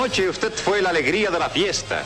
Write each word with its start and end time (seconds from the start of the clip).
Anoche 0.00 0.30
usted 0.30 0.50
fue 0.54 0.80
la 0.80 0.88
alegría 0.88 1.30
de 1.30 1.38
la 1.38 1.50
fiesta. 1.50 2.02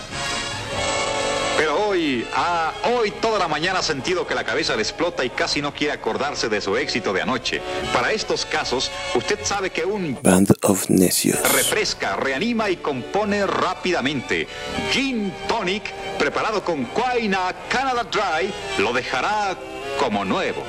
Pero 1.56 1.86
hoy, 1.86 2.26
ah, 2.34 2.73
hoy 2.92 3.12
toda 3.12 3.39
la 3.39 3.46
mañana 3.46 3.78
ha 3.78 3.82
sentido 3.84 4.26
que 4.26 4.34
la 4.34 4.42
cabeza 4.42 4.75
le 4.75 4.82
explota 4.82 5.25
y 5.25 5.30
casi 5.30 5.62
no 5.62 5.73
quiere 5.73 5.92
acordarse 5.92 6.49
de 6.49 6.60
su 6.60 6.76
éxito 6.76 7.12
de 7.12 7.22
anoche. 7.22 7.62
Para 7.92 8.11
estos 8.11 8.46
casos, 8.46 8.91
usted 9.14 9.38
sabe 9.45 9.70
que 9.70 9.84
un 9.84 10.19
Band 10.20 10.57
of 10.62 10.91
Necios. 10.91 11.41
refresca, 11.52 12.16
reanima 12.16 12.69
y 12.69 12.79
compone 12.79 13.46
rápidamente. 13.46 14.48
Gin 14.91 15.33
Tonic, 15.47 15.92
preparado 16.19 16.65
con 16.65 16.87
Quina 16.87 17.55
Canada 17.69 18.02
Dry, 18.02 18.52
lo 18.83 18.92
dejará 18.92 19.56
como 20.01 20.24
nuevo. 20.24 20.65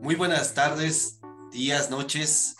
Muy 0.00 0.14
buenas 0.14 0.54
tardes, 0.54 1.15
días, 1.56 1.88
noches. 1.88 2.56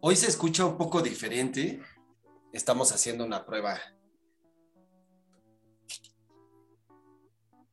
Hoy 0.00 0.16
se 0.16 0.26
escucha 0.26 0.66
un 0.66 0.76
poco 0.76 1.00
diferente. 1.00 1.80
Estamos 2.52 2.92
haciendo 2.92 3.24
una 3.24 3.46
prueba. 3.46 3.80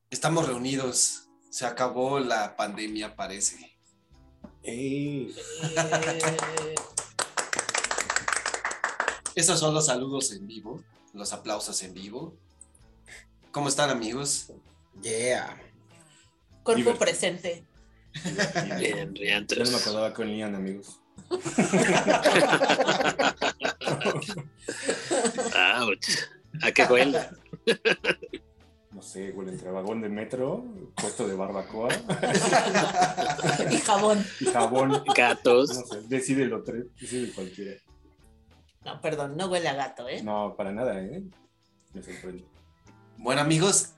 Estamos 0.09 0.48
reunidos. 0.48 1.27
Se 1.50 1.66
acabó 1.66 2.22
la 2.22 2.55
pandemia, 2.55 3.17
parece. 3.17 3.77
Esos 9.36 9.59
son 9.59 9.73
los 9.73 9.88
saludos 9.88 10.31
en 10.31 10.48
vivo, 10.48 10.81
los 11.14 11.34
aplausos 11.34 11.84
en 11.84 11.94
vivo. 11.94 12.34
¿Cómo 13.52 13.67
están, 13.67 13.89
amigos? 13.89 14.53
Yeah. 15.02 15.62
Cuerpo 16.64 16.78
Divertido. 16.78 16.98
presente. 16.98 17.69
Bien, 19.13 19.13
Yo 19.48 19.63
no 19.63 19.72
me 19.72 19.77
acordaba 19.77 20.13
con 20.13 20.27
Lian, 20.27 20.56
amigos. 20.56 21.00
Ouch. 25.81 26.08
¿A 26.61 26.72
qué 26.72 26.83
huele? 26.86 27.20
No 28.92 29.02
sé, 29.02 29.31
huele 29.31 29.52
entre 29.52 29.70
vagón 29.72 30.02
de 30.02 30.09
metro, 30.09 30.66
puesto 30.95 31.28
de 31.28 31.36
barbacoa 31.36 31.89
Y 33.72 33.78
jabón. 33.78 34.26
y 34.39 34.45
jabón. 34.45 35.03
Gatos. 35.16 35.70
No 35.70 35.86
sé, 35.86 36.02
decide 36.08 36.45
lo 36.45 36.64
tres, 36.64 36.86
decide 37.00 37.31
cualquiera. 37.31 37.80
No, 38.83 39.00
perdón, 39.02 39.38
no 39.38 39.48
huele 39.48 39.70
a 39.70 39.73
gato, 39.76 40.08
¿eh? 40.09 40.23
No, 40.23 40.55
para 40.58 40.72
nada, 40.72 41.00
¿eh? 41.02 41.22
Me 41.94 42.02
sorprende. 42.02 42.45
Bueno, 43.17 43.42
amigos, 43.42 43.89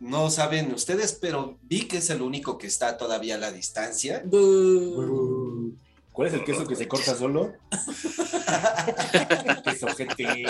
no 0.00 0.30
saben 0.30 0.72
ustedes, 0.72 1.12
pero 1.20 1.58
vi 1.62 1.86
que 1.88 1.98
es 1.98 2.10
el 2.10 2.22
único 2.22 2.58
que 2.58 2.66
está 2.66 2.96
todavía 2.96 3.34
a 3.34 3.38
la 3.38 3.52
distancia. 3.52 4.22
Bú. 4.24 5.74
¿Cuál 6.12 6.28
es 6.28 6.34
el 6.34 6.44
queso 6.44 6.66
que 6.66 6.74
se 6.74 6.88
corta 6.88 7.14
solo? 7.14 7.54
queso 9.64 9.86
GT. 9.86 10.48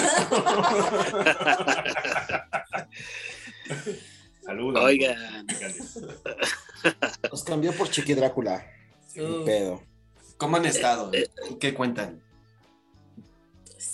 Saludos. 4.43 4.83
Oigan. 4.83 5.47
Nos 7.31 7.45
cambió 7.45 7.73
por 7.75 7.91
Chiqui 7.91 8.15
Drácula. 8.15 8.67
Sí. 9.09 9.21
Pedo. 9.45 9.83
¿Cómo 10.39 10.57
han 10.57 10.65
estado? 10.65 11.11
Eh, 11.13 11.29
¿Qué 11.61 11.75
cuentan? 11.75 12.23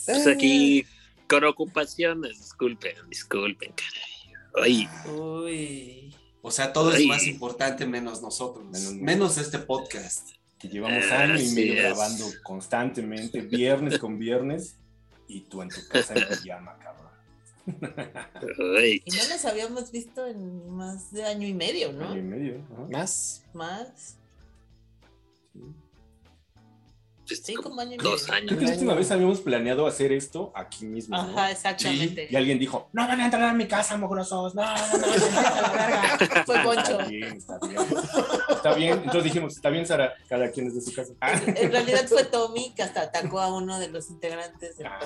Pues 0.06 0.27
aquí 0.27 0.86
con 1.28 1.44
ocupaciones. 1.44 2.38
Disculpen, 2.38 2.94
disculpen, 3.08 3.72
caray. 3.72 4.13
Ay, 4.62 4.88
Uy. 5.14 6.14
O 6.42 6.50
sea, 6.50 6.72
todo 6.72 6.92
es 6.92 7.06
más 7.06 7.27
importante 7.27 7.86
menos 7.86 8.20
nosotros, 8.22 8.64
Menos- 8.66 8.94
menos, 8.94 9.38
este 9.38 9.58
podcast. 9.58 10.28
Que 10.58 10.69
llevamos 10.69 11.05
Ah, 11.10 11.22
año 11.22 11.41
y 11.41 11.48
medio 11.50 11.74
es. 11.74 11.83
grabando 11.83 12.27
constantemente, 12.42 13.41
viernes 13.41 13.98
con 13.98 14.19
viernes, 14.19 14.77
y 15.28 15.41
tú 15.42 15.62
en 15.62 15.69
tu 15.70 15.81
casa 15.88 16.15
en 16.15 16.25
pijama, 16.28 16.78
cabrón. 16.78 17.10
ay. 18.78 19.03
Y 19.04 19.10
no 19.10 19.28
nos 19.28 19.44
habíamos 19.47 19.91
visto 19.91 20.26
en 20.26 20.69
más 20.71 21.10
de 21.12 21.25
año 21.25 21.47
y 21.47 21.54
medio, 21.54 21.88
Año 21.91 22.19
y 22.19 22.22
¿no? 22.22 22.36
medio. 22.36 22.60
ajá. 22.72 22.86
Más. 22.91 23.42
Más. 23.54 24.16
Pues, 27.26 27.42
Sí, 27.42 27.54
como 27.54 27.80
año 27.80 27.94
y 27.94 27.96
dos 27.96 28.28
años. 28.30 28.48
Creo 28.48 28.58
que 28.60 28.66
la 28.66 28.72
última 28.72 28.94
vez 28.94 29.10
habíamos 29.10 29.40
planeado 29.40 29.86
hacer 29.86 30.12
esto 30.12 30.52
aquí 30.54 30.84
mismo. 30.86 31.16
¿no? 31.16 31.22
Ajá, 31.22 31.50
exactamente. 31.50 32.28
Y 32.30 32.36
alguien 32.36 32.58
dijo, 32.58 32.88
no 32.92 33.06
van 33.06 33.20
a 33.20 33.24
entrar 33.24 33.42
a 33.44 33.52
mi 33.54 33.66
casa, 33.66 33.96
mogrosos, 33.96 34.54
no, 34.54 34.62
no, 34.62 34.98
no. 34.98 36.44
Fue 36.46 36.58
Poncho. 36.60 37.00
Está 37.00 37.06
bien, 37.06 37.36
está 37.36 37.58
bien. 37.66 37.82
Está 38.50 38.74
bien, 38.74 38.92
entonces 38.98 39.24
dijimos, 39.24 39.56
está 39.56 39.70
bien, 39.70 39.86
Sara, 39.86 40.14
cada 40.28 40.50
quien 40.50 40.66
es 40.66 40.74
de 40.74 40.80
su 40.80 40.94
casa. 40.94 41.12
Ah, 41.20 41.32
En 41.46 41.70
realidad 41.72 42.06
fue 42.08 42.24
Tommy 42.24 42.72
que 42.74 42.82
hasta 42.82 43.02
atacó 43.02 43.41
a 43.41 43.54
uno 43.54 43.78
de 43.78 43.88
los 43.88 44.10
integrantes 44.10 44.76
del 44.76 44.86
ah, 44.86 44.98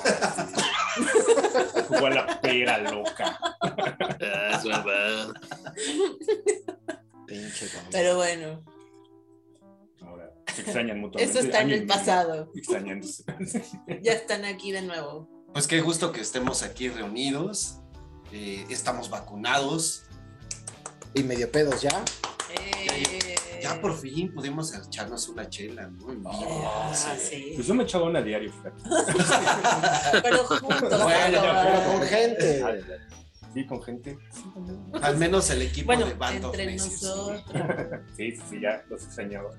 Jugó 1.89 2.07
a 2.07 2.11
la 2.11 2.41
pera 2.41 2.79
loca. 2.79 3.39
Ah, 3.61 4.57
es 4.57 4.65
verdad. 4.65 5.29
Pinche. 7.27 7.69
Pero 7.91 8.17
bueno, 8.17 8.63
se 10.59 10.63
extrañan 10.71 11.01
mutuamente. 11.01 11.31
eso 11.39 11.47
está 11.47 11.63
en 11.63 11.71
el 11.71 11.87
pasado. 11.87 12.51
Extrañándose. 12.55 13.25
Ya 14.03 14.13
están 14.13 14.45
aquí 14.45 14.73
de 14.73 14.83
nuevo. 14.83 15.29
Pues 15.53 15.67
qué 15.67 15.81
gusto 15.81 16.13
que 16.13 16.21
estemos 16.21 16.63
aquí 16.63 16.89
reunidos. 16.89 17.79
Eh, 18.33 18.65
estamos 18.71 19.09
vacunados. 19.11 20.03
Y 21.15 21.23
medio 21.23 21.51
pedos 21.51 21.81
ya. 21.81 22.05
Eh, 22.51 23.35
Ya 23.63 23.81
por 23.81 23.97
fin 23.99 24.33
pudimos 24.35 24.73
echarnos 24.75 25.29
una 25.29 25.49
chela, 25.49 25.89
¿no? 25.89 26.31
Ah, 26.31 26.95
sí. 27.19 27.53
Pues 27.55 27.67
yo 27.67 27.75
me 27.75 27.85
echaba 27.85 28.05
una 28.07 28.21
diario. 28.23 28.53
Pero 30.23 30.45
juntos. 30.45 31.03
Bueno, 31.03 31.43
¿no? 31.43 31.63
Pero 31.63 31.93
con 31.93 32.03
gente. 32.03 32.65
Sí, 33.55 33.67
con 33.67 33.83
gente. 33.83 34.19
Al 35.01 35.17
menos 35.17 35.49
el 35.51 35.63
equipo 35.63 35.87
Bueno, 35.87 36.07
de 36.07 36.15
Band 36.15 36.45
entre 36.45 36.77
nosotros. 36.77 37.43
Sí, 38.17 38.33
sí, 38.33 38.43
sí, 38.51 38.61
ya 38.61 38.85
los 38.91 39.03
extrañaba. 39.05 39.51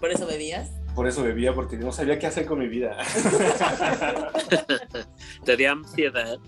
¿Por 0.00 0.10
eso 0.10 0.26
bebías? 0.26 0.70
Por 0.94 1.08
eso 1.08 1.22
bebía, 1.22 1.54
porque 1.54 1.76
no 1.76 1.90
sabía 1.90 2.18
qué 2.18 2.26
hacer 2.26 2.46
con 2.46 2.60
mi 2.60 2.68
vida. 2.68 2.96
Te 5.44 5.56
dio 5.56 5.72
ansiedad. 5.72 6.38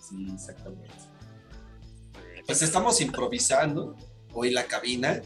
Sí, 0.00 0.26
exactamente. 0.32 0.94
Pues 2.46 2.62
estamos 2.62 3.00
improvisando 3.00 3.96
hoy 4.32 4.50
la 4.50 4.64
cabina. 4.64 5.20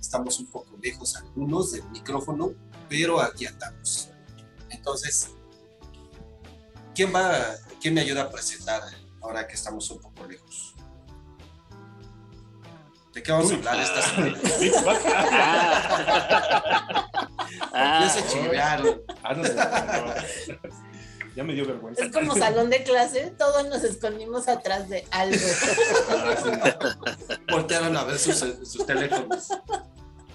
Estamos 0.00 0.40
un 0.40 0.46
poco 0.46 0.76
lejos 0.82 1.16
algunos 1.16 1.72
del 1.72 1.84
micrófono, 1.90 2.52
pero 2.88 3.20
aquí 3.20 3.46
andamos. 3.46 4.10
Entonces, 4.70 5.30
¿quién 6.94 7.14
va, 7.14 7.56
quién 7.80 7.94
me 7.94 8.00
ayuda 8.00 8.22
a 8.22 8.30
presentar 8.30 8.82
ahora 9.20 9.46
que 9.46 9.54
estamos 9.54 9.90
un 9.90 10.00
poco 10.00 10.26
lejos? 10.26 10.71
¿De 13.12 13.22
qué 13.22 13.30
vamos 13.32 13.52
a 13.52 13.54
hablar 13.56 13.80
esta 13.80 14.02
semana? 14.02 14.38
Ah, 17.74 18.00
Ya 18.02 18.08
se 18.08 18.26
chingaron. 18.28 19.02
Ah, 19.22 19.34
no. 19.34 19.44
Ya 21.34 21.42
me 21.44 21.54
dio 21.54 21.64
vergüenza. 21.66 22.04
Es 22.04 22.12
como 22.12 22.34
salón 22.34 22.68
de 22.68 22.82
clase, 22.82 23.32
todos 23.38 23.66
nos 23.68 23.82
escondimos 23.84 24.46
atrás 24.48 24.88
de 24.90 25.06
algo. 25.10 25.36
Ah, 26.10 26.34
sí. 26.42 26.50
Voltearon 27.50 27.96
a 27.96 28.04
ver 28.04 28.18
sus, 28.18 28.36
sus 28.38 28.84
teléfonos. 28.84 29.48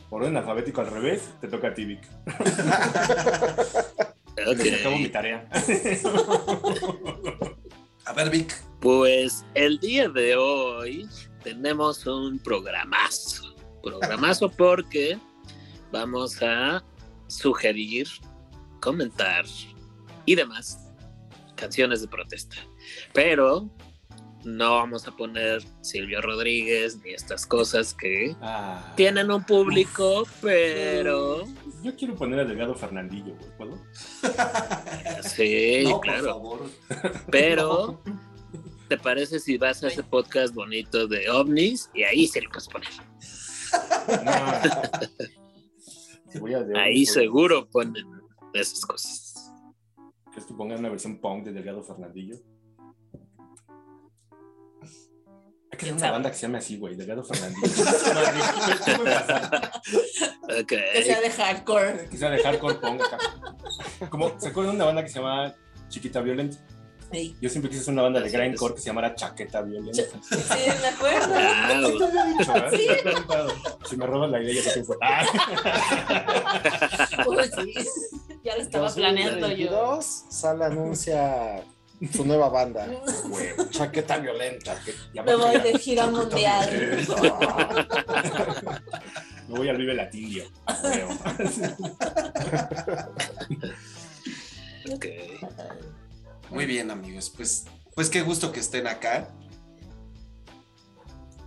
Por 0.10 0.22
orden 0.24 0.38
alfabético 0.38 0.82
al 0.82 0.88
revés, 0.88 1.22
te 1.42 1.48
toca 1.48 1.68
a 1.68 1.74
ti, 1.74 1.86
Vic. 1.86 2.02
ok. 4.48 4.58
Les 4.58 4.80
acabo 4.80 4.98
mi 4.98 5.10
tarea. 5.10 5.48
A 8.06 8.14
ver, 8.14 8.30
Vic, 8.32 8.56
Pues 8.80 9.46
el 9.54 9.80
día 9.80 10.08
de 10.10 10.36
hoy 10.38 11.08
tenemos 11.48 12.06
un 12.06 12.40
programazo. 12.40 13.56
Programazo 13.82 14.50
porque 14.58 15.18
vamos 15.94 16.42
a 16.44 16.84
sugerir, 17.28 18.06
comentar 18.82 19.46
y 20.26 20.36
demás 20.36 20.78
canciones 21.56 22.02
de 22.02 22.10
protesta. 22.10 22.58
Pero 23.14 23.70
no 24.44 24.76
vamos 24.76 25.08
a 25.08 25.12
poner 25.16 25.64
Silvio 25.82 26.22
Rodríguez 26.22 26.98
ni 27.04 27.12
estas 27.12 27.46
cosas 27.46 27.94
que 27.94 28.36
Ah. 28.42 28.94
tienen 28.98 29.32
un 29.32 29.44
público, 29.46 30.28
pero 30.42 31.46
Yo 31.82 31.96
quiero 31.96 32.16
poner 32.16 32.40
al 32.42 32.48
delgado 32.50 32.76
Fernandillo, 32.76 33.36
¿puedo? 33.58 33.78
sí, 35.24 35.84
no, 35.86 35.92
por 35.92 36.02
claro. 36.02 36.26
favor. 36.26 36.70
Pero 37.32 38.02
¿te 38.88 38.98
parece 38.98 39.40
si 39.40 39.58
vas 39.58 39.84
a 39.84 39.88
ese 39.88 40.04
podcast 40.04 40.54
bonito 40.54 41.08
de 41.08 41.30
ovnis 41.30 41.90
y 41.94 42.04
ahí 42.04 42.28
se 42.28 42.42
lo 42.42 42.50
puedes 42.50 42.68
poner? 42.68 42.90
No. 44.24 44.32
Si 46.30 46.40
voy 46.40 46.54
a 46.54 46.60
de- 46.62 46.78
Ahí 46.78 47.06
seguro 47.06 47.70
ponen 47.70 48.06
esas 48.54 48.82
cosas. 48.82 49.50
¿Quieres 50.26 50.46
que 50.46 50.54
pongan 50.54 50.80
una 50.80 50.90
versión 50.90 51.22
punk 51.22 51.46
de 51.46 51.54
delgado 51.54 51.82
Fernandillo? 51.82 52.36
Hay 55.72 55.78
que 55.78 55.86
¿Quién 55.86 55.94
hacer 55.94 55.94
una 55.94 56.00
sabe? 56.00 56.12
banda 56.12 56.32
que 56.32 56.36
se 56.36 56.42
llame 56.44 56.58
así, 56.58 56.78
güey, 56.78 56.96
Delgado 56.96 57.24
Fernandito. 57.24 57.68
¿Qué 58.86 58.92
puede 58.98 59.14
pasar? 59.16 59.72
Ok. 60.62 60.68
Que 60.68 61.04
sea 61.06 61.22
de 61.22 61.30
hardcore. 61.32 62.08
Quizá 62.10 62.30
de 62.30 62.44
hardcore 62.44 62.76
punk. 62.76 63.02
Como, 64.10 64.38
¿se 64.38 64.50
acuerdan 64.50 64.74
de 64.74 64.78
una 64.78 64.86
banda 64.86 65.04
que 65.04 65.10
se 65.10 65.20
llama 65.20 65.56
Chiquita 65.88 66.20
Violenta? 66.22 66.58
Sí, 67.12 67.36
Yo 67.42 67.50
siempre 67.50 67.70
quise 67.70 67.82
hacer 67.84 67.94
una 67.94 68.02
banda 68.04 68.20
de 68.20 68.30
grindcore 68.30 68.76
que 68.76 68.82
se 68.82 68.88
llamara 68.88 69.16
Chaqueta 69.16 69.62
Violenta. 69.62 70.02
sí, 70.22 70.38
me 70.82 70.88
acuerdo. 70.88 71.36
Sí 71.90 71.98
te 71.98 72.04
había 72.06 72.26
dicho, 72.26 72.54
¿verdad? 72.54 73.48
Si 73.90 73.96
me 73.98 74.06
robas 74.06 74.30
la 74.32 74.42
idea, 74.42 74.62
ya 74.64 74.74
quién 74.74 74.86
fue. 74.86 74.98
Ah. 75.02 75.26
Uy, 77.28 77.38
sí. 77.56 77.74
Ya 78.44 78.56
lo 78.58 78.62
estaba 78.64 78.90
planeando 78.94 79.48
yo. 79.52 79.70
2022, 79.72 80.24
Sal 80.30 80.62
anuncia 80.62 81.64
su 82.14 82.26
nueva 82.26 82.50
banda, 82.50 82.88
Güey, 83.30 83.50
Chaqueta 83.72 84.18
Violenta. 84.20 84.76
ya 85.14 85.24
Me 85.24 85.36
voy 85.36 85.60
de 85.62 85.80
gira 85.80 86.08
mundial. 86.08 86.70
Me 89.48 89.58
voy 89.58 89.70
al 89.70 89.78
Vive 89.78 89.94
Latinio. 89.94 90.44
Creo. 90.82 91.08
Ok. 94.90 95.06
Muy 96.50 96.66
bien, 96.66 96.92
amigos. 96.92 97.32
Pues, 97.36 97.66
pues 97.96 98.10
qué 98.10 98.22
gusto 98.22 98.52
que 98.52 98.60
estén 98.60 98.88
acá. 98.88 99.30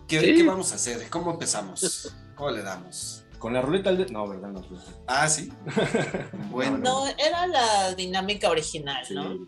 ¿Qué, 0.08 0.20
Sí. 0.20 0.34
qué 0.36 0.42
vamos 0.42 0.72
a 0.72 0.74
hacer? 0.74 1.08
¿Cómo 1.08 1.30
empezamos? 1.32 2.12
¿Cómo 2.36 2.50
le 2.50 2.62
damos? 2.62 3.24
Con 3.38 3.54
la 3.54 3.62
ruleta 3.62 3.92
del... 3.92 4.12
No, 4.12 4.28
¿verdad? 4.28 4.48
No, 4.48 4.60
ruleta. 4.62 4.90
Ah, 5.06 5.28
sí. 5.28 5.50
Bueno, 6.50 6.78
No, 6.78 7.06
era 7.06 7.46
la 7.46 7.94
dinámica 7.94 8.50
original, 8.50 9.04
Sí. 9.06 9.14
¿no? 9.14 9.46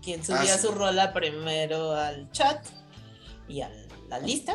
Quien 0.00 0.20
Ah, 0.20 0.24
subía 0.24 0.56
sí. 0.58 0.66
su 0.66 0.72
rola 0.72 1.12
primero 1.12 1.92
al 1.92 2.30
chat 2.30 2.64
y 3.48 3.60
a 3.62 3.70
la 4.08 4.18
lista 4.20 4.54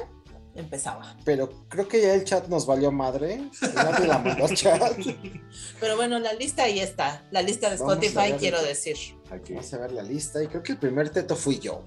empezaba. 0.55 1.15
Pero 1.25 1.49
creo 1.69 1.87
que 1.87 2.01
ya 2.01 2.13
el 2.13 2.23
chat 2.23 2.47
nos 2.47 2.65
valió 2.65 2.91
madre. 2.91 3.41
Nadie 3.75 4.07
la 4.07 4.17
mandó 4.19 4.45
al 4.45 4.55
chat. 4.55 4.93
Pero 5.79 5.95
bueno, 5.95 6.19
la 6.19 6.33
lista 6.33 6.63
ahí 6.63 6.79
está. 6.79 7.23
La 7.31 7.41
lista 7.41 7.69
de 7.69 7.75
Spotify, 7.75 8.33
quiero 8.37 8.61
decir. 8.61 8.97
Hay 9.31 9.39
que- 9.41 9.53
Vamos 9.53 9.73
a 9.73 9.77
ver 9.77 9.91
la 9.91 10.03
lista. 10.03 10.43
Y 10.43 10.47
creo 10.47 10.63
que 10.63 10.73
el 10.73 10.77
primer 10.77 11.09
teto 11.09 11.35
fui 11.35 11.59
yo, 11.59 11.83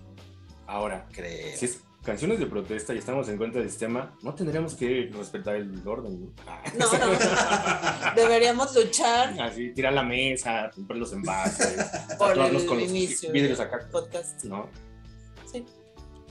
Ahora, 0.67 1.07
creo. 1.13 1.57
si 1.57 1.67
es 1.67 1.81
canciones 2.03 2.39
de 2.41 2.47
protesta 2.47 2.93
y 2.95 2.99
estamos 2.99 3.29
en 3.29 3.37
cuenta 3.37 3.59
del 3.61 3.69
sistema, 3.71 4.17
no 4.23 4.35
tendríamos 4.35 4.75
que 4.75 5.09
respetar 5.13 5.55
el 5.57 5.87
orden, 5.87 6.21
¿no? 6.25 6.33
Ah. 6.49 6.63
No, 6.77 6.91
no, 6.93 7.07
no. 7.13 8.15
Deberíamos 8.17 8.75
luchar 8.75 9.41
Así, 9.41 9.71
tirar 9.73 9.93
la 9.93 10.03
mesa, 10.03 10.69
romper 10.77 10.97
los 10.97 11.13
envases, 11.13 11.75
por 12.19 12.29
tatuarnos 12.31 12.63
el 12.63 12.69
con 12.69 12.81
los 12.81 12.89
inicio 12.89 13.31
vidrios 13.33 13.61
acá, 13.61 13.87
podcast. 13.93 14.43
¿no? 14.45 14.69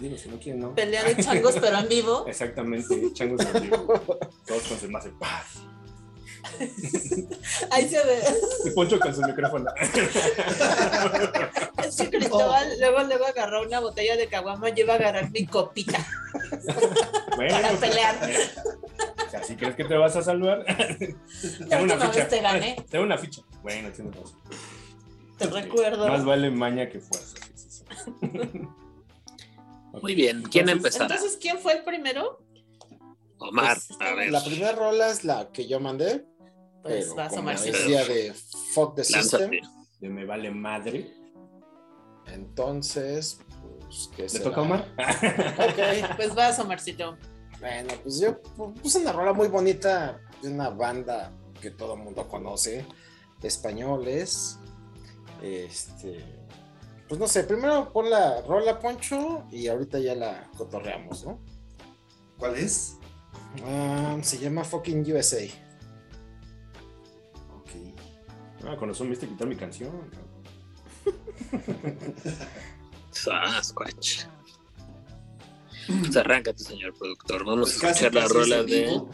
Digo, 0.01 0.17
si 0.17 0.29
no 0.29 0.39
quieren, 0.39 0.61
¿no? 0.61 0.73
Pelea 0.73 1.03
de 1.03 1.15
changos, 1.23 1.55
pero 1.61 1.77
en 1.77 1.87
vivo. 1.87 2.25
Exactamente, 2.27 3.13
changos 3.13 3.45
en 3.53 3.61
vivo. 3.63 4.01
Todos 4.47 4.63
con 4.63 4.79
su 4.79 4.89
más 4.89 5.03
de 5.03 5.11
paz. 5.11 5.45
Ahí 7.69 7.87
se 7.87 8.03
ve. 8.03 8.19
Y 8.65 8.71
Poncho 8.71 8.99
con 8.99 9.13
su 9.13 9.21
micrófono. 9.21 9.69
Es 11.85 11.97
que 11.97 12.09
Cristóbal 12.09 12.67
luego, 12.79 13.03
luego 13.03 13.25
agarró 13.25 13.63
una 13.63 13.79
botella 13.79 14.15
de 14.15 14.27
caguama 14.27 14.69
y 14.69 14.79
iba 14.79 14.93
a 14.93 14.95
agarrar 14.97 15.29
mi 15.31 15.45
copita 15.45 15.99
Bueno, 17.35 17.51
para 17.53 17.71
pelear. 17.73 18.15
O 19.27 19.29
sea, 19.29 19.43
si 19.43 19.55
crees 19.55 19.75
que 19.75 19.83
te 19.83 19.97
vas 19.97 20.15
a 20.15 20.21
salvar, 20.23 20.63
La 20.67 20.75
tengo 20.77 21.83
una 21.83 21.93
última 21.95 21.99
ficha. 22.11 22.19
vez 22.19 22.27
te 22.29 22.41
gané, 22.41 22.85
Tengo 22.89 23.03
una 23.05 23.17
ficha. 23.17 23.41
Bueno, 23.61 23.89
tienes 23.91 24.15
razón. 24.15 24.39
te 25.37 25.45
recuerdo. 25.47 26.07
Más 26.07 26.23
vale 26.25 26.49
maña 26.49 26.87
que 26.89 26.99
fuerza. 26.99 27.35
sí, 27.55 27.67
sí, 27.69 27.69
sí. 27.69 27.83
Muy 30.01 30.15
bien. 30.15 30.43
¿Quién 30.43 30.69
Entonces, 30.69 30.95
empezará? 31.01 31.15
Entonces, 31.15 31.37
¿quién 31.41 31.59
fue 31.59 31.73
el 31.73 31.83
primero? 31.83 32.43
Omar. 33.39 33.77
Pues, 33.87 33.99
A 34.01 34.15
ver. 34.15 34.31
La 34.31 34.43
primera 34.43 34.71
rola 34.73 35.09
es 35.09 35.23
la 35.23 35.51
que 35.51 35.67
yo 35.67 35.79
mandé. 35.79 36.25
Pues 36.83 37.05
pero 37.05 37.15
vas, 37.15 37.29
como 37.29 37.41
Omarcito. 37.41 37.77
decía 37.77 38.05
de 38.05 38.33
Fuck 38.73 38.95
the 38.95 39.03
System. 39.03 39.51
Lánzate. 39.51 39.61
De 39.99 40.09
me 40.09 40.25
vale 40.25 40.49
madre. 40.51 41.13
Entonces, 42.27 43.39
pues, 43.81 44.09
¿qué 44.15 44.21
¿Le 44.23 44.29
será? 44.29 44.43
toca 44.45 44.61
a 44.61 44.63
Omar? 44.63 44.87
Ok. 44.97 46.15
Pues 46.17 46.35
vas, 46.35 46.59
Omarcito. 46.59 47.17
Bueno, 47.59 47.93
pues 48.03 48.19
yo 48.19 48.41
pu- 48.41 48.73
puse 48.81 48.99
una 48.99 49.11
rola 49.11 49.33
muy 49.33 49.47
bonita 49.47 50.19
de 50.41 50.49
una 50.49 50.69
banda 50.69 51.31
que 51.61 51.69
todo 51.71 51.93
el 51.95 51.99
mundo 52.01 52.27
conoce, 52.27 52.85
españoles. 53.43 54.57
Este, 55.43 56.23
pues 57.11 57.19
no 57.19 57.27
sé, 57.27 57.43
primero 57.43 57.91
pon 57.91 58.09
la 58.09 58.41
rola 58.43 58.79
Poncho 58.79 59.43
y 59.51 59.67
ahorita 59.67 59.99
ya 59.99 60.15
la 60.15 60.49
cotorreamos, 60.57 61.25
¿no? 61.25 61.41
¿cuál 62.37 62.55
es? 62.55 62.95
Ah, 63.65 64.17
se 64.21 64.37
llama 64.37 64.63
Fucking 64.63 65.01
USA. 65.11 65.43
Ok. 67.53 67.69
Ah, 68.65 68.77
con 68.77 68.87
razón 68.87 69.09
viste 69.09 69.27
quitar 69.27 69.45
mi 69.45 69.57
canción. 69.57 69.91
Sasquatch. 73.11 74.21
Pues 75.87 76.15
arráncate, 76.15 76.63
señor 76.63 76.97
productor. 76.97 77.43
Vamos 77.43 77.73
Pues 77.73 77.83
a 77.83 77.89
escuchar 77.89 78.13
la 78.13 78.25
rola 78.29 78.63
de. 78.63 78.85
vivo. 78.85 79.09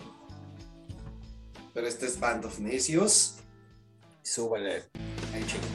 Pero 1.73 1.87
este 1.87 2.05
es 2.05 2.19
Band 2.19 2.45
of 2.45 2.59
Necios. 2.59 3.37
Súbele. 4.21 4.83
Ahí 5.33 5.43
chicos. 5.47 5.67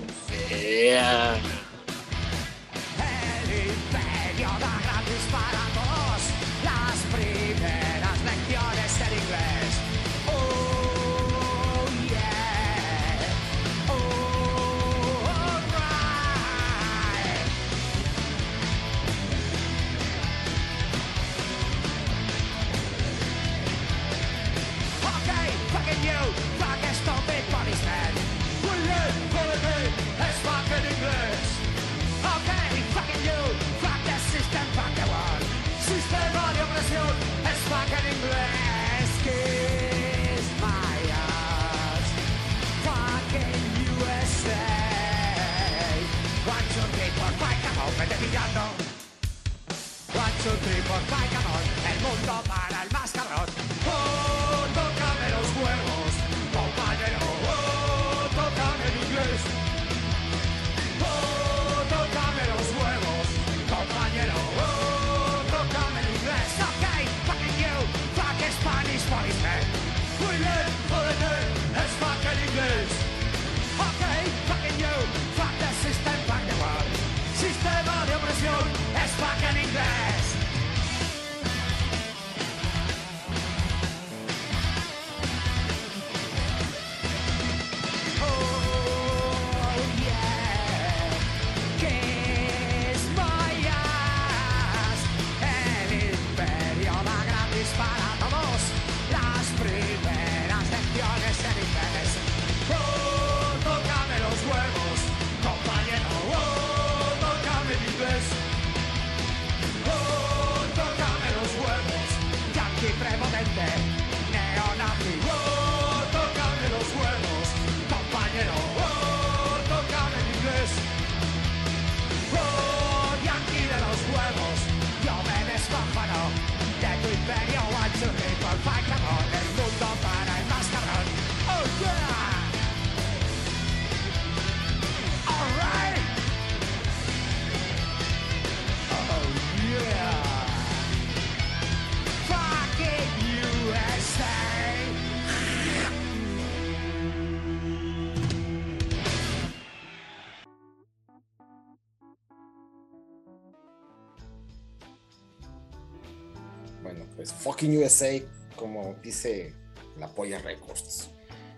Fucking 157.42 157.76
USA, 157.78 158.20
como 158.56 158.94
dice 159.02 159.52
la 159.98 160.08
Polla 160.08 160.38
Records. 160.38 161.10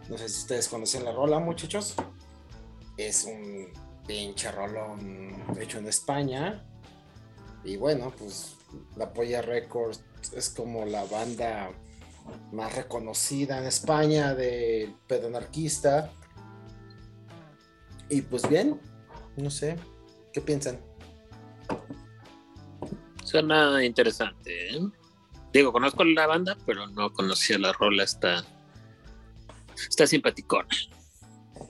No 0.09 0.17
sé 0.17 0.29
si 0.29 0.41
ustedes 0.41 0.69
conocen 0.69 1.05
la 1.05 1.13
rola, 1.13 1.39
muchachos. 1.39 1.95
Es 2.97 3.25
un 3.25 3.69
pinche 4.07 4.51
rolón 4.51 5.45
hecho 5.61 5.79
en 5.79 5.87
España. 5.87 6.65
Y 7.65 7.77
bueno, 7.77 8.13
pues 8.19 8.57
la 8.97 9.13
Polla 9.13 9.43
Records 9.43 10.03
es 10.35 10.49
como 10.51 10.87
la 10.87 11.05
banda 11.05 11.71
más 12.53 12.75
reconocida 12.75 13.59
en 13.59 13.65
España 13.65 14.35
de 14.35 14.95
pedo 15.07 15.27
anarquista. 15.27 16.11
Y 18.09 18.23
pues 18.23 18.49
bien, 18.49 18.81
no 19.37 19.51
sé, 19.51 19.77
¿qué 20.33 20.41
piensan? 20.41 20.79
Suena 23.23 23.83
interesante, 23.85 24.77
¿eh? 24.77 24.81
Digo, 25.55 25.73
conozco 25.73 26.03
la 26.03 26.27
banda, 26.27 26.59
pero 26.67 26.89
no 26.89 27.13
conocía 27.13 27.57
la 27.61 27.73
rola, 27.73 28.03
está, 28.03 28.45
está 29.89 30.05
simpaticona. 30.05 30.67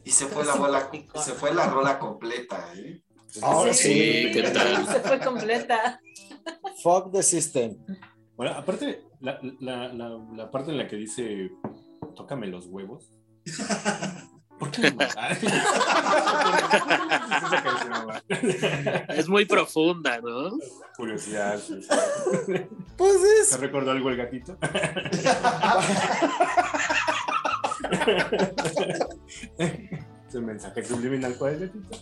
Y 0.03 0.11
se 0.11 0.25
fue 0.25 0.43
la 0.47 0.55
bola, 0.55 0.91
se 1.23 1.35
fue 1.35 1.53
la 1.55 1.69
rola 1.69 1.99
completa, 1.99 2.73
¿eh? 2.77 3.03
Ahora 3.43 3.75
sí, 3.75 4.31
¿qué 4.33 4.51
tal? 4.55 4.87
Se 4.87 5.01
fue 5.01 5.21
completa. 5.21 6.01
Fuck 6.83 7.13
the 7.13 7.23
system. 7.23 7.77
Bueno, 8.37 8.55
aparte, 8.55 9.05
la, 9.21 9.39
la, 9.61 9.93
la, 9.93 10.19
la 10.35 10.51
parte 10.51 10.71
en 10.71 10.79
la 10.79 10.89
que 10.89 10.97
dice, 10.97 11.51
tócame 12.17 12.47
los 12.47 12.67
huevos. 12.69 13.13
Es 19.09 19.29
muy 19.29 19.45
profunda, 19.45 20.21
¿no? 20.21 20.57
Curiosidad. 20.97 21.59
sí, 21.59 21.83
sí. 21.83 21.89
Pues 22.97 23.21
¿Te 23.23 23.41
es. 23.41 23.61
recordó 23.61 23.91
algo 23.91 24.11
el 24.11 24.17
gatito? 24.17 24.57
Es 30.29 30.35
el 30.35 30.43
mensaje 30.43 30.85
subliminal 30.85 31.35
para 31.35 31.53
el 31.53 31.61
gatito. 31.61 31.97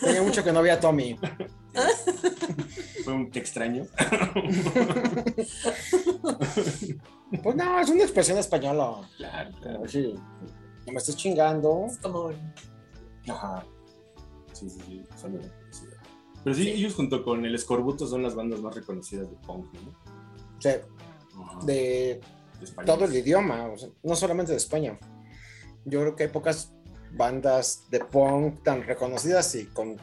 Tenía 0.00 0.22
mucho 0.22 0.42
que 0.42 0.52
no 0.52 0.62
veía 0.62 0.74
a 0.74 0.80
Tommy. 0.80 1.18
Fue 3.04 3.12
un 3.12 3.30
te 3.30 3.40
extraño. 3.40 3.84
Pues 7.42 7.56
no, 7.56 7.80
es 7.80 7.90
una 7.90 8.02
expresión 8.04 8.38
española. 8.38 8.92
Claro, 9.18 9.50
claro. 9.60 9.84
Así, 9.84 10.14
no 10.86 10.92
me 10.92 10.98
estés 10.98 11.16
chingando. 11.16 11.86
Es 11.90 11.98
como 11.98 12.26
un- 12.26 12.54
Ajá. 13.28 13.64
Sí, 14.52 14.70
sí, 14.70 14.80
sí. 14.86 15.04
Son 15.20 15.32
reconocida. 15.34 15.96
Pero 16.44 16.54
sí, 16.56 16.68
ellos 16.70 16.94
junto 16.94 17.24
con 17.24 17.44
el 17.44 17.54
Escorbuto 17.54 18.06
son 18.06 18.22
las 18.22 18.34
bandas 18.34 18.60
más 18.60 18.74
reconocidas 18.74 19.28
de 19.30 19.36
punk, 19.38 19.66
¿no? 19.74 20.60
Sea, 20.60 20.80
Ajá. 21.42 21.58
de 21.66 22.20
De 22.60 22.64
España. 22.64 22.86
todo 22.86 23.04
el 23.04 23.14
idioma, 23.16 23.66
o 23.66 23.76
sea, 23.76 23.88
no 24.02 24.14
solamente 24.14 24.52
de 24.52 24.58
España. 24.58 24.98
Yo 25.84 26.00
creo 26.00 26.16
que 26.16 26.22
hay 26.24 26.28
pocas 26.30 26.72
bandas 27.12 27.84
de 27.90 28.00
punk 28.00 28.62
tan 28.62 28.82
reconocidas 28.84 29.54
y 29.56 29.66
con 29.66 29.96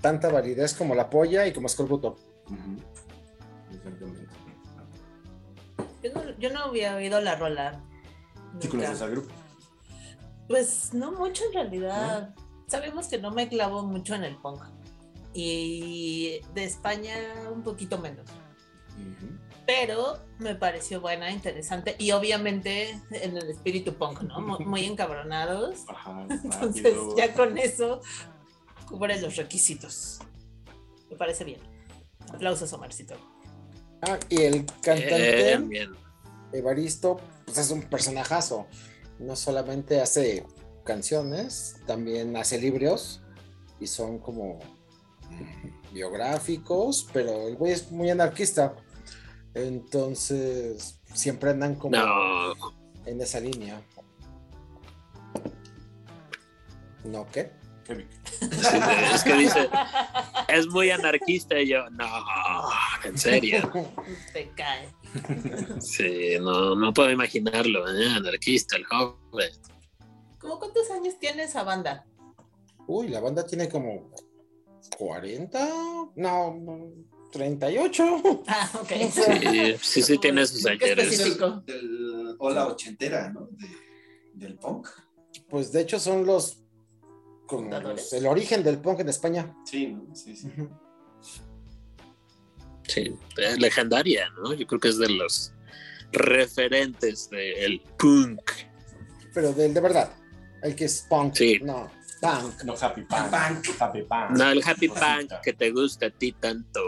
tanta 0.00 0.28
validez 0.28 0.74
como 0.74 0.94
La 0.94 1.08
Polla 1.08 1.46
y 1.46 1.52
como 1.52 1.68
Scorbuto. 1.68 2.16
Ujú. 2.46 3.74
Exactamente. 3.74 4.26
Yo 6.02 6.12
no, 6.12 6.38
yo 6.38 6.50
no 6.52 6.60
había 6.64 6.96
oído 6.96 7.20
la 7.20 7.36
rola. 7.36 7.80
¿Sí 8.60 8.68
conoces 8.68 9.00
al 9.02 9.10
grupo? 9.12 9.30
Pues 10.48 10.92
no 10.94 11.12
mucho 11.12 11.44
en 11.46 11.52
realidad. 11.52 12.34
Sabemos 12.68 13.08
que 13.08 13.18
no 13.18 13.30
me 13.30 13.48
clavo 13.48 13.82
mucho 13.82 14.14
en 14.14 14.24
el 14.24 14.36
punk. 14.36 14.62
Y 15.34 16.40
de 16.54 16.64
España 16.64 17.16
un 17.52 17.62
poquito 17.62 17.98
menos. 17.98 18.26
Pero 19.66 20.18
me 20.38 20.54
pareció 20.54 21.00
buena, 21.00 21.30
interesante. 21.30 21.96
Y 21.98 22.12
obviamente 22.12 22.90
en 23.10 23.36
el 23.36 23.50
espíritu 23.50 23.94
punk, 23.94 24.22
¿no? 24.22 24.40
Mu- 24.40 24.60
Muy 24.60 24.84
encabronados. 24.86 25.80
Ajá. 25.88 26.26
Entonces 26.30 26.94
ya 27.16 27.34
con 27.34 27.58
eso 27.58 28.00
cubre 28.88 29.20
los 29.20 29.36
requisitos. 29.36 30.20
Me 31.10 31.16
parece 31.16 31.44
bien. 31.44 31.60
Aplausos, 32.32 32.72
Omarcito. 32.72 33.14
Ah, 34.02 34.18
y 34.28 34.42
el 34.42 34.66
cantante 34.82 35.36
Bien, 35.36 35.68
bien. 35.68 35.90
Evaristo, 36.52 37.18
pues 37.44 37.58
es 37.58 37.70
un 37.70 37.82
personajazo. 37.82 38.66
No 39.18 39.36
solamente 39.36 40.00
hace 40.00 40.44
canciones, 40.84 41.76
también 41.86 42.36
hace 42.36 42.60
libros 42.60 43.22
y 43.80 43.86
son 43.86 44.18
como 44.18 44.58
biográficos, 45.92 47.08
pero 47.12 47.48
el 47.48 47.56
güey 47.56 47.72
es 47.72 47.90
muy 47.90 48.10
anarquista. 48.10 48.74
Entonces, 49.54 51.00
siempre 51.14 51.50
andan 51.50 51.76
como 51.76 51.96
No, 51.96 52.54
en 53.06 53.20
esa 53.20 53.40
línea. 53.40 53.82
¿No 57.04 57.26
qué? 57.32 57.52
Sí, 57.86 57.94
es 59.14 59.22
que 59.22 59.34
dice, 59.34 59.70
es 60.48 60.66
muy 60.66 60.90
anarquista 60.90 61.60
y 61.60 61.68
yo, 61.68 61.88
no, 61.90 62.04
en 63.04 63.16
serio. 63.16 63.70
Te 64.32 64.50
cae. 64.56 64.88
Sí, 65.80 66.36
no, 66.40 66.74
no 66.74 66.92
puedo 66.92 67.10
imaginarlo, 67.10 67.88
¿eh? 67.88 68.08
anarquista, 68.14 68.76
el 68.76 68.84
joven. 68.84 69.50
¿Cómo 70.38 70.58
cuántos 70.58 70.90
años 70.90 71.18
tiene 71.18 71.44
esa 71.44 71.62
banda? 71.64 72.06
Uy, 72.86 73.08
la 73.08 73.20
banda 73.20 73.44
tiene 73.44 73.68
como 73.68 74.10
40, 74.96 75.68
no, 76.16 76.62
38. 77.32 78.42
Ah, 78.46 78.70
ok. 78.80 78.88
Sí, 79.10 79.74
sí, 79.82 80.02
sí 80.02 80.18
tiene 80.18 80.46
sus 80.46 80.64
ayeres. 80.66 81.18
Del 81.66 82.36
ola 82.38 82.66
ochentera, 82.68 83.30
¿no? 83.32 83.48
De- 83.50 83.66
del 84.34 84.56
punk. 84.58 84.86
Pues 85.48 85.72
de 85.72 85.80
hecho 85.82 85.98
son 85.98 86.24
los, 86.26 86.62
los- 87.50 88.12
el 88.12 88.26
origen 88.26 88.62
del 88.62 88.78
punk 88.78 89.00
en 89.00 89.08
España. 89.08 89.56
Sí, 89.64 89.88
¿no? 89.88 90.14
Sí, 90.14 90.36
sí. 90.36 90.48
Sí, 92.96 93.14
es 93.36 93.58
legendaria, 93.58 94.30
¿no? 94.30 94.54
Yo 94.54 94.66
creo 94.66 94.80
que 94.80 94.88
es 94.88 94.96
de 94.96 95.10
los 95.10 95.52
referentes 96.12 97.28
del 97.28 97.82
punk. 97.98 98.40
Pero 99.34 99.52
del 99.52 99.74
de 99.74 99.80
verdad, 99.82 100.10
el 100.62 100.74
que 100.74 100.86
es 100.86 101.04
punk, 101.06 101.34
Sí. 101.34 101.58
no, 101.62 101.90
punk. 102.22 102.62
No, 102.64 102.74
Happy 102.80 103.02
Punk. 103.02 103.30
Punk. 103.30 103.82
Happy 103.82 104.02
Punk. 104.02 104.30
No, 104.30 104.50
el 104.50 104.62
happy 104.66 104.88
Cosita. 104.88 105.16
punk 105.18 105.32
que 105.42 105.52
te 105.52 105.70
gusta 105.72 106.06
a 106.06 106.10
ti 106.10 106.32
tanto, 106.32 106.80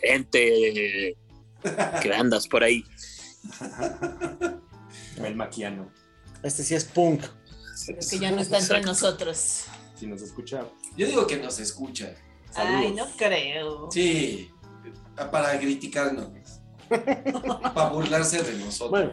gente 0.00 1.16
que 2.02 2.14
andas 2.14 2.46
por 2.46 2.62
ahí. 2.62 2.84
El 5.24 5.34
maquiano. 5.34 5.90
Este 6.44 6.62
sí 6.62 6.74
es 6.76 6.84
punk. 6.84 7.24
Es 7.98 8.10
que 8.10 8.18
ya 8.20 8.30
no 8.30 8.40
está 8.42 8.58
entre 8.58 8.80
nosotros. 8.82 9.64
Si 9.98 10.06
nos 10.06 10.22
escucha, 10.22 10.64
Yo 10.96 11.06
digo 11.08 11.26
que 11.26 11.36
nos 11.38 11.58
escucha. 11.58 12.14
Ay, 12.54 12.92
no 12.92 13.06
creo. 13.16 13.90
Sí, 13.90 14.50
para 15.16 15.58
criticarnos. 15.58 16.28
para 16.88 17.88
burlarse 17.90 18.42
de 18.42 18.54
nosotros. 18.58 18.90
Bueno, 18.90 19.12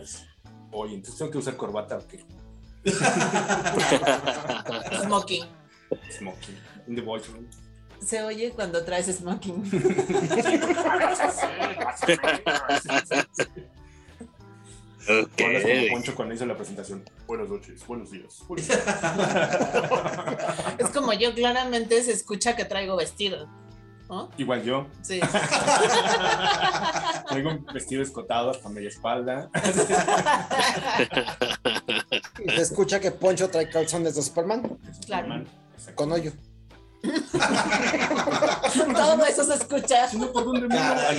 oye, 0.72 0.94
entonces 0.96 1.18
tengo 1.18 1.32
que 1.32 1.38
usar 1.40 1.58
corbata 1.58 1.98
o 1.98 2.08
qué? 2.08 2.24
Smoking. 5.04 5.46
Smoking. 6.12 6.58
In 6.88 6.96
the 6.96 7.02
boyfriend. 7.02 7.48
Se 8.06 8.22
oye 8.22 8.52
cuando 8.52 8.84
traes 8.84 9.08
smoking. 9.08 9.64
Ok. 15.06 15.42
Hablas 15.42 15.64
como 15.64 15.88
Poncho 15.92 16.16
cuando 16.16 16.34
hizo 16.34 16.46
la 16.46 16.56
presentación. 16.56 17.04
Buenas 17.28 17.50
noches, 17.50 17.86
buenos 17.86 18.10
días. 18.10 18.42
buenos 18.48 18.70
días. 18.70 18.86
Es 20.78 20.88
como 20.92 21.12
yo, 21.12 21.34
claramente 21.34 22.02
se 22.04 22.14
escucha 22.14 22.56
que 22.56 22.64
traigo 22.64 22.96
vestido. 22.96 23.50
Igual 24.38 24.64
yo. 24.64 24.88
Sí. 25.02 25.20
Traigo 27.28 27.50
un 27.52 27.66
vestido 27.74 28.02
escotado 28.04 28.52
hasta 28.52 28.70
media 28.70 28.90
espalda. 28.90 29.50
y 32.46 32.50
se 32.50 32.62
escucha 32.62 33.00
que 33.00 33.12
Poncho 33.12 33.50
trae 33.50 33.70
calzones 33.70 34.16
de 34.16 34.22
Superman 34.22 34.78
Claro. 35.06 35.44
Con 35.96 36.12
hoyo. 36.12 36.32
Todo 38.94 39.26
eso 39.26 39.44
se 39.44 39.56
escucha. 39.56 40.08
No, 40.14 40.32
¿por 40.32 40.46
dónde. 40.46 40.68
Ah. 40.72 41.10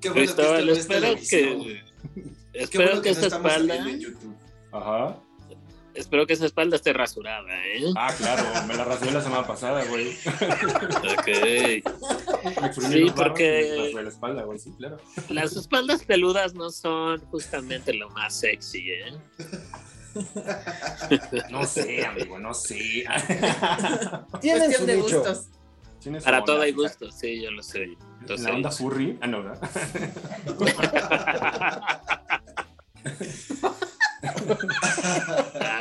Qué 0.00 0.10
bueno 0.10 0.10
que 0.10 0.10
Cristóbal, 0.10 0.68
es 0.68 0.78
espero 0.78 1.14
que, 1.14 1.28
Qué 1.28 1.82
espero 2.54 2.84
bueno 2.86 3.02
que 3.02 3.10
no 3.10 3.14
esta 3.14 3.26
estamos 3.26 3.52
espalda, 3.52 3.76
saliendo 3.76 3.90
en 3.90 4.00
YouTube. 4.00 4.36
Ajá. 4.72 5.16
Espero 5.94 6.26
que 6.26 6.32
esa 6.34 6.46
espalda 6.46 6.76
esté 6.76 6.92
rasurada, 6.92 7.48
¿eh? 7.66 7.84
Ah, 7.96 8.12
claro, 8.16 8.42
me 8.66 8.74
la 8.74 8.84
rasuré 8.84 9.12
la 9.12 9.20
semana 9.20 9.46
pasada, 9.46 9.84
güey. 9.86 10.16
Ok. 11.18 11.26
Me 12.60 12.72
Sí, 12.72 13.06
porque- 13.14 13.66
y 13.66 13.70
me 13.70 13.84
rasuré 13.86 14.02
la 14.04 14.08
espalda, 14.10 14.42
güey, 14.44 14.58
sí, 14.58 14.72
claro. 14.76 14.98
Las 15.28 15.56
espaldas 15.56 16.04
peludas 16.04 16.54
no 16.54 16.70
son 16.70 17.20
justamente 17.26 17.92
lo 17.94 18.10
más 18.10 18.34
sexy, 18.40 18.90
¿eh? 18.90 19.12
No 21.50 21.64
sé, 21.64 22.04
amigo, 22.06 22.38
no 22.38 22.54
sé. 22.54 23.04
Tienen 24.40 24.72
su 24.72 24.86
de 24.86 24.96
gustos. 24.96 25.48
Para 26.22 26.38
onda, 26.40 26.44
todo 26.46 26.60
hay 26.62 26.70
exacto. 26.70 27.06
gusto, 27.06 27.18
sí, 27.18 27.42
yo 27.42 27.50
lo 27.50 27.62
sé. 27.62 27.96
Entonces, 28.20 28.46
la 28.46 28.54
onda 28.54 28.70
furry. 28.70 29.18
Ah, 29.22 29.26
no, 29.26 29.42
¿verdad? 29.42 29.58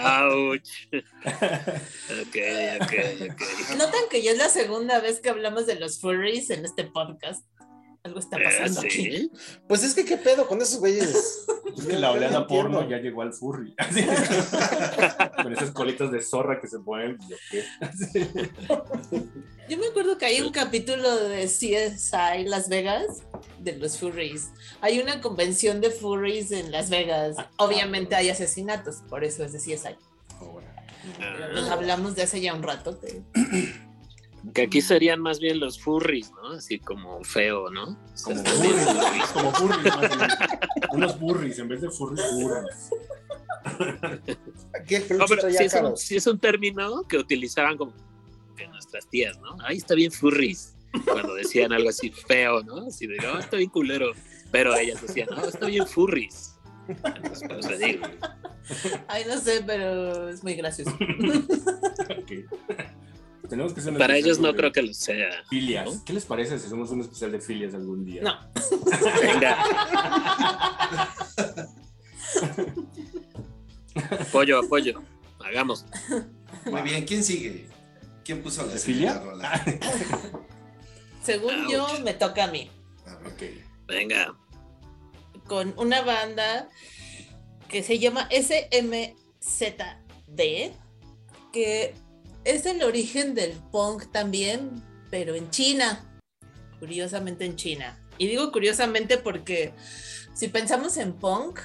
Ouch. 0.05 0.87
Notan 3.77 4.09
que 4.09 4.21
ya 4.21 4.31
es 4.31 4.37
la 4.37 4.49
segunda 4.49 4.99
vez 4.99 5.19
que 5.19 5.29
hablamos 5.29 5.65
de 5.65 5.75
los 5.75 5.99
furries 5.99 6.49
en 6.49 6.65
este 6.65 6.83
podcast. 6.85 7.45
Algo 8.03 8.19
está 8.19 8.37
Eh, 8.37 8.43
pasando 8.43 8.81
aquí. 8.81 9.31
Pues 9.67 9.81
es 9.83 9.93
que 9.93 10.03
qué 10.03 10.17
pedo 10.17 10.45
con 10.47 10.61
esos 10.61 10.79
güeyes. 10.79 11.45
Es 11.77 11.85
que 11.87 11.97
la 11.97 12.11
oleada 12.11 12.39
no 12.41 12.47
porno 12.47 12.87
ya 12.87 12.97
llegó 12.97 13.23
al 13.23 13.33
furry. 13.33 13.73
Con 15.41 15.53
esas 15.53 15.71
colitas 15.71 16.11
de 16.11 16.21
zorra 16.21 16.61
que 16.61 16.67
se 16.67 16.77
ponen. 16.79 17.17
¿yo 17.27 17.35
qué? 17.49 17.63
Así. 17.81 18.29
Yo 19.67 19.77
me 19.79 19.87
acuerdo 19.87 20.17
que 20.19 20.25
hay 20.27 20.39
un 20.41 20.51
capítulo 20.51 21.15
de 21.17 21.45
CSI 21.47 22.45
Las 22.45 22.69
Vegas 22.69 23.23
de 23.59 23.75
los 23.77 23.97
furries. 23.97 24.49
Hay 24.81 24.99
una 24.99 25.19
convención 25.19 25.81
de 25.81 25.89
furries 25.89 26.51
en 26.51 26.71
Las 26.71 26.91
Vegas. 26.91 27.37
Obviamente 27.57 28.13
hay 28.15 28.29
asesinatos, 28.29 28.97
por 29.09 29.23
eso 29.23 29.43
es 29.43 29.51
de 29.53 29.57
CSI. 29.59 29.95
Ah. 31.19 31.49
Nos 31.55 31.69
hablamos 31.71 32.15
de 32.15 32.21
hace 32.21 32.39
ya 32.39 32.53
un 32.53 32.61
rato. 32.61 32.99
que- 32.99 33.23
Que 34.53 34.63
aquí 34.63 34.81
serían 34.81 35.21
más 35.21 35.39
bien 35.39 35.59
los 35.59 35.79
furries, 35.79 36.31
¿no? 36.31 36.49
Así 36.49 36.79
como 36.79 37.23
feo, 37.23 37.69
¿no? 37.69 37.97
Como 38.23 38.43
bien 38.43 38.75
furries. 38.75 38.85
furries. 38.85 39.27
Como 39.33 39.53
furries, 39.53 39.95
más 39.95 40.11
o 40.11 40.15
menos. 40.15 40.37
Unos 40.91 41.19
burris 41.19 41.59
en 41.59 41.67
vez 41.69 41.81
de 41.81 41.89
furries, 41.89 42.25
furries. 42.31 42.89
Aquí 44.79 44.95
el 44.95 45.17
No, 45.17 45.25
pero 45.27 45.49
sí 45.49 45.63
es, 45.63 45.73
un, 45.73 45.97
sí 45.97 46.15
es 46.17 46.27
un 46.27 46.39
término 46.39 47.03
que 47.03 47.17
utilizaban 47.17 47.77
como 47.77 47.93
que 48.57 48.67
nuestras 48.67 49.07
tías, 49.07 49.39
¿no? 49.39 49.55
Ahí 49.63 49.77
está 49.77 49.95
bien 49.95 50.11
furries. 50.11 50.75
Cuando 51.05 51.33
decían 51.35 51.71
algo 51.71 51.89
así 51.89 52.11
feo, 52.11 52.61
¿no? 52.63 52.87
Así 52.87 53.07
de, 53.07 53.17
oh, 53.27 53.39
está 53.39 53.57
bien 53.57 53.69
culero. 53.69 54.11
Pero 54.51 54.75
ellas 54.75 55.01
decían, 55.01 55.29
no, 55.31 55.45
está 55.45 55.65
bien 55.67 55.87
furries. 55.87 56.55
Entonces, 56.87 57.47
por 57.47 57.59
eso 57.59 57.77
digo. 57.77 58.05
Ay, 59.07 59.23
no 59.27 59.37
sé, 59.39 59.63
pero 59.65 60.29
es 60.29 60.43
muy 60.43 60.53
gracioso. 60.55 60.95
Ok. 62.03 62.31
Tenemos 63.49 63.73
que 63.73 63.81
hacer 63.81 63.97
Para 63.97 64.15
ellos 64.17 64.39
no 64.39 64.53
creo 64.55 64.71
que 64.71 64.81
lo 64.81 64.93
sea. 64.93 65.43
Filias. 65.49 65.85
¿no? 65.85 66.03
¿Qué 66.05 66.13
les 66.13 66.25
parece 66.25 66.57
si 66.59 66.65
hacemos 66.67 66.89
un 66.91 67.01
especial 67.01 67.31
de 67.31 67.39
filias 67.41 67.73
algún 67.73 68.05
día? 68.05 68.21
No. 68.21 68.33
Venga. 69.21 69.57
Apoyo, 74.19 74.59
apoyo. 74.59 75.01
Hagamos. 75.43 75.85
Muy 76.65 76.81
bien, 76.81 77.05
¿quién 77.05 77.23
sigue? 77.23 77.67
¿Quién 78.23 78.41
puso 78.41 78.65
la 78.65 78.73
¿De 78.73 78.79
segunda 78.79 79.13
filia? 79.13 79.23
rola? 79.23 79.65
Según 81.23 81.69
yo, 81.69 81.87
me 82.03 82.13
toca 82.13 82.45
a 82.45 82.47
mí. 82.47 82.69
A 83.05 83.15
ver. 83.15 83.27
Ok. 83.33 83.43
Venga. 83.87 84.35
Con 85.47 85.73
una 85.77 86.01
banda 86.01 86.69
que 87.67 87.83
se 87.83 87.99
llama 87.99 88.29
SMZD, 88.31 89.11
que 91.51 91.93
es 92.45 92.65
el 92.65 92.83
origen 92.83 93.35
del 93.35 93.51
punk 93.71 94.11
también, 94.11 94.83
pero 95.09 95.35
en 95.35 95.49
China. 95.49 96.03
Curiosamente 96.79 97.45
en 97.45 97.55
China. 97.55 97.99
Y 98.17 98.27
digo 98.27 98.51
curiosamente 98.51 99.17
porque 99.17 99.73
si 100.33 100.47
pensamos 100.47 100.97
en 100.97 101.13
punk, 101.13 101.59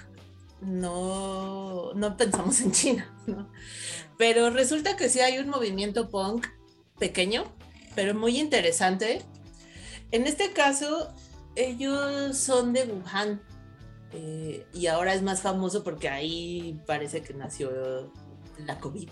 no, 0.60 1.92
no 1.94 2.16
pensamos 2.16 2.60
en 2.60 2.72
China, 2.72 3.12
¿no? 3.26 3.50
Pero 4.16 4.50
resulta 4.50 4.96
que 4.96 5.08
sí 5.08 5.20
hay 5.20 5.38
un 5.38 5.48
movimiento 5.48 6.08
punk 6.10 6.46
pequeño, 6.98 7.44
pero 7.94 8.14
muy 8.14 8.38
interesante. 8.38 9.22
En 10.10 10.26
este 10.26 10.52
caso, 10.52 11.14
ellos 11.54 12.36
son 12.36 12.72
de 12.72 12.84
Wuhan. 12.84 13.42
eh, 14.12 14.66
y 14.72 14.86
ahora 14.86 15.14
es 15.14 15.22
más 15.22 15.42
famoso 15.42 15.84
porque 15.84 16.08
ahí 16.08 16.80
parece 16.86 17.22
que 17.22 17.34
nació 17.34 18.12
la 18.58 18.78
COVID. 18.80 19.08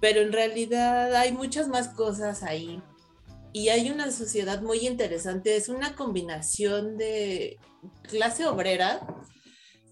Pero 0.00 0.20
en 0.20 0.32
realidad 0.32 1.14
hay 1.14 1.32
muchas 1.32 1.68
más 1.68 1.88
cosas 1.88 2.42
ahí. 2.42 2.82
Y 3.52 3.70
hay 3.70 3.90
una 3.90 4.10
sociedad 4.10 4.60
muy 4.60 4.86
interesante. 4.86 5.56
Es 5.56 5.68
una 5.68 5.94
combinación 5.94 6.98
de 6.98 7.58
clase 8.02 8.46
obrera, 8.46 9.06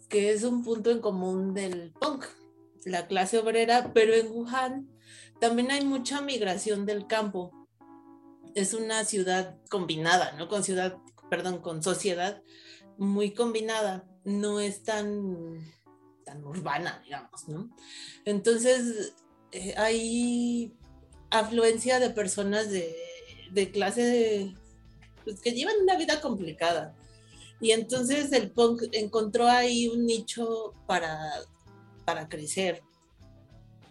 que 0.09 0.33
es 0.33 0.45
un 0.45 0.63
punto 0.63 0.91
en 0.91 1.01
común 1.01 1.55
del 1.55 1.93
punk, 1.93 2.27
la 2.85 3.07
clase 3.07 3.39
obrera, 3.39 3.93
pero 3.95 4.15
en 4.15 4.31
Wuhan 4.31 4.89
también 5.41 5.71
hay 5.71 5.85
mucha 5.85 6.21
migración 6.21 6.87
del 6.87 7.07
campo. 7.07 7.67
Es 8.55 8.75
una 8.75 9.05
ciudad 9.05 9.59
combinada, 9.71 10.33
¿no? 10.33 10.49
Con 10.49 10.63
ciudad, 10.63 10.99
perdón, 11.31 11.59
con 11.59 11.83
sociedad 11.83 12.43
muy 12.99 13.35
combinada, 13.35 14.07
no 14.25 14.61
es 14.61 14.85
tan, 14.85 15.59
tan 16.25 16.45
urbana, 16.45 17.01
digamos, 17.05 17.49
¿no? 17.49 17.75
Entonces, 18.25 19.15
eh, 19.55 19.75
hay 19.77 20.75
afluencia 21.31 22.01
de 22.01 22.11
personas 22.11 22.71
de, 22.71 22.95
de 23.53 23.71
clase 23.71 24.03
de, 24.03 24.55
pues, 25.25 25.41
que 25.41 25.53
llevan 25.53 25.77
una 25.83 25.97
vida 25.97 26.21
complicada. 26.21 26.95
Y 27.61 27.71
entonces 27.71 28.33
el 28.33 28.51
punk 28.51 28.83
encontró 28.93 29.47
ahí 29.47 29.89
un 29.89 30.05
nicho 30.07 30.75
para, 30.87 31.31
para 32.05 32.29
crecer. 32.29 32.83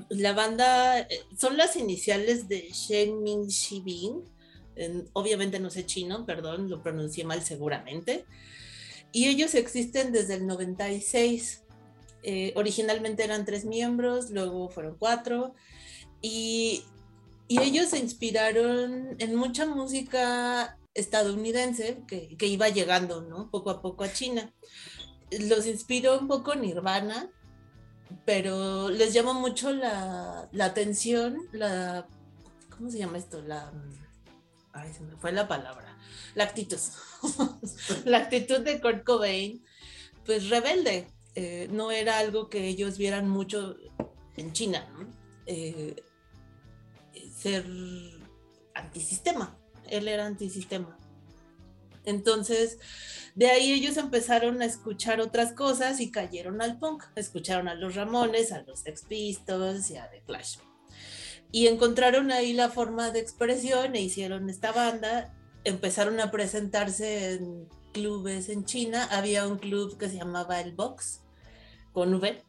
La 0.09 0.33
banda 0.33 0.99
eh, 0.99 1.07
son 1.37 1.57
las 1.57 1.75
iniciales 1.75 2.47
de 2.47 2.69
Shen 2.71 3.23
Ming 3.23 3.47
Shibin. 3.47 4.21
En- 4.75 5.09
obviamente 5.13 5.59
no 5.59 5.69
sé 5.69 5.85
chino, 5.85 6.25
perdón, 6.25 6.69
lo 6.69 6.83
pronuncié 6.83 7.23
mal 7.23 7.41
seguramente. 7.41 8.25
Y 9.11 9.27
ellos 9.27 9.55
existen 9.55 10.11
desde 10.11 10.35
el 10.35 10.45
96. 10.45 11.62
Eh, 12.23 12.53
originalmente 12.55 13.23
eran 13.23 13.45
tres 13.45 13.65
miembros, 13.65 14.31
luego 14.31 14.69
fueron 14.69 14.97
cuatro. 14.97 15.53
Y, 16.21 16.83
ellos 17.49 17.89
se 17.89 17.99
inspiraron 17.99 19.15
en 19.19 19.35
mucha 19.35 19.67
música 19.67 20.79
estadounidense 20.95 22.01
que, 22.07 22.47
iba 22.47 22.69
llegando. 22.69 23.49
Poco 23.51 23.69
a 23.69 23.81
poco 23.81 24.03
a 24.03 24.11
China. 24.11 24.51
Los 25.29 25.67
inspiró 25.67 26.17
un 26.17 26.27
poco 26.27 26.55
Nirvana, 26.55 27.29
pero 28.25 28.89
les 28.89 29.13
llamó 29.13 29.33
mucho 29.33 29.71
la, 29.71 30.49
atención, 30.59 31.37
¿cómo 32.75 32.89
se 32.89 32.99
llama 32.99 33.17
esto? 33.17 33.43
Ay, 34.71 34.91
se 34.93 35.01
me 35.01 35.15
fue 35.17 35.31
la 35.31 35.47
palabra, 35.47 35.97
la 36.33 36.45
actitud, 36.45 36.79
la 38.05 38.17
actitud 38.17 38.61
de 38.61 38.81
Kurt 38.81 39.03
Cobain, 39.03 39.63
pues 40.25 40.49
rebelde, 40.49 41.07
eh, 41.35 41.67
no 41.71 41.91
era 41.91 42.19
algo 42.19 42.49
que 42.49 42.67
ellos 42.67 42.97
vieran 42.97 43.29
mucho 43.29 43.75
en 44.37 44.53
China, 44.53 44.87
¿no? 44.93 45.07
Eh, 45.45 45.95
ser 47.35 47.65
antisistema, 48.73 49.57
él 49.89 50.07
era 50.07 50.25
antisistema. 50.25 50.97
Entonces, 52.05 52.79
de 53.35 53.47
ahí 53.47 53.71
ellos 53.71 53.97
empezaron 53.97 54.61
a 54.61 54.65
escuchar 54.65 55.21
otras 55.21 55.53
cosas 55.53 55.99
y 55.99 56.11
cayeron 56.11 56.61
al 56.61 56.77
punk. 56.77 57.03
Escucharon 57.15 57.67
a 57.67 57.75
los 57.75 57.95
Ramones, 57.95 58.51
a 58.51 58.61
los 58.63 58.81
Sex 58.81 59.03
Pistols 59.07 59.89
y 59.89 59.97
a 59.97 60.09
The 60.09 60.21
Clash. 60.21 60.57
Y 61.51 61.67
encontraron 61.67 62.31
ahí 62.31 62.53
la 62.53 62.69
forma 62.69 63.11
de 63.11 63.19
expresión 63.19 63.95
e 63.95 64.01
hicieron 64.01 64.49
esta 64.49 64.71
banda. 64.71 65.33
Empezaron 65.63 66.19
a 66.19 66.31
presentarse 66.31 67.33
en 67.33 67.67
clubes 67.93 68.49
en 68.49 68.65
China. 68.65 69.07
Había 69.11 69.47
un 69.47 69.57
club 69.57 69.97
que 69.97 70.09
se 70.09 70.17
llamaba 70.17 70.59
El 70.59 70.73
Box, 70.73 71.21
con 71.93 72.13
V. 72.15 72.43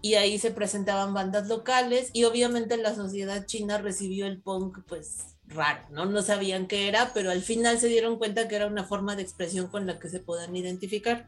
Y 0.00 0.14
ahí 0.14 0.38
se 0.38 0.50
presentaban 0.52 1.12
bandas 1.12 1.48
locales 1.48 2.10
y 2.12 2.24
obviamente 2.24 2.76
la 2.76 2.94
sociedad 2.94 3.46
china 3.46 3.78
recibió 3.78 4.26
el 4.26 4.40
punk 4.40 4.78
pues 4.86 5.36
raro, 5.46 5.86
¿no? 5.90 6.06
No 6.06 6.22
sabían 6.22 6.66
qué 6.68 6.88
era, 6.88 7.12
pero 7.14 7.30
al 7.30 7.42
final 7.42 7.80
se 7.80 7.88
dieron 7.88 8.16
cuenta 8.16 8.46
que 8.46 8.56
era 8.56 8.66
una 8.66 8.84
forma 8.84 9.16
de 9.16 9.22
expresión 9.22 9.66
con 9.68 9.86
la 9.86 9.98
que 9.98 10.08
se 10.08 10.20
puedan 10.20 10.54
identificar. 10.54 11.26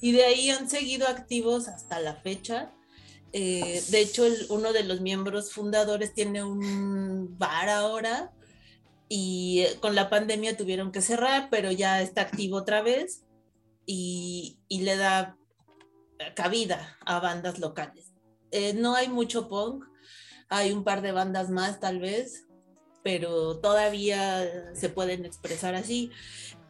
Y 0.00 0.12
de 0.12 0.24
ahí 0.24 0.50
han 0.50 0.68
seguido 0.68 1.06
activos 1.06 1.68
hasta 1.68 2.00
la 2.00 2.16
fecha. 2.16 2.72
Eh, 3.32 3.82
de 3.88 4.00
hecho, 4.00 4.26
el- 4.26 4.46
uno 4.48 4.72
de 4.72 4.82
los 4.82 5.00
miembros 5.00 5.52
fundadores 5.52 6.12
tiene 6.14 6.42
un 6.42 7.38
bar 7.38 7.68
ahora 7.68 8.32
y 9.08 9.60
eh, 9.60 9.76
con 9.80 9.94
la 9.94 10.10
pandemia 10.10 10.56
tuvieron 10.56 10.90
que 10.90 11.02
cerrar, 11.02 11.48
pero 11.50 11.70
ya 11.70 12.02
está 12.02 12.22
activo 12.22 12.56
otra 12.56 12.82
vez 12.82 13.22
y, 13.86 14.58
y 14.68 14.82
le 14.82 14.96
da 14.96 15.36
cabida 16.34 16.96
a 17.04 17.20
bandas 17.20 17.58
locales. 17.58 18.12
Eh, 18.50 18.74
no 18.74 18.94
hay 18.94 19.08
mucho 19.08 19.48
punk, 19.48 19.84
hay 20.48 20.72
un 20.72 20.84
par 20.84 21.00
de 21.02 21.12
bandas 21.12 21.50
más 21.50 21.80
tal 21.80 22.00
vez, 22.00 22.46
pero 23.02 23.58
todavía 23.58 24.74
se 24.74 24.88
pueden 24.88 25.24
expresar 25.24 25.74
así. 25.74 26.10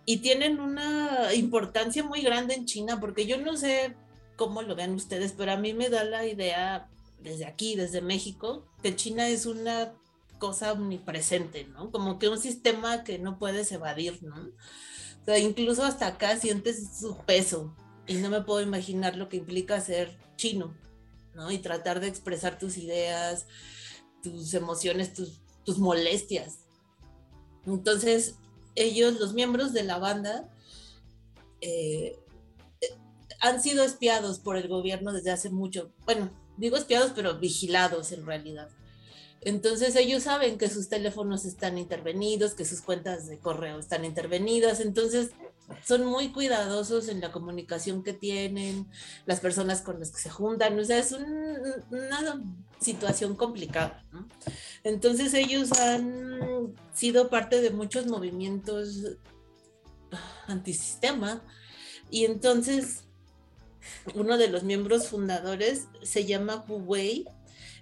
Y 0.05 0.19
tienen 0.19 0.61
una 0.61 1.33
importancia 1.35 2.03
muy 2.05 2.23
grande 2.23 2.55
en 2.55 2.67
China, 2.67 3.01
porque 3.01 3.27
yo 3.27 3.39
no 3.39 3.57
sé 3.57 3.97
cómo 4.37 4.63
lo 4.63 4.75
vean 4.75 4.95
ustedes, 4.95 5.33
pero 5.33 5.53
a 5.53 5.57
mí 5.57 5.75
me 5.75 5.89
da 5.89 6.05
la 6.05 6.27
idea 6.27 6.89
desde 7.21 7.47
aquí, 7.47 7.77
desde 7.77 8.01
México, 8.01 8.67
que 8.83 8.97
China 8.97 9.29
es 9.29 9.47
una 9.47 9.93
cosa 10.39 10.73
omnipresente, 10.73 11.65
¿no? 11.65 11.93
Como 11.93 12.19
que 12.19 12.29
un 12.29 12.39
sistema 12.39 13.05
que 13.05 13.19
no 13.19 13.39
puedes 13.39 13.71
evadir, 13.71 14.23
¿no? 14.23 14.37
O 14.37 15.25
sea, 15.25 15.39
incluso 15.39 15.85
hasta 15.85 16.09
acá 16.09 16.37
sientes 16.37 16.99
su 16.99 17.17
peso 17.19 17.77
y 18.07 18.15
no 18.15 18.31
me 18.31 18.43
puedo 18.43 18.61
imaginar 18.61 19.17
lo 19.17 19.29
que 19.29 19.37
implica 19.37 19.81
ser 19.81 20.17
chino, 20.37 20.75
¿no? 21.35 21.51
Y 21.51 21.59
tratar 21.59 22.01
de 22.01 22.09
expresar 22.09 22.59
tus 22.59 22.77
ideas, 22.77 23.47
tus 24.23 24.55
emociones, 24.55 25.13
tus, 25.13 25.41
tus 25.65 25.79
molestias. 25.79 26.61
Entonces, 27.67 28.37
ellos, 28.75 29.21
los 29.21 29.35
miembros 29.35 29.73
de 29.73 29.85
la 29.85 29.99
banda, 29.99 30.49
eh, 31.61 32.19
han 33.41 33.63
sido 33.63 33.85
espiados 33.85 34.39
por 34.39 34.57
el 34.57 34.69
gobierno 34.69 35.13
desde 35.13 35.31
hace 35.31 35.51
mucho. 35.51 35.93
Bueno, 36.05 36.31
digo 36.57 36.77
espiados, 36.77 37.13
pero 37.15 37.39
vigilados 37.39 38.13
en 38.13 38.25
realidad. 38.25 38.69
Entonces 39.41 39.97
ellos 39.97 40.23
saben 40.23 40.57
que 40.57 40.71
sus 40.71 40.89
teléfonos 40.89 41.45
están 41.45 41.77
intervenidos, 41.77 42.55
que 42.55 42.65
sus 42.65 42.81
cuentas 42.81 43.27
de 43.27 43.39
correo 43.41 43.81
están 43.81 44.05
intervenidas, 44.05 44.79
entonces 44.79 45.31
son 45.85 46.05
muy 46.07 46.33
cuidadosos 46.33 47.09
en 47.09 47.21
la 47.21 47.33
comunicación 47.33 48.03
que 48.03 48.13
tienen, 48.13 48.89
las 49.27 49.41
personas 49.41 49.83
con 49.83 49.99
las 50.01 50.11
que 50.11 50.21
se 50.21 50.31
juntan, 50.31 50.79
o 50.79 50.85
sea, 50.85 50.99
es 50.99 51.13
un- 51.13 51.59
una 51.91 52.43
situación 52.81 53.37
complicada. 53.37 54.05
¿no? 54.13 54.29
Entonces 54.85 55.35
ellos 55.35 55.73
han 55.73 56.75
sido 56.93 57.31
parte 57.31 57.61
de 57.61 57.71
muchos 57.71 58.07
movimientos 58.07 59.17
antisistema 60.47 61.43
y 62.11 62.25
entonces 62.25 63.05
uno 64.15 64.37
de 64.37 64.49
los 64.49 64.63
miembros 64.63 65.09
fundadores 65.09 65.87
se 66.03 66.25
llama 66.27 66.65
Wu 66.69 66.77
Wei 66.87 67.25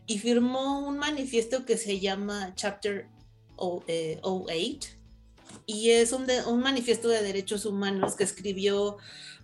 y 0.06 0.18
firmó 0.18 0.86
un 0.86 0.98
manifiesto 0.98 1.64
que 1.64 1.76
se 1.76 2.00
llama 2.00 2.52
Chapter 2.54 3.06
O- 3.56 3.82
eh, 3.86 4.18
08 4.22 4.99
y 5.70 5.90
es 5.90 6.12
un, 6.12 6.26
de- 6.26 6.44
un 6.44 6.60
manifiesto 6.60 7.08
de 7.08 7.22
derechos 7.22 7.64
humanos 7.66 8.14
que 8.16 8.24
escribió 8.24 8.96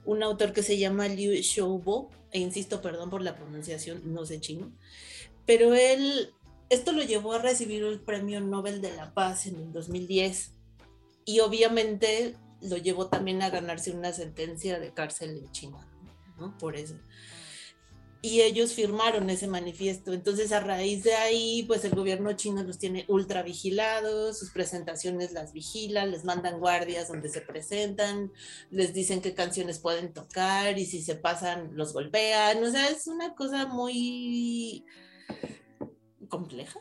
un 0.04 0.22
autor 0.22 0.52
que 0.52 0.62
se 0.62 0.78
llama 0.78 1.08
Liu 1.08 1.32
Xiaobo, 1.42 2.10
e 2.32 2.38
insisto, 2.40 2.80
perdón 2.82 3.10
por 3.10 3.22
la 3.22 3.34
pronunciación, 3.36 4.02
no 4.12 4.24
sé 4.26 4.40
chino, 4.40 4.72
pero 5.46 5.74
él, 5.74 6.32
esto 6.70 6.92
lo 6.92 7.02
llevó 7.02 7.32
a 7.34 7.38
recibir 7.38 7.82
el 7.84 8.00
Premio 8.00 8.40
Nobel 8.40 8.80
de 8.80 8.94
la 8.96 9.12
Paz 9.14 9.46
en 9.46 9.56
el 9.56 9.72
2010 9.72 10.52
y 11.24 11.40
obviamente 11.40 12.36
lo 12.62 12.76
llevó 12.76 13.06
también 13.08 13.42
a 13.42 13.50
ganarse 13.50 13.90
una 13.90 14.12
sentencia 14.12 14.78
de 14.80 14.92
cárcel 14.92 15.38
en 15.38 15.52
China, 15.52 15.78
¿no? 16.38 16.56
Por 16.58 16.76
eso. 16.76 16.94
Y 18.26 18.42
ellos 18.42 18.72
firmaron 18.72 19.30
ese 19.30 19.46
manifiesto. 19.46 20.12
Entonces, 20.12 20.50
a 20.50 20.58
raíz 20.58 21.04
de 21.04 21.14
ahí, 21.14 21.62
pues 21.62 21.84
el 21.84 21.94
gobierno 21.94 22.32
chino 22.32 22.64
los 22.64 22.76
tiene 22.76 23.04
ultra 23.06 23.44
vigilados, 23.44 24.40
sus 24.40 24.50
presentaciones 24.50 25.30
las 25.30 25.52
vigilan, 25.52 26.10
les 26.10 26.24
mandan 26.24 26.58
guardias 26.58 27.06
donde 27.06 27.28
se 27.28 27.40
presentan, 27.40 28.32
les 28.72 28.92
dicen 28.92 29.20
qué 29.20 29.32
canciones 29.32 29.78
pueden 29.78 30.12
tocar 30.12 30.76
y 30.76 30.86
si 30.86 31.04
se 31.04 31.14
pasan, 31.14 31.76
los 31.76 31.92
golpean. 31.92 32.64
O 32.64 32.68
sea, 32.68 32.88
es 32.88 33.06
una 33.06 33.36
cosa 33.36 33.66
muy 33.66 34.84
compleja. 36.28 36.80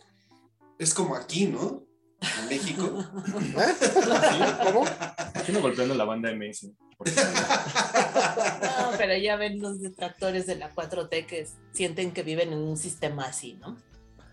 Es 0.79 0.95
como 0.95 1.15
aquí, 1.15 1.45
¿no? 1.45 1.85
En 2.21 2.47
México. 2.49 3.03
¿Eh? 3.57 4.53
¿Cómo? 4.63 4.85
Chino 5.45 5.61
golpeando 5.61 5.95
la 5.95 6.05
banda 6.05 6.31
MS. 6.33 6.69
No, 6.97 8.91
pero 8.97 9.15
ya 9.17 9.35
ven 9.35 9.61
los 9.61 9.81
detractores 9.81 10.45
de 10.47 10.55
la 10.55 10.73
4T 10.73 11.25
que 11.25 11.47
sienten 11.71 12.11
que 12.11 12.23
viven 12.23 12.53
en 12.53 12.59
un 12.59 12.77
sistema 12.77 13.25
así, 13.25 13.53
¿no? 13.53 13.77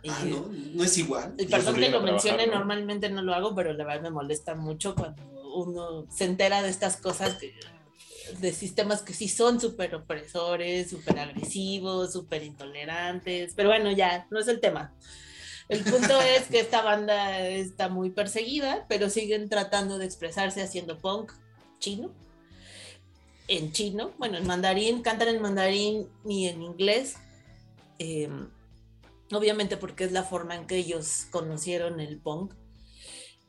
Y, 0.02 0.10
Ah, 0.10 0.18
no, 0.24 0.48
no 0.74 0.84
es 0.84 0.98
igual. 0.98 1.34
y 1.38 1.46
perdón 1.46 1.76
que 1.76 1.88
lo 1.88 2.00
mencione, 2.02 2.38
trabajar, 2.38 2.48
¿no? 2.48 2.58
normalmente 2.58 3.08
no 3.10 3.22
lo 3.22 3.34
hago, 3.34 3.54
pero 3.54 3.72
la 3.72 3.84
verdad 3.84 4.02
me 4.02 4.10
molesta 4.10 4.54
mucho 4.56 4.94
cuando 4.96 5.22
uno 5.54 6.06
se 6.10 6.24
entera 6.24 6.62
de 6.62 6.70
estas 6.70 6.96
cosas 6.96 7.34
que- 7.34 7.54
de 8.40 8.52
sistemas 8.52 9.02
que 9.02 9.12
sí 9.14 9.28
son 9.28 9.60
súper 9.60 9.94
opresores, 9.94 10.90
súper 10.90 11.18
agresivos, 11.18 12.12
súper 12.12 12.42
intolerantes, 12.42 13.52
pero 13.54 13.68
bueno, 13.68 13.92
ya, 13.92 14.26
no 14.30 14.40
es 14.40 14.48
el 14.48 14.60
tema. 14.60 14.92
El 15.72 15.84
punto 15.84 16.20
es 16.20 16.48
que 16.48 16.60
esta 16.60 16.82
banda 16.82 17.40
está 17.48 17.88
muy 17.88 18.10
perseguida, 18.10 18.84
pero 18.90 19.08
siguen 19.08 19.48
tratando 19.48 19.96
de 19.96 20.04
expresarse 20.04 20.60
haciendo 20.60 20.98
punk 20.98 21.32
chino. 21.78 22.10
En 23.48 23.72
chino, 23.72 24.12
bueno, 24.18 24.36
en 24.36 24.46
mandarín, 24.46 25.00
cantan 25.00 25.28
en 25.28 25.40
mandarín 25.40 26.08
y 26.26 26.48
en 26.48 26.62
inglés. 26.62 27.16
eh, 27.98 28.28
obviamente 29.32 29.78
porque 29.78 30.04
es 30.04 30.12
la 30.12 30.24
forma 30.24 30.56
en 30.56 30.66
que 30.66 30.76
ellos 30.76 31.26
conocieron 31.30 32.00
el 32.00 32.18
punk. 32.18 32.52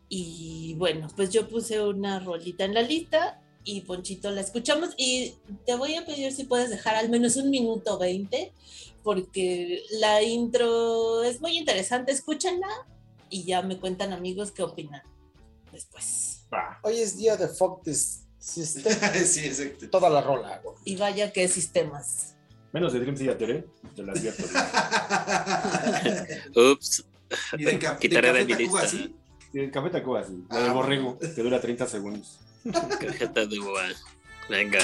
Y 0.07 0.75
bueno, 0.77 1.09
pues 1.17 1.29
yo 1.29 1.49
puse 1.49 1.81
una 1.81 2.21
rolita 2.21 2.63
en 2.63 2.73
la 2.73 2.83
lista 2.83 3.41
y 3.65 3.81
Ponchito 3.81 4.31
la 4.31 4.39
escuchamos 4.39 4.91
y 4.95 5.33
te 5.65 5.75
voy 5.75 5.95
a 5.95 6.05
pedir 6.05 6.31
si 6.31 6.45
puedes 6.45 6.69
dejar 6.69 6.95
al 6.95 7.09
menos 7.09 7.35
un 7.35 7.49
minuto 7.49 7.97
20 7.97 8.53
porque 9.03 9.83
la 9.99 10.21
intro 10.23 11.23
es 11.23 11.41
muy 11.41 11.57
interesante, 11.57 12.11
escúchenla 12.11 12.67
y 13.29 13.43
ya 13.43 13.61
me 13.61 13.79
cuentan 13.79 14.13
amigos 14.13 14.51
qué 14.51 14.63
opinan 14.63 15.01
después. 15.71 16.45
Hoy 16.83 16.99
es 16.99 17.17
día 17.17 17.35
de 17.35 17.47
fuck 17.47 17.83
this 17.83 18.21
system. 18.39 18.83
sí, 19.25 19.45
exacto. 19.45 19.89
Toda 19.89 20.09
la 20.09 20.21
rola, 20.21 20.59
güey. 20.63 20.75
Y 20.85 20.95
vaya 20.95 21.31
que 21.33 21.47
sistemas. 21.47 22.35
Menos 22.71 22.93
de 22.93 22.99
Dream 22.99 23.15
Theater, 23.15 23.67
te 23.95 24.03
lo 24.03 24.11
advierto. 24.13 24.43
Ups, 26.55 27.05
Y 27.57 27.63
de, 27.65 27.79
ca- 27.79 27.93
de 27.93 27.99
Quitaré 27.99 28.33
de 28.33 28.45
mi 28.45 28.53
lista. 28.55 28.87
¿sí? 28.87 29.15
El 29.53 29.69
café 29.71 29.89
Tacuba, 29.91 30.23
sí. 30.23 30.43
La 30.49 30.59
del 30.59 30.69
Ah, 30.69 30.73
borrego, 30.73 31.19
que 31.19 31.27
dura 31.43 31.59
30 31.61 31.87
segundos. 31.87 32.39
cajeta 32.99 33.45
de 33.45 33.59
boa. 33.59 33.83
Venga. 34.49 34.79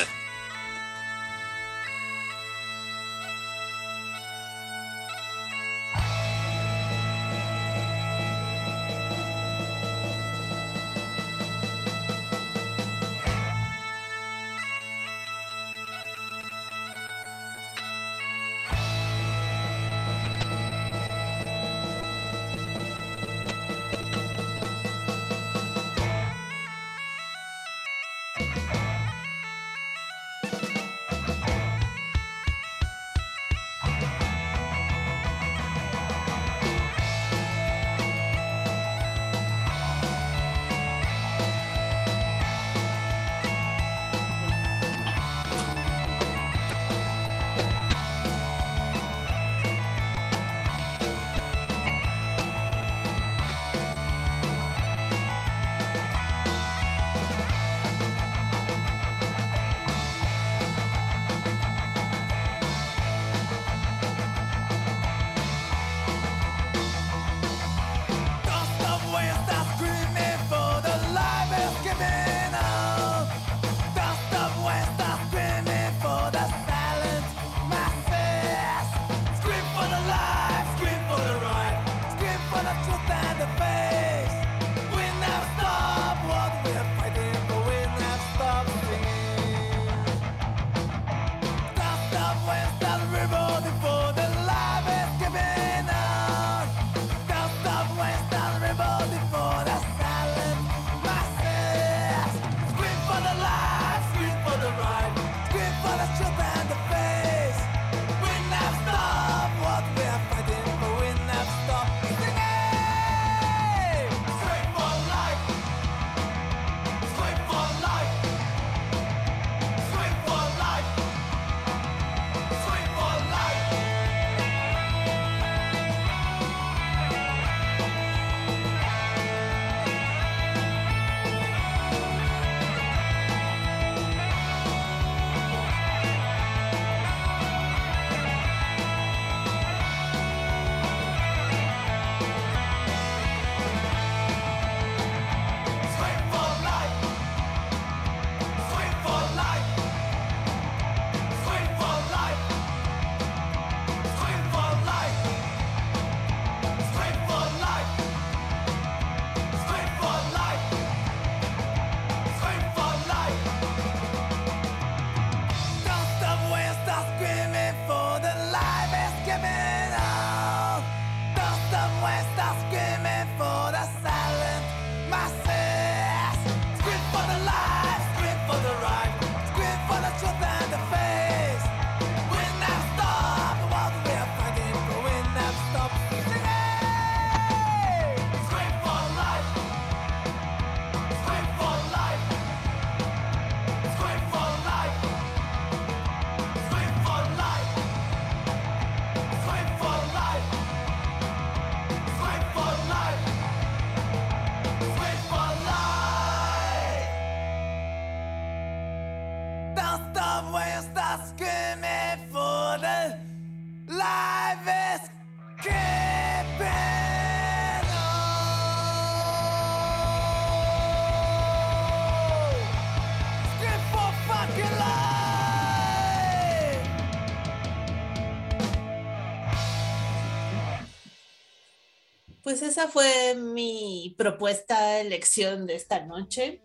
Pues 232.60 232.72
esa 232.72 232.90
fue 232.90 233.36
mi 233.36 234.14
propuesta, 234.18 235.00
elección 235.00 235.66
de 235.66 235.76
esta 235.76 236.06
noche. 236.06 236.62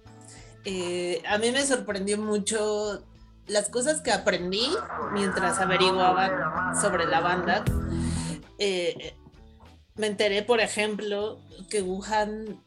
Eh, 0.64 1.22
a 1.24 1.38
mí 1.38 1.52
me 1.52 1.64
sorprendió 1.64 2.18
mucho 2.18 3.06
las 3.46 3.68
cosas 3.68 4.00
que 4.00 4.10
aprendí 4.10 4.66
mientras 5.12 5.60
averiguaba 5.60 6.74
sobre 6.80 7.06
la 7.06 7.20
banda. 7.20 7.64
Eh, 8.58 9.14
me 9.94 10.08
enteré, 10.08 10.42
por 10.42 10.58
ejemplo, 10.58 11.38
que 11.70 11.80
Wuhan 11.80 12.60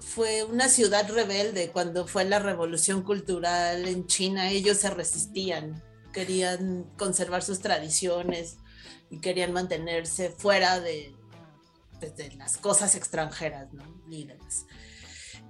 fue 0.00 0.42
una 0.42 0.68
ciudad 0.68 1.08
rebelde 1.12 1.70
cuando 1.70 2.08
fue 2.08 2.24
la 2.24 2.40
revolución 2.40 3.04
cultural 3.04 3.86
en 3.86 4.08
China. 4.08 4.50
Ellos 4.50 4.78
se 4.78 4.90
resistían, 4.90 5.80
querían 6.12 6.90
conservar 6.98 7.44
sus 7.44 7.60
tradiciones 7.60 8.56
y 9.10 9.20
querían 9.20 9.52
mantenerse 9.52 10.30
fuera 10.30 10.80
de, 10.80 11.14
de- 12.02 12.10
de 12.10 12.36
las 12.36 12.56
cosas 12.58 12.94
extranjeras, 12.94 13.72
¿no? 13.72 13.84
Y 14.10 14.24
demás. 14.24 14.66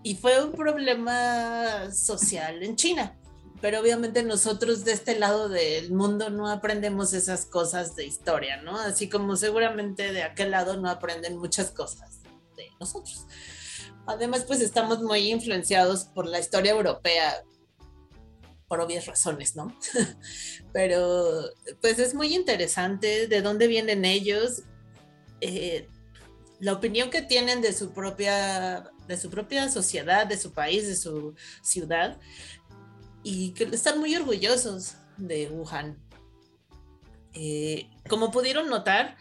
Y 0.04 0.16
fue 0.16 0.44
un 0.44 0.52
problema 0.52 1.90
social 1.92 2.62
en 2.62 2.76
China. 2.76 3.18
Pero 3.60 3.80
obviamente 3.80 4.24
nosotros 4.24 4.84
de 4.84 4.90
este 4.92 5.16
lado 5.16 5.48
del 5.48 5.92
mundo 5.92 6.30
no 6.30 6.48
aprendemos 6.50 7.12
esas 7.12 7.46
cosas 7.46 7.94
de 7.94 8.04
historia, 8.04 8.60
¿no? 8.60 8.76
Así 8.76 9.08
como 9.08 9.36
seguramente 9.36 10.12
de 10.12 10.24
aquel 10.24 10.50
lado 10.50 10.76
no 10.80 10.90
aprenden 10.90 11.38
muchas 11.38 11.70
cosas 11.70 12.22
de 12.56 12.66
nosotros. 12.80 13.26
Además, 14.04 14.44
pues 14.48 14.60
estamos 14.60 15.00
muy 15.00 15.30
influenciados 15.30 16.06
por 16.06 16.26
la 16.26 16.40
historia 16.40 16.72
europea, 16.72 17.44
por 18.66 18.80
obvias 18.80 19.06
razones, 19.06 19.54
¿no? 19.54 19.72
Pero 20.72 21.44
pues 21.80 22.00
es 22.00 22.14
muy 22.14 22.34
interesante 22.34 23.28
de 23.28 23.42
dónde 23.42 23.68
vienen 23.68 24.04
ellos, 24.04 24.62
eh, 25.40 25.88
la 26.62 26.74
opinión 26.74 27.10
que 27.10 27.22
tienen 27.22 27.60
de 27.60 27.72
su 27.72 27.90
propia, 27.90 28.88
de 29.08 29.16
su 29.16 29.28
propia 29.30 29.68
sociedad, 29.68 30.28
de 30.28 30.38
su 30.38 30.52
país, 30.52 30.86
de 30.86 30.94
su 30.94 31.34
ciudad, 31.60 32.20
y 33.24 33.50
que 33.54 33.64
están 33.64 33.98
muy 33.98 34.14
orgullosos 34.14 34.94
de 35.16 35.48
Wuhan. 35.48 35.98
Eh, 37.34 37.90
como 38.08 38.30
pudieron 38.30 38.68
notar, 38.68 39.16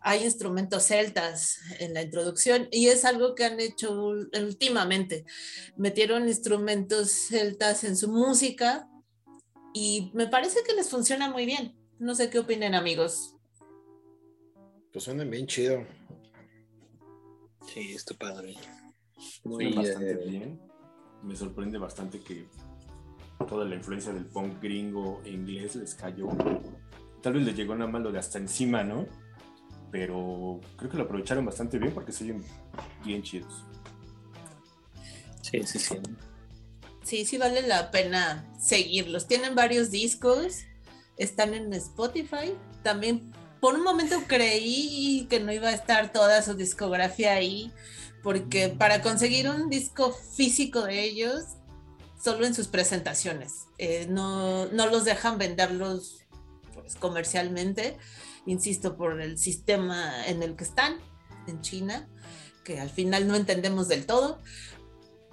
hay 0.00 0.24
instrumentos 0.24 0.84
celtas 0.84 1.58
en 1.80 1.92
la 1.92 2.00
introducción 2.00 2.66
y 2.72 2.88
es 2.88 3.04
algo 3.04 3.34
que 3.34 3.44
han 3.44 3.60
hecho 3.60 3.92
últimamente. 4.32 5.26
Metieron 5.76 6.26
instrumentos 6.26 7.10
celtas 7.10 7.84
en 7.84 7.98
su 7.98 8.08
música 8.08 8.88
y 9.74 10.10
me 10.14 10.28
parece 10.28 10.60
que 10.66 10.72
les 10.72 10.88
funciona 10.88 11.28
muy 11.28 11.44
bien. 11.44 11.76
No 11.98 12.14
sé 12.14 12.30
qué 12.30 12.38
opinen 12.38 12.74
amigos. 12.74 13.34
Pues 14.94 15.04
suenan 15.04 15.28
bien 15.28 15.46
chido. 15.46 15.84
Sí, 17.72 17.92
está 17.92 18.14
padre. 18.14 18.54
Muy, 19.44 19.72
bastante 19.72 20.12
eh, 20.12 20.28
bien. 20.28 20.60
Me 21.22 21.36
sorprende 21.36 21.78
bastante 21.78 22.20
que 22.20 22.48
toda 23.48 23.64
la 23.64 23.74
influencia 23.74 24.12
del 24.12 24.26
punk 24.26 24.60
gringo 24.62 25.20
e 25.24 25.30
inglés 25.30 25.76
les 25.76 25.94
cayó. 25.94 26.28
Tal 27.22 27.34
vez 27.34 27.44
les 27.44 27.56
llegó 27.56 27.74
nada 27.74 27.90
más 27.90 28.02
lo 28.02 28.12
de 28.12 28.18
hasta 28.18 28.38
encima, 28.38 28.84
¿no? 28.84 29.06
Pero 29.90 30.60
creo 30.76 30.90
que 30.90 30.96
lo 30.96 31.04
aprovecharon 31.04 31.44
bastante 31.44 31.78
bien 31.78 31.92
porque 31.92 32.12
se 32.12 32.24
oyen 32.24 32.44
bien 33.04 33.22
chidos. 33.22 33.64
sí, 35.42 35.62
sí, 35.64 35.78
sí. 35.78 35.96
Sí, 37.06 37.24
sí 37.24 37.38
vale 37.38 37.62
la 37.62 37.92
pena 37.92 38.52
seguirlos. 38.58 39.28
Tienen 39.28 39.54
varios 39.54 39.92
discos, 39.92 40.64
están 41.16 41.54
en 41.54 41.72
Spotify. 41.72 42.52
También 42.82 43.32
por 43.66 43.74
un 43.74 43.82
momento 43.82 44.22
creí 44.28 45.26
que 45.28 45.40
no 45.40 45.50
iba 45.50 45.70
a 45.70 45.72
estar 45.72 46.12
toda 46.12 46.40
su 46.40 46.54
discografía 46.54 47.32
ahí, 47.32 47.72
porque 48.22 48.68
para 48.68 49.02
conseguir 49.02 49.50
un 49.50 49.68
disco 49.68 50.12
físico 50.12 50.82
de 50.82 51.02
ellos, 51.02 51.42
solo 52.22 52.46
en 52.46 52.54
sus 52.54 52.68
presentaciones, 52.68 53.64
eh, 53.78 54.06
no, 54.08 54.66
no 54.66 54.86
los 54.86 55.04
dejan 55.04 55.36
venderlos 55.38 56.20
pues, 56.74 56.94
comercialmente, 56.94 57.96
insisto, 58.46 58.96
por 58.96 59.20
el 59.20 59.36
sistema 59.36 60.24
en 60.28 60.44
el 60.44 60.54
que 60.54 60.62
están 60.62 60.98
en 61.48 61.60
China, 61.60 62.08
que 62.62 62.78
al 62.78 62.90
final 62.90 63.26
no 63.26 63.34
entendemos 63.34 63.88
del 63.88 64.06
todo. 64.06 64.38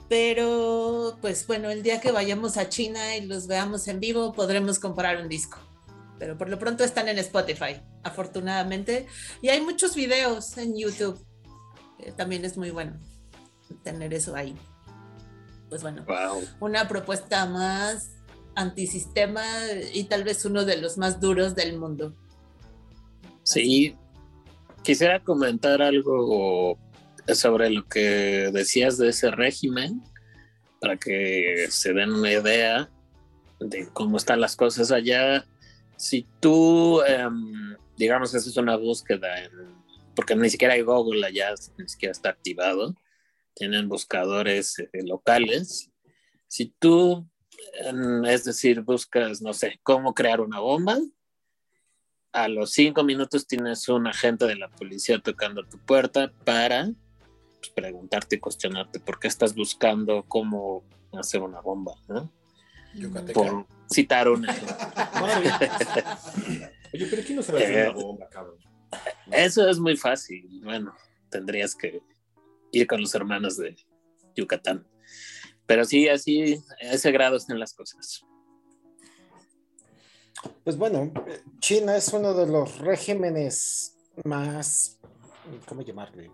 Pero, 0.10 1.19
pues 1.22 1.46
bueno, 1.46 1.69
el 1.69 1.84
día 1.84 2.02
que 2.02 2.12
vayamos 2.12 2.58
a 2.58 2.67
China 2.67 3.15
y 3.15 3.28
los 3.28 3.46
veamos 3.46 3.88
en 3.88 4.00
vivo, 4.00 4.34
podremos 4.34 4.80
comprar 4.80 5.22
un 5.22 5.30
disco. 5.30 5.60
Pero 6.23 6.38
por 6.38 6.47
lo 6.47 6.57
pronto 6.57 6.86
están 6.86 7.09
en 7.09 7.17
Spotify, 7.17 7.81
afortunadamente. 8.01 9.07
Y 9.41 9.49
hay 9.49 9.59
muchos 9.59 9.93
videos 9.93 10.57
en 10.57 10.73
YouTube. 10.77 11.21
También 12.15 12.45
es 12.45 12.55
muy 12.55 12.71
bueno 12.71 12.97
tener 13.83 14.13
eso 14.13 14.33
ahí. 14.33 14.55
Pues 15.67 15.81
bueno, 15.81 16.05
Wow. 16.05 16.41
una 16.62 16.88
propuesta 16.88 17.45
más 17.45 18.12
antisistema 18.55 19.43
y 19.93 20.05
tal 20.05 20.23
vez 20.23 20.45
uno 20.45 20.63
de 20.63 20.77
los 20.77 20.97
más 20.97 21.19
duros 21.19 21.55
del 21.55 21.77
mundo. 21.77 22.15
Sí, 23.43 23.97
quisiera 24.81 25.21
comentar 25.21 25.81
algo 25.81 26.79
sobre 27.33 27.69
lo 27.69 27.86
que 27.86 28.49
decías 28.53 28.97
de 28.97 29.09
ese 29.09 29.29
régimen, 29.29 30.01
para 30.79 30.95
que 30.95 31.67
se 31.69 31.91
den 31.91 32.13
una 32.13 32.31
idea 32.31 32.89
de 33.59 33.89
cómo 33.91 34.15
están 34.15 34.39
las 34.39 34.55
cosas 34.55 34.89
allá. 34.89 35.45
Si 36.04 36.28
tú, 36.42 37.02
em, 37.04 37.78
digamos, 37.96 38.36
haces 38.36 38.58
una 38.58 38.76
búsqueda, 38.76 39.42
en, 39.42 39.52
porque 40.13 40.36
ni 40.36 40.50
siquiera 40.50 40.74
hay 40.74 40.82
Google 40.82 41.26
allá, 41.26 41.54
ni 41.78 41.88
siquiera 41.88 42.12
está 42.12 42.28
activado, 42.28 42.94
tienen 43.54 43.88
buscadores 43.88 44.80
eh, 44.80 44.89
locales. 45.06 45.89
Si 46.50 46.66
tú, 46.78 47.26
em, 47.86 48.26
es 48.26 48.44
decir, 48.44 48.82
buscas, 48.82 49.42
no 49.42 49.54
sé, 49.54 49.80
cómo 49.82 50.13
crear 50.13 50.42
una 50.42 50.60
bomba, 50.60 51.00
a 52.34 52.50
los 52.50 52.72
cinco 52.72 53.06
minutos 53.06 53.48
tienes 53.48 53.88
un 53.88 54.06
agente 54.06 54.46
de 54.46 54.58
la 54.58 54.68
policía 54.68 55.20
tocando 55.20 55.63
tu 55.63 55.78
puerta 55.78 56.34
para 56.44 56.92
pues, 57.60 57.70
preguntarte 57.74 58.36
y 58.36 58.39
cuestionarte 58.39 59.00
por 59.00 59.20
qué 59.20 59.30
estás 59.30 59.56
buscando 59.56 60.26
cómo 60.28 60.84
hacer 61.13 61.42
una 61.42 61.62
bomba, 61.62 61.94
¿no? 62.10 62.30
Yucateca. 62.94 63.39
Por 63.39 63.66
citar 63.93 64.27
una. 64.29 64.51
Oye, 66.93 67.08
pero 67.10 67.23
¿quién 67.23 67.36
no 67.38 67.43
sabe 67.43 67.63
hacer 67.63 67.89
una 67.89 67.99
bomba, 68.01 68.29
cabrón? 68.29 68.58
Eso 69.32 69.67
es 69.67 69.79
muy 69.79 69.97
fácil. 69.97 70.62
Bueno, 70.63 70.93
tendrías 71.29 71.75
que 71.75 72.01
ir 72.71 72.88
con 72.88 73.01
los 73.01 73.13
hermanos 73.15 73.58
de 73.58 73.75
Yucatán. 74.36 74.88
Pero 75.65 75.86
sí, 75.86 76.10
así, 76.10 76.62
a 76.82 76.93
ese 76.93 77.12
grado 77.12 77.38
están 77.38 77.60
las 77.60 77.73
cosas. 77.73 78.23
Pues 80.63 80.77
bueno, 80.77 81.12
China 81.60 81.95
es 81.95 82.12
uno 82.12 82.34
de 82.34 82.47
los 82.47 82.77
regímenes 82.79 83.97
más, 84.25 84.99
¿cómo 85.65 85.82
llamarle? 85.82 86.32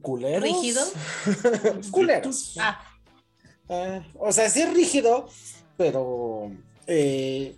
¿Culeros? 0.00 0.42
¿Rígido? 0.42 0.82
Culeros. 1.90 2.56
Ah, 2.60 2.80
Eh, 3.68 4.00
o 4.14 4.30
sea, 4.30 4.48
sí 4.48 4.62
es 4.62 4.72
rígido, 4.72 5.28
pero 5.76 6.50
eh, 6.86 7.56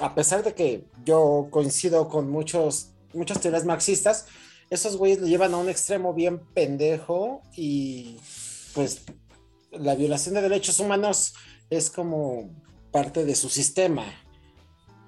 a 0.00 0.14
pesar 0.14 0.42
de 0.42 0.54
que 0.54 0.84
yo 1.04 1.48
coincido 1.50 2.08
con 2.08 2.30
muchos, 2.30 2.90
muchas 3.12 3.40
teorías 3.40 3.64
marxistas, 3.64 4.26
esos 4.70 4.96
güeyes 4.96 5.20
lo 5.20 5.26
llevan 5.26 5.54
a 5.54 5.58
un 5.58 5.68
extremo 5.68 6.14
bien 6.14 6.38
pendejo 6.38 7.42
y 7.54 8.18
pues 8.74 9.02
la 9.70 9.94
violación 9.94 10.34
de 10.34 10.42
derechos 10.42 10.80
humanos 10.80 11.34
es 11.70 11.90
como 11.90 12.50
parte 12.90 13.24
de 13.24 13.34
su 13.34 13.48
sistema. 13.48 14.04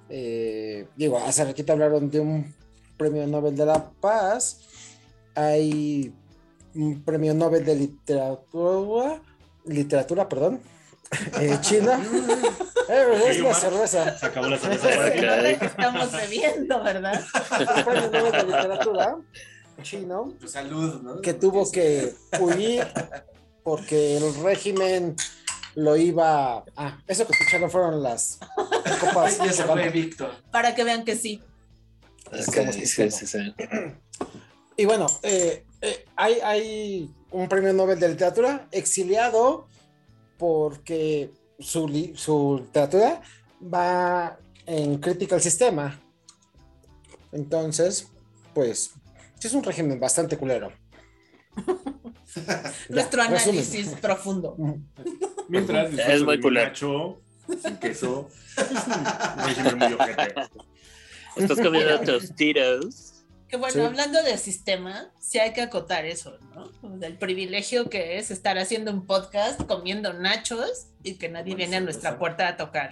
Eh, 0.09 0.87
digo, 0.95 1.17
hace 1.17 1.43
ratito 1.43 1.73
hablaron 1.73 2.09
de 2.09 2.19
un 2.19 2.53
premio 2.97 3.27
Nobel 3.27 3.55
de 3.55 3.65
la 3.65 3.91
Paz, 3.91 4.61
hay 5.35 6.13
un 6.75 7.03
premio 7.03 7.33
Nobel 7.33 7.65
de 7.65 7.75
literatura 7.75 9.21
literatura, 9.67 10.27
perdón, 10.29 10.59
eh, 11.39 11.57
China. 11.61 11.99
Eh, 12.89 13.23
es 13.27 13.39
la 13.39 13.53
cerveza. 13.53 14.17
Se 14.17 14.25
acabó 14.27 14.47
la 14.47 14.57
se 14.57 14.77
cerveza. 14.77 15.35
nota 15.35 15.59
que 15.59 15.65
estamos 15.65 16.11
bebiendo, 16.11 16.83
¿verdad? 16.83 17.21
Premio 17.85 18.09
Nobel 18.09 18.31
de 18.31 18.43
literatura 18.43 19.17
chino 19.81 20.33
Tu 20.39 20.47
salud, 20.47 21.01
¿no? 21.01 21.21
que 21.21 21.33
tuvo 21.33 21.69
que 21.71 22.13
huir 22.39 22.87
porque 23.63 24.17
el 24.17 24.43
régimen 24.43 25.15
lo 25.75 25.95
iba. 25.97 26.63
Ah, 26.75 26.99
eso 27.05 27.27
que 27.27 27.33
escucharon 27.33 27.69
fueron 27.69 28.01
las 28.01 28.39
copas. 28.99 29.37
Ya 29.37 29.51
se 29.51 29.63
fue 29.63 29.89
Víctor. 29.89 30.31
Para 30.51 30.73
que 30.73 30.83
vean 30.83 31.03
que 31.03 31.15
sí. 31.15 31.43
Estamos 32.31 32.75
Ok, 32.75 32.81
sí, 32.83 33.11
sí, 33.11 33.27
sí. 33.27 33.53
Y 34.75 34.85
bueno, 34.85 35.07
eh, 35.21 35.65
eh, 35.81 36.05
hay, 36.15 36.39
hay 36.41 37.11
un 37.31 37.47
premio 37.47 37.73
Nobel 37.73 37.99
de 37.99 38.09
literatura 38.09 38.67
exiliado 38.71 39.67
porque 40.37 41.31
su, 41.59 41.87
li- 41.87 42.13
su 42.15 42.59
literatura 42.63 43.21
va 43.61 44.37
en 44.65 44.97
crítica 44.99 45.35
al 45.35 45.41
sistema. 45.41 45.99
Entonces, 47.31 48.07
pues, 48.53 48.91
es 49.41 49.53
un 49.53 49.63
régimen 49.63 49.99
bastante 49.99 50.37
culero. 50.37 50.71
Ya, 52.45 52.71
Nuestro 52.89 53.21
resumen. 53.23 53.41
análisis 53.41 53.87
profundo. 53.99 54.55
Mientras 55.47 55.91
Es 55.97 56.21
muy 56.21 56.39
culero. 56.39 57.19
sin 57.63 57.77
queso, 57.77 58.27
es 58.57 58.87
un 58.87 59.43
régimen 59.43 59.77
muy 59.79 59.93
ojete. 59.93 60.33
Estás 61.37 61.57
comiendo 61.59 61.99
tostitos. 62.01 63.16
Que 63.47 63.55
bueno, 63.57 63.73
Sí. 63.75 63.81
hablando 63.81 64.21
del 64.23 64.37
sistema, 64.39 65.11
sí 65.19 65.39
hay 65.39 65.53
que 65.53 65.61
acotar 65.61 66.05
eso, 66.05 66.37
¿no? 66.53 66.67
Del 66.97 67.17
privilegio 67.17 67.89
que 67.89 68.17
es 68.17 68.29
estar 68.29 68.57
haciendo 68.57 68.91
un 68.91 69.05
podcast 69.05 69.61
comiendo 69.63 70.13
nachos 70.13 70.87
y 71.03 71.15
que 71.15 71.29
nadie 71.29 71.53
Bueno, 71.53 71.57
viene 71.57 71.75
a 71.77 71.81
nuestra 71.81 72.19
puerta 72.19 72.47
a 72.47 72.57
tocar. 72.57 72.91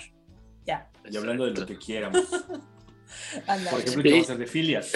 Ya, 0.65 0.89
Y 1.09 1.17
hablando 1.17 1.45
de 1.45 1.51
lo 1.59 1.65
que 1.65 1.77
quieramos. 1.77 2.23
anda. 3.47 3.71
Por 3.71 3.81
ejemplo. 3.81 4.03
¿qué 4.03 4.11
vamos 4.11 4.29
a 4.29 4.33
hacer 4.33 4.37
de 4.37 4.47
filias? 4.47 4.91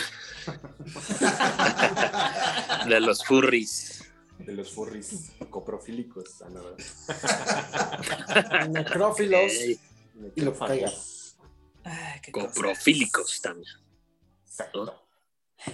De 2.87 2.99
los 2.99 3.23
furries. 3.25 4.03
De 4.39 4.53
los 4.53 4.71
furries 4.71 5.31
coprofílicos. 5.49 6.41
ah, 6.41 6.49
no, 6.49 6.63
¿verdad? 6.63 8.67
Necrófilos 8.69 9.51
Ey, 9.51 9.79
y 10.35 10.41
lo 10.41 10.53
que 10.53 10.59
caiga. 10.59 10.91
Ay, 11.83 12.19
qué 12.21 12.31
cosas. 12.31 12.53
coprofílicos 12.53 13.41
también. 13.41 13.73
Exacto. 14.47 15.03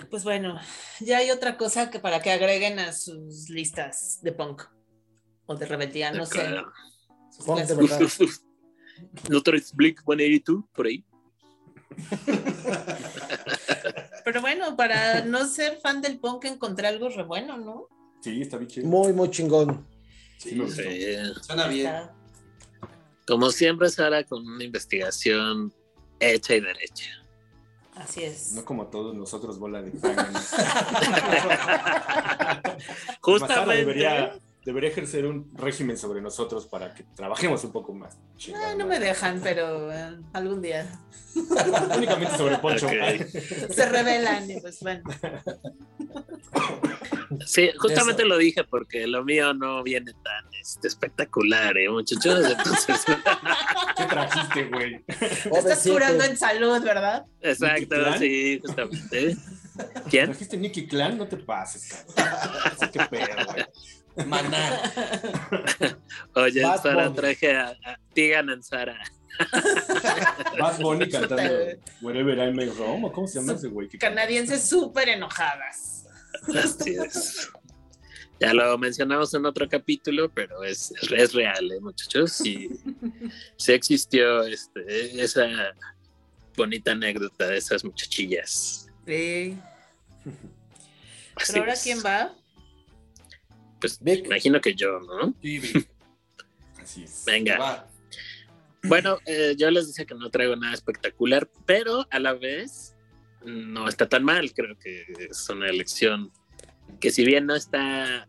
Pues 0.09 0.23
bueno, 0.23 0.59
ya 0.99 1.19
hay 1.19 1.31
otra 1.31 1.57
cosa 1.57 1.89
que 1.89 1.99
para 1.99 2.21
que 2.21 2.31
agreguen 2.31 2.79
a 2.79 2.91
sus 2.91 3.49
listas 3.49 4.19
de 4.21 4.31
punk 4.31 4.63
o 5.45 5.55
de 5.55 5.65
rebeldía, 5.65 6.11
no 6.11 6.25
sé. 6.25 6.39
Que 6.39 7.63
de 7.63 7.75
verdad. 7.75 7.99
¿No 9.29 9.43
traes 9.43 9.73
Blink 9.73 9.99
182 10.05 10.65
por 10.73 10.87
ahí? 10.87 11.05
Pero 14.25 14.41
bueno, 14.41 14.75
para 14.75 15.23
no 15.23 15.47
ser 15.47 15.77
fan 15.77 16.01
del 16.01 16.19
punk 16.19 16.45
encontré 16.45 16.87
algo 16.87 17.09
re 17.09 17.23
bueno, 17.23 17.57
¿no? 17.57 17.87
Sí, 18.21 18.41
está 18.41 18.57
bien 18.57 18.69
chido. 18.69 18.87
Muy, 18.87 19.13
muy 19.13 19.29
chingón. 19.29 19.87
Sí, 20.37 20.57
gustó. 20.57 20.81
Sí. 20.81 21.15
Suena 21.41 21.67
bien. 21.67 21.93
Como 23.27 23.51
siempre, 23.51 23.89
Sara, 23.89 24.23
con 24.23 24.47
una 24.47 24.63
investigación 24.63 25.71
hecha 26.19 26.55
y 26.55 26.61
derecha. 26.61 27.24
Así 27.95 28.23
es. 28.23 28.51
No 28.53 28.65
como 28.65 28.87
todos 28.87 29.15
nosotros, 29.15 29.57
bola 29.57 29.81
de 29.81 29.91
Justamente. 33.21 33.75
debería, 33.77 34.37
debería 34.65 34.89
ejercer 34.89 35.25
un 35.27 35.51
régimen 35.55 35.95
sobre 35.95 36.21
nosotros 36.21 36.65
para 36.65 36.93
que 36.93 37.03
trabajemos 37.15 37.63
un 37.63 37.71
poco 37.71 37.93
más. 37.93 38.17
Ah, 38.55 38.73
no 38.75 38.87
me 38.87 38.99
dejan, 38.99 39.39
pero 39.41 39.91
eh, 39.93 40.17
algún 40.33 40.61
día 40.61 40.87
Únicamente 41.95 42.35
sobre 42.37 42.57
Poncho. 42.57 42.87
Ok. 42.87 42.93
se 43.71 43.85
revelan 43.89 44.49
y 44.49 44.59
pues 44.59 44.79
bueno. 44.81 45.03
Sí, 47.45 47.69
justamente 47.77 48.21
Eso. 48.21 48.29
lo 48.29 48.37
dije 48.37 48.63
porque 48.63 49.05
lo 49.07 49.23
mío 49.23 49.53
no 49.53 49.83
viene 49.83 50.13
tan 50.23 50.45
este, 50.59 50.87
espectacular, 50.87 51.77
¿eh, 51.77 51.89
muchachos? 51.89 52.45
Entonces, 52.49 53.05
¿Qué 53.97 54.05
trajiste, 54.05 54.63
güey? 54.65 55.03
Te 55.03 55.13
OV7. 55.49 55.57
estás 55.57 55.87
curando 55.87 56.23
en 56.23 56.37
salud, 56.37 56.81
¿verdad? 56.81 57.25
exacto, 57.41 57.95
sí, 58.17 58.59
justamente. 58.63 59.37
¿Quién? 60.09 60.25
¿Trajiste 60.27 60.57
Nicky 60.57 60.87
Clan? 60.87 61.17
No 61.17 61.27
te 61.27 61.37
pases, 61.37 62.05
cabrón. 62.15 62.91
Que 62.91 62.99
pedo, 63.17 63.45
güey. 63.51 63.65
Maná. 64.25 64.81
Oye, 66.35 66.61
Bad 66.63 66.81
Sara, 66.81 67.03
Bunny. 67.09 67.15
traje 67.15 67.55
a, 67.55 67.69
a 67.69 67.99
Tigan 68.13 68.49
en 68.49 68.63
Sara. 68.63 68.97
Bad 70.59 70.79
Bunny 70.79 71.09
cantando. 71.09 71.53
Wherever 72.01 72.37
I 72.47 72.53
May 72.53 72.69
Roam, 72.69 73.03
¿o 73.05 73.11
cómo 73.11 73.27
se 73.27 73.39
llama 73.39 73.53
ese 73.53 73.67
güey? 73.67 73.89
Canadienses 73.89 74.67
súper 74.67 75.09
enojadas. 75.09 76.05
Así 76.55 76.95
es. 76.95 77.49
Ya 78.39 78.53
lo 78.53 78.77
mencionamos 78.77 79.33
en 79.33 79.45
otro 79.45 79.67
capítulo, 79.69 80.29
pero 80.29 80.63
es, 80.63 80.93
es 81.11 81.33
real, 81.33 81.71
¿eh, 81.71 81.79
muchachos? 81.79 82.33
Sí, 82.33 82.69
sí 83.55 83.71
existió 83.71 84.43
este, 84.43 85.23
esa 85.23 85.47
bonita 86.57 86.91
anécdota 86.91 87.47
de 87.47 87.57
esas 87.57 87.85
muchachillas. 87.85 88.87
Sí. 89.07 89.57
Así 91.35 91.53
Pero 91.53 91.61
ahora, 91.61 91.73
es. 91.73 91.83
¿quién 91.83 91.99
va? 92.05 92.33
Pues 93.79 93.99
Vic. 94.01 94.25
imagino 94.25 94.59
que 94.61 94.73
yo, 94.75 94.99
¿no? 94.99 95.33
Sí, 95.41 95.59
Vic, 95.59 95.89
Así 96.81 97.03
es. 97.03 97.23
Venga. 97.25 97.57
va. 97.57 97.89
Bueno, 98.83 99.17
eh, 99.25 99.55
yo 99.57 99.71
les 99.71 99.87
decía 99.87 100.05
que 100.05 100.13
no 100.13 100.29
traigo 100.29 100.55
nada 100.55 100.73
espectacular, 100.73 101.49
pero 101.65 102.05
a 102.11 102.19
la 102.19 102.33
vez 102.33 102.95
no 103.43 103.87
está 103.87 104.07
tan 104.07 104.23
mal. 104.23 104.53
Creo 104.53 104.77
que 104.77 105.05
es 105.29 105.49
una 105.49 105.67
elección 105.67 106.31
que 106.99 107.09
si 107.09 107.25
bien 107.25 107.47
no 107.47 107.55
está 107.55 108.27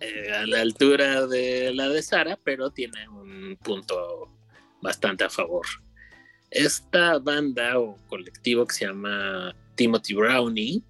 eh, 0.00 0.32
a 0.32 0.46
la 0.46 0.60
altura 0.60 1.26
de 1.26 1.74
la 1.74 1.88
de 1.88 2.02
Sara, 2.02 2.38
pero 2.42 2.70
tiene 2.70 3.08
un 3.08 3.58
punto 3.62 4.30
bastante 4.80 5.24
a 5.24 5.30
favor. 5.30 5.66
Esta 6.50 7.18
banda 7.18 7.78
o 7.78 7.96
colectivo 8.06 8.66
que 8.66 8.74
se 8.74 8.86
llama 8.86 9.54
Timothy 9.74 10.14
Brownie 10.14 10.82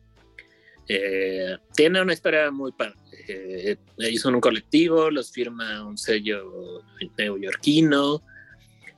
eh, 0.88 1.57
tiene 1.74 2.02
una 2.02 2.12
historia 2.12 2.50
muy 2.50 2.72
padre. 2.72 2.96
Eh, 3.28 3.76
ellos 3.98 4.22
son 4.22 4.34
un 4.36 4.40
colectivo, 4.40 5.10
los 5.10 5.32
firma 5.32 5.84
un 5.84 5.98
sello 5.98 6.82
neoyorquino, 7.18 8.22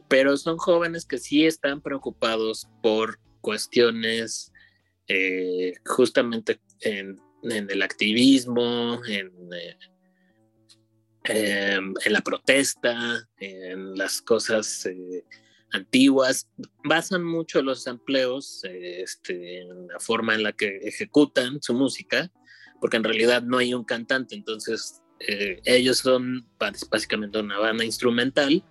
pero 0.08 0.36
son 0.36 0.56
jóvenes 0.58 1.04
que 1.04 1.18
sí 1.18 1.46
están 1.46 1.80
preocupados 1.80 2.68
por 2.82 3.18
cuestiones 3.40 4.52
eh, 5.06 5.74
justamente 5.86 6.60
en, 6.80 7.18
el 7.42 7.82
activismo, 7.82 9.00
en, 9.06 9.32
eh, 9.54 9.76
em, 11.24 11.94
en 12.04 12.12
la 12.12 12.20
protesta, 12.20 13.26
en 13.38 13.96
las 13.96 14.20
cosas 14.20 14.84
eh, 14.86 15.24
antiguas. 15.72 16.48
Basan 16.84 17.22
mucho 17.24 17.62
los 17.62 17.86
empleos 17.86 18.62
este, 18.64 19.62
en 19.62 19.88
la 19.88 19.98
forma 20.00 20.34
en 20.34 20.42
la 20.42 20.52
que 20.52 20.76
ejecutan 20.78 21.62
su 21.62 21.72
música, 21.72 22.30
porque 22.80 22.96
en 22.96 23.04
realidad 23.04 23.42
no 23.42 23.58
hay 23.58 23.74
un 23.74 23.84
cantante, 23.84 24.34
entonces 24.34 25.02
eh, 25.20 25.60
ellos 25.64 25.98
son 25.98 26.46
básicamente 26.58 27.38
una 27.38 27.58
banda 27.58 27.84
instrumental 27.84 28.62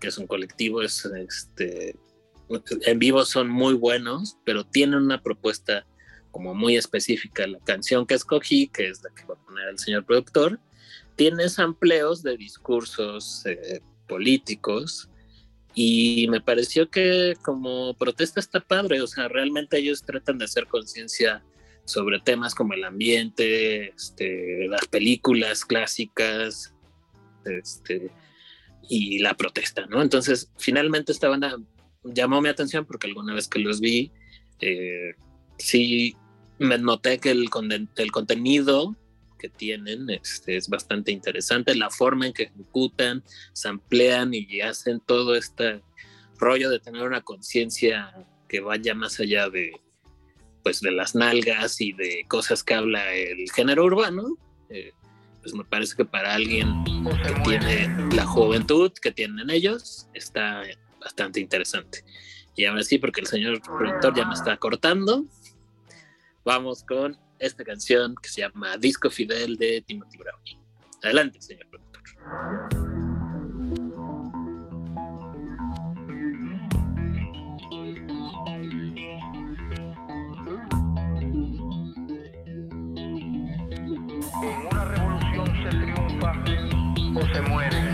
que 0.00 0.08
es 0.08 0.18
un 0.18 0.26
colectivo, 0.26 0.82
es 0.82 1.04
este 1.04 1.94
en 2.86 2.98
vivo 2.98 3.24
son 3.24 3.48
muy 3.48 3.74
buenos, 3.74 4.38
pero 4.44 4.64
tienen 4.64 5.00
una 5.00 5.22
propuesta 5.22 5.86
como 6.32 6.52
muy 6.52 6.76
específica. 6.76 7.46
La 7.46 7.60
canción 7.60 8.06
que 8.06 8.14
escogí, 8.14 8.66
que 8.66 8.88
es 8.88 9.02
la 9.04 9.10
que 9.10 9.24
va 9.24 9.34
a 9.34 9.46
poner 9.46 9.68
el 9.68 9.78
señor 9.78 10.04
productor, 10.04 10.58
tiene 11.14 11.48
sampleos 11.48 12.24
de 12.24 12.36
discursos 12.36 13.44
eh, 13.46 13.80
políticos 14.08 15.08
y 15.74 16.26
me 16.28 16.40
pareció 16.40 16.90
que 16.90 17.36
como 17.42 17.94
protesta 17.94 18.40
está 18.40 18.58
padre, 18.58 19.00
o 19.00 19.06
sea, 19.06 19.28
realmente 19.28 19.78
ellos 19.78 20.02
tratan 20.02 20.38
de 20.38 20.46
hacer 20.46 20.66
conciencia 20.66 21.44
sobre 21.90 22.20
temas 22.20 22.54
como 22.54 22.74
el 22.74 22.84
ambiente, 22.84 23.88
este, 23.88 24.66
las 24.68 24.86
películas 24.86 25.64
clásicas, 25.64 26.74
este, 27.44 28.10
y 28.88 29.18
la 29.20 29.34
protesta, 29.34 29.86
¿no? 29.86 30.02
Entonces, 30.02 30.50
finalmente 30.58 31.12
esta 31.12 31.28
banda 31.28 31.56
llamó 32.02 32.40
mi 32.40 32.48
atención 32.48 32.84
porque 32.84 33.06
alguna 33.06 33.34
vez 33.34 33.48
que 33.48 33.60
los 33.60 33.80
vi, 33.80 34.10
eh, 34.60 35.14
sí 35.58 36.16
me 36.58 36.76
noté 36.78 37.18
que 37.18 37.30
el, 37.30 37.48
el 37.96 38.12
contenido 38.12 38.96
que 39.38 39.48
tienen 39.48 40.10
este, 40.10 40.56
es 40.56 40.68
bastante 40.68 41.12
interesante, 41.12 41.74
la 41.74 41.90
forma 41.90 42.26
en 42.26 42.32
que 42.32 42.44
ejecutan, 42.44 43.24
samplean 43.52 44.34
y 44.34 44.60
hacen 44.60 45.00
todo 45.00 45.34
este 45.34 45.82
rollo 46.38 46.68
de 46.68 46.80
tener 46.80 47.02
una 47.02 47.22
conciencia 47.22 48.12
que 48.48 48.60
vaya 48.60 48.94
más 48.94 49.18
allá 49.20 49.48
de 49.48 49.72
pues 50.62 50.80
de 50.80 50.92
las 50.92 51.14
nalgas 51.14 51.80
y 51.80 51.92
de 51.92 52.24
cosas 52.28 52.62
que 52.62 52.74
habla 52.74 53.12
el 53.14 53.50
género 53.52 53.84
urbano, 53.84 54.36
eh, 54.68 54.92
pues 55.40 55.54
me 55.54 55.64
parece 55.64 55.96
que 55.96 56.04
para 56.04 56.34
alguien 56.34 56.84
que 56.84 57.32
tiene 57.44 58.14
la 58.14 58.26
juventud 58.26 58.92
que 59.00 59.10
tienen 59.10 59.50
ellos 59.50 60.06
está 60.14 60.62
bastante 61.00 61.40
interesante. 61.40 62.04
Y 62.56 62.66
ahora 62.66 62.82
sí, 62.82 62.98
porque 62.98 63.20
el 63.20 63.26
señor 63.26 63.60
productor 63.62 64.14
ya 64.14 64.26
me 64.26 64.34
está 64.34 64.56
cortando, 64.56 65.24
vamos 66.44 66.84
con 66.84 67.16
esta 67.38 67.64
canción 67.64 68.14
que 68.22 68.28
se 68.28 68.42
llama 68.42 68.76
Disco 68.76 69.10
Fidel 69.10 69.56
de 69.56 69.82
Timothy 69.86 70.18
Brownie. 70.18 70.58
Adelante, 71.02 71.40
señor 71.40 71.66
productor. 71.68 72.89
o 87.14 87.26
se 87.34 87.40
muere. 87.42 87.89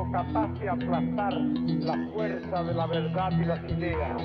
El 0.00 0.12
capaz 0.12 0.48
de 0.58 0.68
aplastar 0.68 1.32
la 1.34 2.08
fuerza 2.12 2.62
de 2.62 2.74
la 2.74 2.86
verdad 2.86 3.30
y 3.32 3.44
las 3.44 3.64
ideas. 3.64 4.22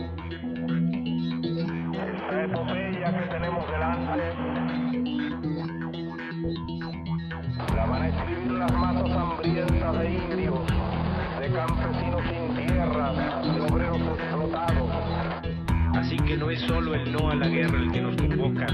Esta 2.16 2.44
epopeya 2.44 3.20
que 3.20 3.28
tenemos 3.32 3.72
delante 3.72 4.34
la 7.76 7.86
van 7.86 8.02
a 8.02 8.08
escribir 8.08 8.52
las 8.52 8.72
masas 8.74 9.12
hambrientas 9.12 10.00
de 10.00 10.14
indios, 10.14 10.60
de 11.40 11.52
campesinos 11.52 12.22
sin 12.30 12.66
tierra, 12.66 13.14
de 13.14 13.62
obreros 13.62 14.02
explotados. 14.02 14.92
Así 15.96 16.18
que 16.18 16.38
no 16.38 16.52
es 16.52 16.60
solo 16.62 16.94
el 16.94 17.12
no 17.12 17.30
a 17.30 17.36
la 17.36 17.48
guerra 17.48 17.78
el 17.78 17.92
que 17.92 18.02
nos 18.02 18.16
convoca. 18.16 18.68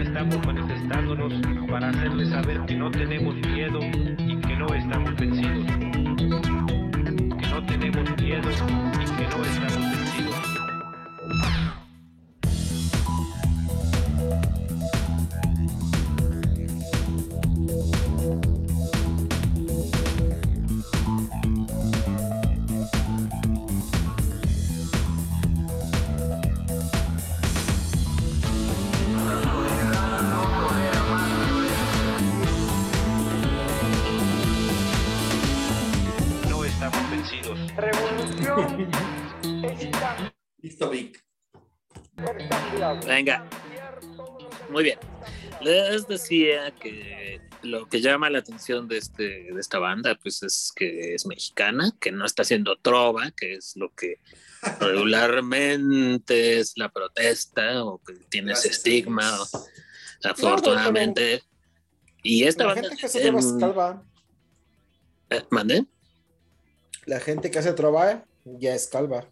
Estamos 0.00 0.46
manifestándonos 0.46 1.32
para 1.68 1.88
hacerles 1.88 2.30
saber 2.30 2.60
que 2.66 2.76
no 2.76 2.90
tenemos 2.90 3.34
miedo 3.34 3.80
y 3.82 4.40
que 4.40 4.56
no 4.56 4.66
estamos 4.74 5.14
vencidos. 5.16 5.89
Y 8.60 9.04
que 9.16 9.26
no 9.28 9.89
Muy 44.70 44.84
bien. 44.84 44.98
Les 45.60 46.06
decía 46.06 46.70
que 46.72 47.40
lo 47.62 47.86
que 47.88 48.00
llama 48.00 48.30
la 48.30 48.38
atención 48.38 48.88
de, 48.88 48.96
este, 48.98 49.52
de 49.52 49.60
esta 49.60 49.78
banda 49.78 50.18
pues 50.22 50.42
es 50.42 50.72
que 50.74 51.14
es 51.14 51.26
mexicana, 51.26 51.92
que 52.00 52.10
no 52.12 52.24
está 52.24 52.42
haciendo 52.42 52.76
trova, 52.76 53.30
que 53.32 53.54
es 53.54 53.76
lo 53.76 53.92
que 53.94 54.16
regularmente 54.80 56.58
es 56.58 56.72
la 56.76 56.88
protesta 56.90 57.84
o 57.84 57.98
que 58.02 58.14
tiene 58.28 58.52
ese 58.52 58.68
estigma, 58.68 59.30
afortunadamente. 60.24 61.42
Y 62.22 62.44
esta 62.44 62.64
La 62.64 62.74
banda... 62.74 62.88
gente 62.88 63.00
que 63.00 63.06
hace 63.06 63.20
trova 63.20 63.40
es 63.40 63.52
calva. 63.58 64.04
eh, 65.30 65.42
¿Mandé? 65.50 65.84
La 67.06 67.20
gente 67.20 67.50
que 67.50 67.58
hace 67.58 67.72
trova 67.72 68.24
ya 68.44 68.74
es 68.74 68.86
calva. 68.86 69.26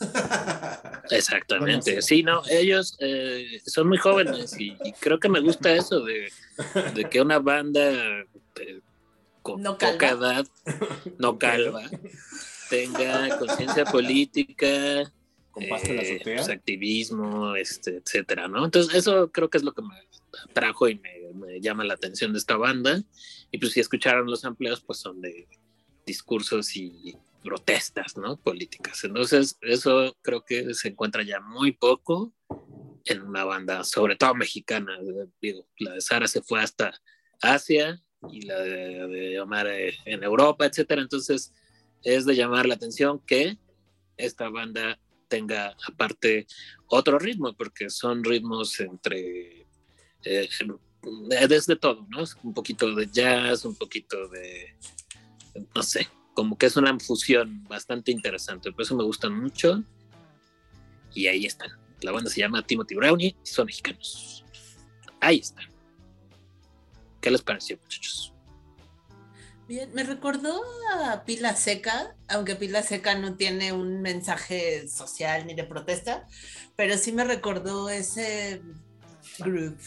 Exactamente, 1.10 1.90
Bueno, 1.92 2.02
sí, 2.02 2.22
no, 2.22 2.42
ellos 2.50 2.96
eh, 3.00 3.60
son 3.66 3.88
muy 3.88 3.98
jóvenes 3.98 4.58
y, 4.58 4.76
y 4.84 4.92
creo 4.92 5.18
que 5.20 5.28
me 5.28 5.40
gusta 5.40 5.72
eso 5.72 6.00
de, 6.00 6.30
de 6.94 7.04
que 7.08 7.20
una 7.20 7.38
banda 7.38 7.80
eh, 8.60 8.80
con 9.42 9.62
No 9.62 9.72
poca 9.78 9.96
calva. 9.96 10.32
edad, 10.32 10.46
no 11.18 11.38
calva, 11.38 11.82
tenga 12.68 13.38
conciencia 13.38 13.84
política, 13.84 15.02
eh, 15.58 16.20
pues, 16.22 16.48
activismo, 16.48 17.54
este, 17.56 17.96
etcétera, 17.98 18.48
¿no? 18.48 18.64
Entonces 18.64 18.94
eso 18.94 19.30
creo 19.30 19.48
que 19.48 19.58
es 19.58 19.64
lo 19.64 19.72
que 19.72 19.82
me 19.82 19.94
atrajo 20.50 20.88
y 20.88 20.96
me, 20.98 21.32
me 21.34 21.60
llama 21.60 21.84
la 21.84 21.94
atención 21.94 22.32
de 22.32 22.38
esta 22.38 22.56
banda. 22.56 23.02
Y 23.50 23.58
pues 23.58 23.72
si 23.72 23.80
escucharon 23.80 24.26
los 24.26 24.44
amplios 24.44 24.80
pues 24.80 24.98
son 24.98 25.20
de 25.20 25.46
discursos 26.04 26.76
y 26.76 27.16
protestas, 27.46 28.16
¿no? 28.16 28.36
Políticas. 28.36 29.04
Entonces, 29.04 29.56
eso 29.60 30.16
creo 30.20 30.44
que 30.44 30.74
se 30.74 30.88
encuentra 30.88 31.22
ya 31.22 31.40
muy 31.40 31.70
poco 31.70 32.34
en 33.04 33.22
una 33.22 33.44
banda, 33.44 33.84
sobre 33.84 34.16
todo 34.16 34.34
mexicana. 34.34 34.98
Digo, 35.40 35.68
la 35.78 35.92
de 35.92 36.00
Sara 36.00 36.26
se 36.26 36.42
fue 36.42 36.60
hasta 36.60 36.92
Asia 37.40 38.02
y 38.32 38.42
la 38.42 38.58
de, 38.60 39.06
de 39.06 39.40
Omar 39.40 39.68
eh, 39.68 39.94
en 40.06 40.24
Europa, 40.24 40.66
etcétera. 40.66 41.02
Entonces, 41.02 41.54
es 42.02 42.26
de 42.26 42.34
llamar 42.34 42.66
la 42.66 42.74
atención 42.74 43.20
que 43.24 43.56
esta 44.16 44.48
banda 44.48 44.98
tenga 45.28 45.76
aparte 45.88 46.46
otro 46.88 47.18
ritmo, 47.18 47.54
porque 47.56 47.90
son 47.90 48.24
ritmos 48.24 48.80
entre 48.80 49.66
eh, 50.24 50.48
desde 51.48 51.76
todo, 51.76 52.06
¿no? 52.08 52.24
Un 52.42 52.54
poquito 52.54 52.92
de 52.92 53.06
jazz, 53.06 53.64
un 53.64 53.76
poquito 53.76 54.28
de, 54.28 54.76
no 55.74 55.82
sé, 55.82 56.08
como 56.36 56.58
que 56.58 56.66
es 56.66 56.76
una 56.76 56.96
fusión 57.00 57.64
bastante 57.64 58.12
interesante. 58.12 58.70
Por 58.70 58.82
eso 58.82 58.94
me 58.94 59.02
gustan 59.02 59.34
mucho. 59.40 59.82
Y 61.14 61.28
ahí 61.28 61.46
están. 61.46 61.70
La 62.02 62.12
banda 62.12 62.30
se 62.30 62.40
llama 62.40 62.64
Timothy 62.64 62.94
Brownie 62.94 63.34
y 63.42 63.46
son 63.46 63.64
mexicanos. 63.64 64.44
Ahí 65.18 65.38
están. 65.38 65.64
¿Qué 67.22 67.30
les 67.30 67.40
pareció, 67.40 67.78
muchachos? 67.82 68.34
Bien, 69.66 69.90
me 69.94 70.04
recordó 70.04 70.62
a 70.94 71.24
Pila 71.24 71.56
Seca, 71.56 72.14
aunque 72.28 72.54
Pila 72.54 72.82
Seca 72.82 73.18
no 73.18 73.34
tiene 73.36 73.72
un 73.72 74.02
mensaje 74.02 74.86
social 74.88 75.46
ni 75.46 75.54
de 75.54 75.64
protesta, 75.64 76.28
pero 76.76 76.98
sí 76.98 77.12
me 77.12 77.24
recordó 77.24 77.88
ese 77.88 78.60
group. 79.38 79.78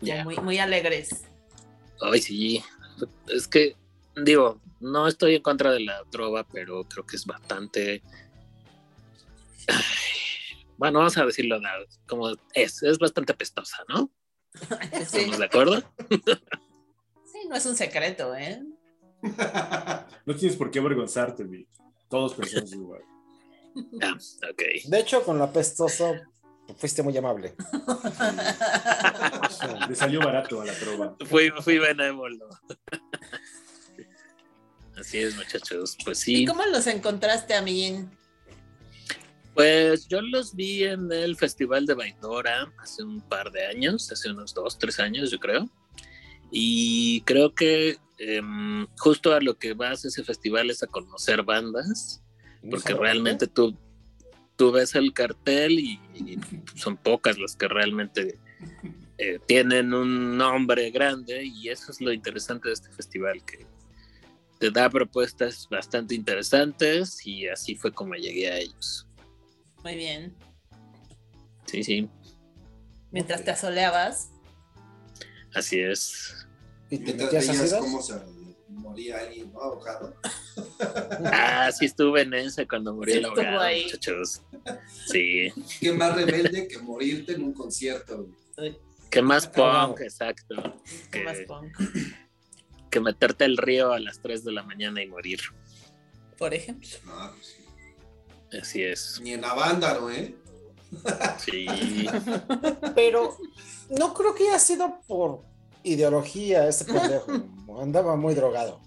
Muy, 0.00 0.36
muy 0.36 0.58
alegres. 0.58 1.24
Ay, 2.00 2.22
sí. 2.22 2.64
Es 3.26 3.48
que, 3.48 3.74
digo, 4.24 4.60
no 4.80 5.06
estoy 5.06 5.36
en 5.36 5.42
contra 5.42 5.72
de 5.72 5.80
la 5.80 6.02
trova, 6.10 6.44
pero 6.44 6.84
creo 6.84 7.06
que 7.06 7.16
es 7.16 7.24
bastante. 7.24 8.02
Ay, 9.68 10.64
Bueno, 10.76 10.98
vamos 10.98 11.16
a 11.16 11.24
decirlo 11.24 11.58
como 12.06 12.30
es, 12.54 12.82
es 12.82 12.98
bastante 12.98 13.34
pestosa, 13.34 13.84
¿no? 13.88 14.10
Sí, 15.06 15.18
¿Estamos 15.18 15.38
de 15.38 15.44
acuerdo? 15.44 15.82
sí, 16.10 17.48
no 17.48 17.56
es 17.56 17.66
un 17.66 17.76
secreto, 17.76 18.34
¿eh? 18.34 18.62
No 20.26 20.34
tienes 20.34 20.56
por 20.56 20.70
qué 20.70 20.78
avergonzarte, 20.78 21.44
Vic. 21.44 21.68
Todos 22.08 22.34
pensamos 22.34 22.72
igual. 22.72 23.02
Ah, 24.02 24.16
ok. 24.50 24.62
De 24.86 25.00
hecho, 25.00 25.22
con 25.22 25.38
la 25.38 25.52
pestoso 25.52 26.14
fuiste 26.76 27.02
muy 27.02 27.16
amable. 27.16 27.54
Le 29.88 29.94
salió 29.94 30.20
barato 30.20 30.60
a 30.60 30.64
la 30.64 30.72
trova. 30.72 31.16
Fui, 31.26 31.50
fui 31.60 31.78
benévolo. 31.78 32.48
Así 35.06 35.18
es, 35.18 35.36
muchachos. 35.36 35.96
Pues 36.04 36.18
sí. 36.18 36.42
¿Y 36.42 36.46
cómo 36.46 36.66
los 36.66 36.84
encontraste, 36.88 37.54
amiguín? 37.54 38.10
Pues 39.54 40.08
yo 40.08 40.20
los 40.20 40.56
vi 40.56 40.82
en 40.82 41.12
el 41.12 41.36
Festival 41.36 41.86
de 41.86 41.94
Baidora 41.94 42.72
hace 42.82 43.04
un 43.04 43.20
par 43.20 43.52
de 43.52 43.66
años, 43.66 44.10
hace 44.10 44.32
unos 44.32 44.52
dos, 44.52 44.80
tres 44.80 44.98
años, 44.98 45.30
yo 45.30 45.38
creo. 45.38 45.70
Y 46.50 47.20
creo 47.20 47.54
que 47.54 47.98
em, 48.18 48.88
justo 48.98 49.32
a 49.32 49.40
lo 49.40 49.56
que 49.56 49.74
vas 49.74 50.04
ese 50.04 50.24
festival 50.24 50.70
es 50.70 50.82
a 50.82 50.88
conocer 50.88 51.44
bandas, 51.44 52.20
porque 52.68 52.92
realmente 52.92 53.46
tú, 53.46 53.78
tú 54.56 54.72
ves 54.72 54.96
el 54.96 55.12
cartel 55.12 55.78
y, 55.78 56.00
y 56.16 56.36
son 56.74 56.96
pocas 56.96 57.38
las 57.38 57.54
que 57.54 57.68
realmente 57.68 58.40
eh, 59.18 59.38
tienen 59.46 59.94
un 59.94 60.36
nombre 60.36 60.90
grande 60.90 61.44
y 61.44 61.68
eso 61.68 61.92
es 61.92 62.00
lo 62.00 62.12
interesante 62.12 62.66
de 62.70 62.74
este 62.74 62.90
festival, 62.90 63.44
que 63.44 63.66
te 64.58 64.70
da 64.70 64.88
propuestas 64.88 65.68
bastante 65.70 66.14
interesantes 66.14 67.24
y 67.26 67.46
así 67.48 67.74
fue 67.76 67.92
como 67.92 68.14
llegué 68.14 68.50
a 68.50 68.58
ellos. 68.58 69.06
Muy 69.82 69.94
bien. 69.96 70.34
Sí, 71.66 71.82
sí, 71.82 72.08
Mientras 73.10 73.44
te 73.44 73.50
asoleabas. 73.50 74.30
así 75.54 75.80
es. 75.80 76.46
¿Y 76.90 76.98
te 76.98 77.14
Mientras 77.14 77.32
metías 77.46 77.74
cómo 77.74 78.02
se 78.02 78.14
moría 78.68 79.18
alguien, 79.20 79.52
¿no? 79.52 79.60
Ahogado. 79.60 80.14
Ah, 81.32 81.70
sí 81.70 81.84
estuve 81.86 82.22
en 82.22 82.32
ese 82.34 82.66
cuando 82.66 82.94
murió 82.94 83.14
Sí 83.14 83.20
el 83.20 83.26
ahí. 83.60 83.84
muchachos. 83.84 84.42
Sí. 85.06 85.52
Qué 85.80 85.92
más 85.92 86.14
rebelde 86.16 86.66
que 86.66 86.78
morirte 86.78 87.32
en 87.32 87.44
un 87.44 87.52
concierto. 87.52 88.28
¿Qué 89.10 89.20
más 89.22 89.46
Ahogado. 89.54 89.88
punk? 89.88 90.00
Exacto. 90.00 90.54
¿Qué 91.10 91.24
más 91.24 91.36
Que, 91.38 91.44
punk? 91.44 91.78
Que 92.96 93.00
meterte 93.00 93.44
al 93.44 93.58
río 93.58 93.92
a 93.92 93.98
las 94.00 94.20
3 94.20 94.42
de 94.42 94.52
la 94.52 94.62
mañana 94.62 95.02
y 95.02 95.06
morir. 95.06 95.40
Por 96.38 96.54
ejemplo. 96.54 96.88
Pues 97.04 97.46
sí. 97.46 98.58
Así 98.58 98.82
es. 98.82 99.20
Ni 99.22 99.34
en 99.34 99.44
Avándaro, 99.44 100.10
¿eh? 100.10 100.34
Sí. 101.44 101.66
Pero 102.94 103.36
no 103.90 104.14
creo 104.14 104.34
que 104.34 104.48
haya 104.48 104.58
sido 104.58 105.00
por 105.06 105.42
ideología 105.82 106.66
ese 106.68 106.86
pendejo. 106.86 107.32
Andaba 107.82 108.16
muy 108.16 108.34
drogado. 108.34 108.80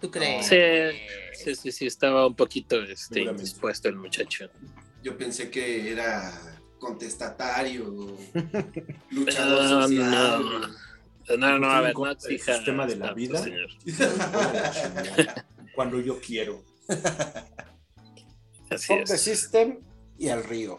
¿Tú 0.00 0.10
crees? 0.10 0.46
Sí, 0.46 0.56
sí, 1.34 1.54
sí, 1.54 1.72
sí, 1.72 1.86
estaba 1.86 2.26
un 2.26 2.34
poquito 2.34 2.80
este, 2.82 3.20
indispuesto 3.22 3.88
el 3.90 3.96
muchacho. 3.96 4.48
Yo 5.02 5.16
pensé 5.18 5.50
que 5.50 5.92
era 5.92 6.32
contestatario, 6.78 7.84
luchador 9.10 9.60
Ah, 9.60 9.68
No, 9.68 9.82
social. 9.82 10.42
no. 10.42 10.91
No, 11.38 11.58
no, 11.58 11.70
a 11.70 11.80
ver, 11.80 11.94
no 11.94 12.06
El 12.06 12.12
exija. 12.12 12.54
sistema 12.56 12.86
de 12.86 12.96
la 12.96 13.06
tanto, 13.06 13.14
vida. 13.16 13.42
señor. 13.42 13.68
Cuando 15.74 16.00
yo 16.00 16.18
quiero. 16.20 16.62
Así 18.70 18.86
Fuck 18.86 19.04
the 19.06 19.14
es. 19.14 19.20
system 19.22 19.78
y 20.18 20.28
al 20.28 20.44
río. 20.44 20.78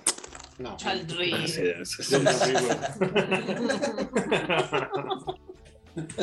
No. 0.60 0.78
Al 0.86 1.08
río. 1.08 1.36
Así 1.38 1.62
es, 1.62 2.00
es. 2.00 2.10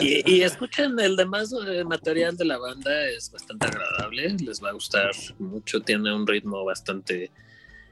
Y, 0.00 0.28
y 0.38 0.42
escuchen 0.42 0.98
el 0.98 1.14
demás 1.14 1.52
eh, 1.68 1.84
material 1.84 2.36
de 2.36 2.44
la 2.44 2.58
banda, 2.58 3.06
es 3.08 3.30
bastante 3.30 3.66
agradable, 3.66 4.30
les 4.44 4.60
va 4.60 4.70
a 4.70 4.72
gustar 4.72 5.12
mucho, 5.38 5.80
tiene 5.80 6.12
un 6.12 6.26
ritmo 6.26 6.64
bastante 6.64 7.30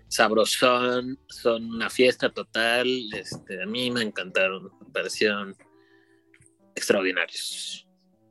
sabrosón, 0.08 1.16
son 1.28 1.66
una 1.70 1.88
fiesta 1.88 2.30
total, 2.30 2.88
este, 3.14 3.62
a 3.62 3.66
mí 3.66 3.92
me 3.92 4.02
encantaron, 4.02 4.64
me 4.64 4.90
parecieron 4.92 5.54
extraordinarios, 6.78 7.86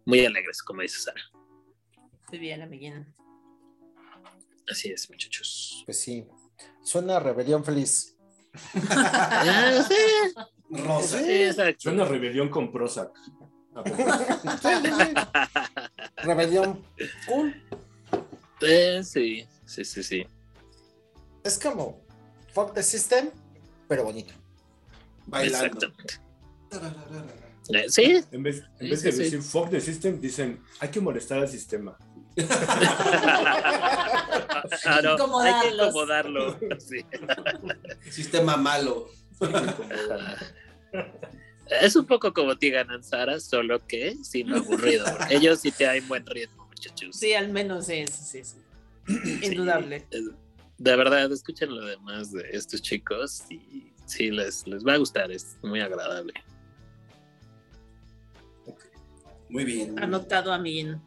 muy 0.05 0.25
alegres, 0.25 0.63
como 0.63 0.81
dice 0.81 0.99
Sara. 0.99 1.21
Muy 2.29 2.39
bien, 2.39 2.61
amiguín. 2.61 3.13
Así 4.69 4.89
es, 4.89 5.09
muchachos. 5.09 5.83
Pues 5.85 5.99
sí. 5.99 6.25
Suena 6.81 7.17
a 7.17 7.19
rebelión 7.19 7.63
feliz. 7.63 8.17
Ah, 8.89 9.85
sí, 9.87 9.95
Rosa. 10.69 11.19
sí. 11.19 11.75
Suena 11.77 12.03
a 12.03 12.07
rebelión 12.07 12.49
con 12.49 12.71
Prozac. 12.71 13.11
Rebelión 16.17 16.83
cool. 17.27 17.53
Eh, 18.61 19.03
sí, 19.03 19.47
sí, 19.65 19.85
sí, 19.85 20.03
sí. 20.03 20.25
Es 21.43 21.59
como 21.59 22.01
fuck 22.53 22.73
the 22.73 22.81
system, 22.81 23.29
pero 23.87 24.03
bonito. 24.03 24.33
Bailando. 25.27 25.93
Exactamente. 26.71 27.46
Sí, 27.89 28.21
En 28.31 28.43
vez, 28.43 28.63
en 28.79 28.85
Sí, 28.85 28.89
vez 28.89 28.99
sí, 29.01 29.05
de 29.07 29.11
sí. 29.11 29.23
decir 29.23 29.41
fuck 29.41 29.69
the 29.69 29.81
system, 29.81 30.19
dicen 30.21 30.59
hay 30.79 30.89
que 30.89 30.99
molestar 31.01 31.39
al 31.39 31.47
sistema. 31.49 31.97
Ah, 34.85 35.01
no, 35.03 35.39
hay 35.39 35.53
que 35.61 35.75
incomodarlo. 35.75 36.57
Sí. 36.79 37.05
Sistema 38.11 38.57
malo. 38.57 39.09
Es 41.81 41.95
un 41.95 42.05
poco 42.05 42.33
como 42.33 42.57
Tiga 42.57 42.83
Nanzara, 42.83 43.39
solo 43.39 43.85
que 43.85 44.15
sin 44.23 44.49
lo 44.49 44.57
aburrido. 44.57 45.05
Ellos 45.29 45.59
sí 45.61 45.71
te 45.71 45.83
dan 45.85 46.07
buen 46.07 46.25
ritmo, 46.25 46.65
muchachos. 46.67 47.15
Sí, 47.17 47.33
al 47.33 47.49
menos 47.49 47.89
es, 47.89 48.09
sí, 48.11 48.41
sí. 48.43 48.57
Indudable. 49.43 50.05
De 50.77 50.95
verdad, 50.95 51.31
escuchen 51.31 51.73
lo 51.75 51.85
demás 51.85 52.31
de 52.31 52.45
estos 52.51 52.81
chicos 52.81 53.43
y 53.49 53.91
sí, 54.05 54.31
les, 54.31 54.65
les 54.67 54.85
va 54.85 54.93
a 54.93 54.97
gustar, 54.97 55.31
es 55.31 55.57
muy 55.63 55.81
agradable. 55.81 56.33
Muy 59.49 59.63
bien. 59.65 59.97
Anotado, 60.01 60.51
amiguín. 60.53 61.01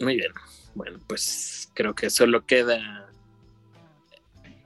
Muy 0.00 0.16
bien. 0.16 0.32
Bueno, 0.74 0.98
pues 1.06 1.70
creo 1.74 1.94
que 1.94 2.10
solo 2.10 2.44
queda 2.46 3.10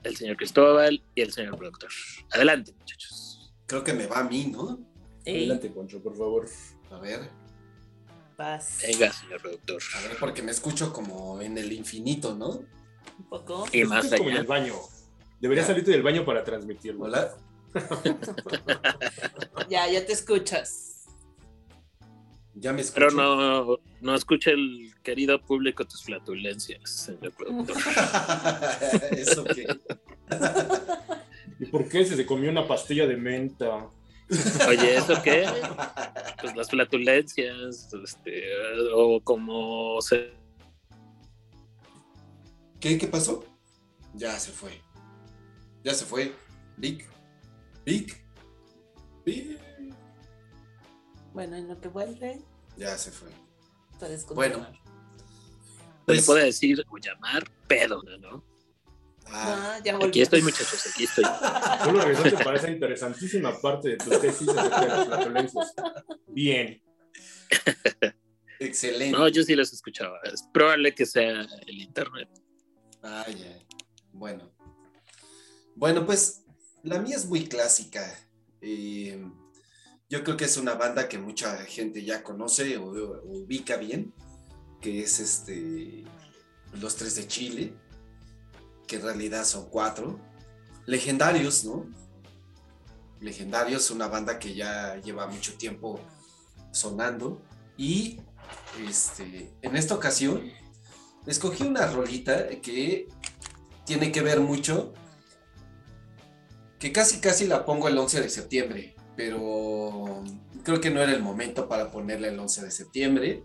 el 0.03 0.15
señor 0.15 0.37
Cristóbal 0.37 1.03
y 1.15 1.21
el 1.21 1.31
señor 1.31 1.57
productor. 1.57 1.89
Adelante, 2.31 2.73
muchachos. 2.73 3.53
Creo 3.67 3.83
que 3.83 3.93
me 3.93 4.07
va 4.07 4.19
a 4.19 4.23
mí, 4.23 4.47
¿no? 4.47 4.79
Ey, 5.25 5.37
Adelante, 5.45 5.71
Concho, 5.71 6.01
por 6.01 6.15
favor. 6.17 6.47
A 6.89 6.97
ver, 6.99 7.29
vas 8.37 8.79
Venga, 8.87 9.11
señor 9.13 9.41
productor. 9.41 9.81
a 9.97 10.01
ver, 10.07 10.17
porque 10.19 10.41
me 10.41 10.51
escucho 10.51 10.91
como 10.91 11.41
en 11.41 11.57
el 11.57 11.71
infinito, 11.73 12.35
¿no? 12.35 12.49
un 13.19 13.25
poco. 13.29 13.65
Y 13.73 13.83
más 13.83 14.05
Es 14.05 14.11
como 14.17 14.29
en 14.29 14.35
allá. 14.35 14.41
el 14.41 14.47
baño. 14.47 14.73
Deberías 15.41 15.67
Ya. 15.67 15.73
salirte 15.73 15.91
del 15.91 16.01
baño 16.03 16.25
para 16.25 16.43
transmitirlo. 16.43 17.03
Hola. 17.05 17.35
Ya, 19.69 19.87
ya 19.87 20.03
te 20.05 20.13
escuchas. 20.13 20.88
Ya 22.59 22.73
me 22.73 22.81
escucho. 22.81 23.07
Pero 23.07 23.11
no, 23.11 23.77
no 24.01 24.15
escuche 24.15 24.51
el 24.51 24.93
querido 25.01 25.41
público 25.41 25.85
tus 25.85 26.03
flatulencias, 26.03 26.89
señor 26.89 27.31
productor. 27.31 27.77
Eso 29.11 29.43
que. 29.45 29.65
¿Y 31.59 31.65
por 31.67 31.87
qué 31.87 32.05
se, 32.05 32.15
se 32.15 32.25
comió 32.25 32.49
una 32.49 32.67
pastilla 32.67 33.07
de 33.07 33.15
menta? 33.17 33.89
Oye, 34.67 34.97
¿eso 34.97 35.21
qué? 35.23 35.45
Pues 36.41 36.55
las 36.55 36.69
flatulencias, 36.69 37.93
este, 38.01 38.43
o 38.93 39.19
como 39.19 40.01
se... 40.01 40.31
¿Qué? 42.79 42.97
¿Qué 42.97 43.07
pasó? 43.07 43.43
Ya 44.13 44.39
se 44.39 44.51
fue. 44.51 44.71
Ya 45.83 45.93
se 45.93 46.05
fue. 46.05 46.33
Vic. 46.77 47.05
Vic. 47.85 48.23
Vic. 49.25 49.59
Bueno, 51.33 51.57
en 51.57 51.67
lo 51.67 51.81
que 51.81 51.89
vuelve, 51.89 52.39
Ya 52.79 52.97
se 52.97 53.11
fue. 53.11 53.29
puedes 53.99 54.25
Bueno. 54.27 54.55
continuar. 54.59 54.73
Se 54.83 56.13
le 56.13 56.15
Pues, 56.15 56.25
puede 56.25 56.45
decir 56.45 56.83
o 56.89 56.97
llamar 56.97 57.43
pedo, 57.67 58.01
¿no? 58.19 58.43
ah, 59.27 59.75
Ah, 59.77 59.79
ya. 59.83 59.97
Aquí 59.97 60.21
estoy, 60.21 60.41
muchachos, 60.41 60.87
aquí 60.91 61.03
estoy. 61.03 61.23
Solo 61.83 62.01
regresaste 62.01 62.43
para 62.43 62.57
esa 62.57 62.69
interesantísima 62.71 63.59
parte 63.59 63.89
de 63.89 63.97
tu 63.97 64.09
tesis 64.09 64.47
acerca 64.47 64.81
de 64.81 64.87
las 64.87 65.07
flatulencias. 65.07 65.73
Bien. 66.27 66.81
excelente. 68.59 69.17
No, 69.17 69.27
yo 69.27 69.43
sí 69.43 69.55
los 69.55 69.71
escuchaba. 69.73 70.17
Es 70.23 70.43
probable 70.53 70.95
que 70.95 71.05
sea 71.05 71.41
el 71.67 71.77
internet. 71.81 72.29
Ah, 73.03 73.25
ya. 73.27 73.59
Bueno. 74.13 74.51
Bueno, 75.75 76.05
pues 76.05 76.43
la 76.83 76.99
mía 76.99 77.17
es 77.17 77.25
muy 77.25 77.45
clásica. 77.47 78.17
Eh, 78.61 79.21
yo 80.09 80.23
creo 80.23 80.37
que 80.37 80.45
es 80.45 80.57
una 80.57 80.73
banda 80.73 81.07
que 81.07 81.19
mucha 81.19 81.55
gente 81.65 82.03
ya 82.03 82.23
conoce 82.23 82.77
o, 82.77 83.21
ubica 83.23 83.77
bien, 83.77 84.13
que 84.81 85.03
es 85.03 85.19
este 85.19 86.03
Los 86.81 86.95
Tres 86.95 87.15
de 87.15 87.27
Chile, 87.27 87.73
que 88.87 88.95
en 88.95 89.03
realidad 89.03 89.45
son 89.45 89.69
cuatro. 89.69 90.19
Legendarios, 90.87 91.63
¿no? 91.63 91.87
Legendarios, 93.21 93.91
una 93.91 94.07
banda 94.07 94.39
que 94.39 94.55
ya 94.55 94.99
lleva 95.01 95.27
mucho 95.27 95.53
tiempo 95.57 95.99
sonando. 96.71 97.43
Y 97.77 98.19
este, 98.87 99.53
en 99.61 99.75
esta 99.75 99.93
ocasión 99.93 100.51
escogí 101.27 101.63
una 101.63 101.85
rolita 101.85 102.47
que 102.61 103.07
tiene 103.85 104.11
que 104.11 104.21
ver 104.21 104.39
mucho, 104.39 104.91
que 106.79 106.91
casi 106.91 107.19
casi 107.19 107.45
la 107.45 107.63
pongo 107.63 107.87
el 107.87 107.97
11 107.97 108.21
de 108.21 108.29
septiembre, 108.29 108.95
pero 109.19 110.23
creo 110.63 110.79
que 110.79 110.89
no 110.89 111.01
era 111.01 111.11
el 111.11 111.21
momento 111.21 111.67
para 111.67 111.91
ponerla 111.91 112.29
el 112.29 112.39
11 112.39 112.63
de 112.63 112.71
septiembre, 112.71 113.43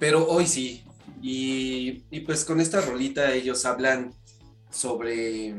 pero 0.00 0.26
hoy 0.26 0.48
sí, 0.48 0.82
y, 1.22 2.02
y 2.10 2.20
pues 2.22 2.44
con 2.44 2.60
esta 2.60 2.80
rolita 2.80 3.32
ellos 3.32 3.64
hablan 3.64 4.12
sobre 4.68 5.54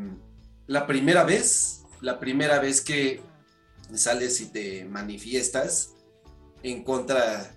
la 0.68 0.86
primera 0.86 1.24
vez, 1.24 1.84
la 2.02 2.20
primera 2.20 2.60
vez 2.60 2.82
que 2.82 3.22
sales 3.94 4.42
y 4.42 4.48
te 4.48 4.84
manifiestas 4.84 5.94
en 6.62 6.84
contra 6.84 7.56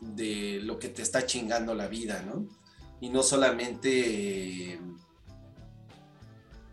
de 0.00 0.58
lo 0.60 0.80
que 0.80 0.88
te 0.88 1.02
está 1.02 1.24
chingando 1.24 1.72
la 1.72 1.86
vida, 1.86 2.20
¿no? 2.22 2.48
Y 3.00 3.10
no 3.10 3.22
solamente 3.22 4.80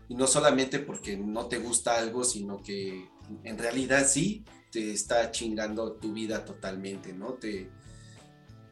y 0.08 0.14
no 0.16 0.26
solamente 0.26 0.80
porque 0.80 1.16
no 1.16 1.46
te 1.46 1.58
gusta 1.58 1.98
algo, 1.98 2.24
sino 2.24 2.60
que 2.64 3.06
en 3.44 3.58
realidad 3.58 4.06
sí, 4.06 4.44
te 4.70 4.92
está 4.92 5.30
chingando 5.30 5.94
tu 5.94 6.12
vida 6.12 6.44
totalmente, 6.44 7.12
¿no? 7.12 7.34
Te, 7.34 7.70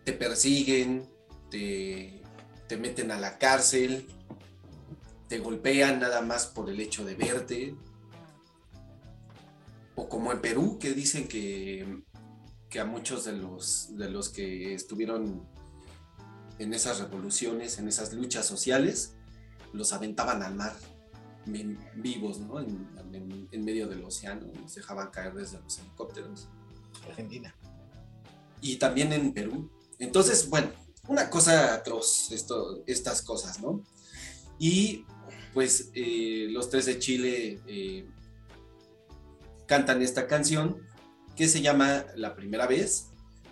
te 0.04 0.12
persiguen, 0.12 1.08
te, 1.50 2.22
te 2.68 2.76
meten 2.76 3.10
a 3.10 3.18
la 3.18 3.38
cárcel, 3.38 4.06
te 5.28 5.38
golpean 5.38 6.00
nada 6.00 6.20
más 6.22 6.46
por 6.46 6.70
el 6.70 6.80
hecho 6.80 7.04
de 7.04 7.14
verte. 7.14 7.74
O 9.94 10.08
como 10.08 10.32
en 10.32 10.40
Perú, 10.40 10.78
que 10.78 10.92
dicen 10.92 11.26
que, 11.26 12.02
que 12.68 12.80
a 12.80 12.84
muchos 12.84 13.24
de 13.24 13.32
los, 13.32 13.96
de 13.96 14.10
los 14.10 14.28
que 14.28 14.74
estuvieron 14.74 15.48
en 16.58 16.74
esas 16.74 17.00
revoluciones, 17.00 17.78
en 17.78 17.88
esas 17.88 18.12
luchas 18.12 18.46
sociales, 18.46 19.14
los 19.72 19.92
aventaban 19.92 20.42
al 20.42 20.54
mar 20.54 20.76
vivos, 21.46 22.38
¿no? 22.40 22.60
En, 22.60 22.88
en- 23.12 23.48
en 23.50 23.64
medio 23.64 23.88
del 23.88 24.04
océano, 24.04 24.46
los 24.60 24.74
dejaban 24.74 25.10
caer 25.10 25.34
desde 25.34 25.60
los 25.60 25.78
helicópteros. 25.78 26.48
Argentina. 27.08 27.54
Y 28.60 28.76
también 28.76 29.12
en 29.12 29.32
Perú. 29.32 29.70
Entonces, 29.98 30.48
bueno, 30.48 30.70
una 31.08 31.30
cosa 31.30 31.74
atroz, 31.74 32.32
esto, 32.32 32.82
estas 32.86 33.22
cosas, 33.22 33.60
¿no? 33.60 33.82
Y 34.58 35.04
pues 35.54 35.90
eh, 35.94 36.48
los 36.50 36.68
tres 36.68 36.86
de 36.86 36.98
Chile 36.98 37.60
eh, 37.66 38.08
cantan 39.66 40.02
esta 40.02 40.26
canción 40.26 40.78
que 41.36 41.48
se 41.48 41.60
llama 41.60 42.04
La 42.16 42.34
Primera 42.34 42.66
Vez 42.66 43.08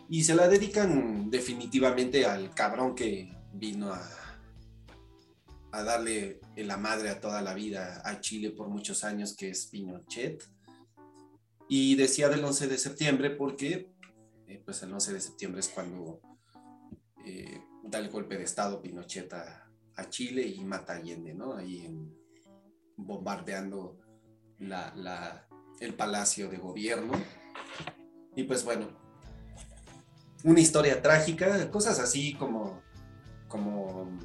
y 0.09 0.25
se 0.25 0.35
la 0.35 0.49
dedican 0.49 1.31
definitivamente 1.31 2.27
al 2.27 2.55
cabrón 2.55 2.95
que 2.95 3.33
vino 3.53 3.93
a, 3.93 4.11
a 5.73 5.83
darle 5.83 6.41
la 6.57 6.77
madre 6.77 7.11
a 7.11 7.21
toda 7.21 7.43
la 7.43 7.55
vida 7.55 8.01
a 8.05 8.21
Chile 8.21 8.51
por 8.51 8.69
muchos 8.69 9.03
años, 9.05 9.35
que 9.37 9.51
es 9.51 9.67
Pinochet. 9.67 10.45
Y 11.69 11.97
decía 11.97 12.29
del 12.29 12.45
11 12.45 12.69
de 12.69 12.79
septiembre 12.79 13.31
porque 13.31 13.91
eh, 14.47 14.63
pues 14.65 14.83
el 14.83 14.93
11 14.93 15.15
de 15.15 15.21
septiembre 15.21 15.61
es 15.61 15.69
cuando 15.69 16.21
eh, 17.25 17.61
da 17.83 17.99
el 17.99 18.11
golpe 18.11 18.37
de 18.37 18.45
Estado 18.45 18.81
Pinochet 18.81 19.33
a, 19.33 19.61
Chile 20.11 20.43
y 20.47 20.63
mata 20.65 20.93
a 20.93 20.97
Allende, 20.97 21.35
¿no? 21.35 21.55
Ahí 21.57 21.89
bombardeando 22.97 23.97
la, 24.59 24.93
la- 24.97 25.49
el 25.81 25.95
palacio 25.95 26.49
de 26.49 26.59
gobierno. 26.59 27.13
Y 28.37 28.43
pues 28.45 28.65
bueno, 28.65 28.89
una 30.45 30.61
historia 30.61 31.01
trágica, 31.01 31.71
cosas 31.71 31.99
así 32.01 32.35
como, 32.35 32.83
como, 33.49 34.19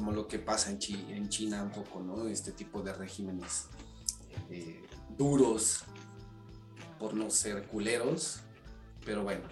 como 0.00 0.12
lo 0.12 0.26
que 0.26 0.38
pasa 0.38 0.70
en, 0.70 0.78
Chi- 0.78 1.04
en 1.10 1.28
China 1.28 1.62
un 1.62 1.70
poco, 1.70 2.00
¿no? 2.00 2.26
Este 2.26 2.52
tipo 2.52 2.80
de 2.80 2.94
regímenes 2.94 3.66
eh, 4.48 4.82
duros 5.18 5.84
por 6.98 7.12
no 7.12 7.28
ser 7.28 7.66
culeros, 7.66 8.40
pero 9.04 9.22
bueno, 9.24 9.42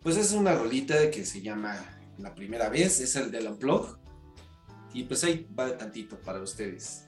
pues 0.00 0.16
es 0.16 0.30
una 0.30 0.54
rolita 0.54 1.10
que 1.10 1.26
se 1.26 1.42
llama 1.42 1.74
La 2.18 2.32
Primera 2.32 2.68
Vez, 2.68 3.00
es 3.00 3.16
el 3.16 3.32
del 3.32 3.48
Unplug, 3.48 3.98
y 4.94 5.02
pues 5.02 5.24
ahí 5.24 5.48
va 5.58 5.76
tantito 5.76 6.16
para 6.20 6.40
ustedes. 6.40 7.06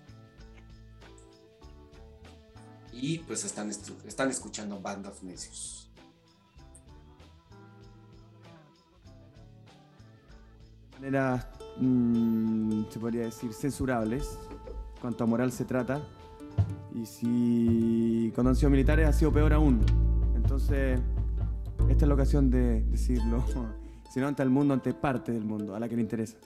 Y 2.90 3.18
pues 3.20 3.44
están, 3.44 3.70
están 3.70 4.30
escuchando 4.30 4.80
Band 4.80 5.06
of 5.06 5.22
Necios. 5.22 5.80
maneras, 10.94 11.46
mm, 11.78 12.84
se 12.90 12.98
podría 12.98 13.22
decir, 13.22 13.52
censurables, 13.52 14.38
cuanto 15.00 15.24
a 15.24 15.26
moral 15.26 15.52
se 15.52 15.64
trata. 15.64 16.02
Y 16.94 17.06
si 17.06 18.32
cuando 18.34 18.50
han 18.50 18.56
sido 18.56 18.70
militares 18.70 19.08
ha 19.08 19.12
sido 19.12 19.32
peor 19.32 19.52
aún. 19.52 19.80
Entonces, 20.34 21.00
esta 21.88 22.04
es 22.04 22.08
la 22.08 22.14
ocasión 22.14 22.50
de 22.50 22.82
decirlo, 22.84 23.44
si 24.10 24.20
no 24.20 24.28
ante 24.28 24.42
el 24.42 24.50
mundo, 24.50 24.74
ante 24.74 24.94
parte 24.94 25.32
del 25.32 25.44
mundo, 25.44 25.74
a 25.74 25.80
la 25.80 25.88
que 25.88 25.96
le 25.96 26.02
interesa. 26.02 26.36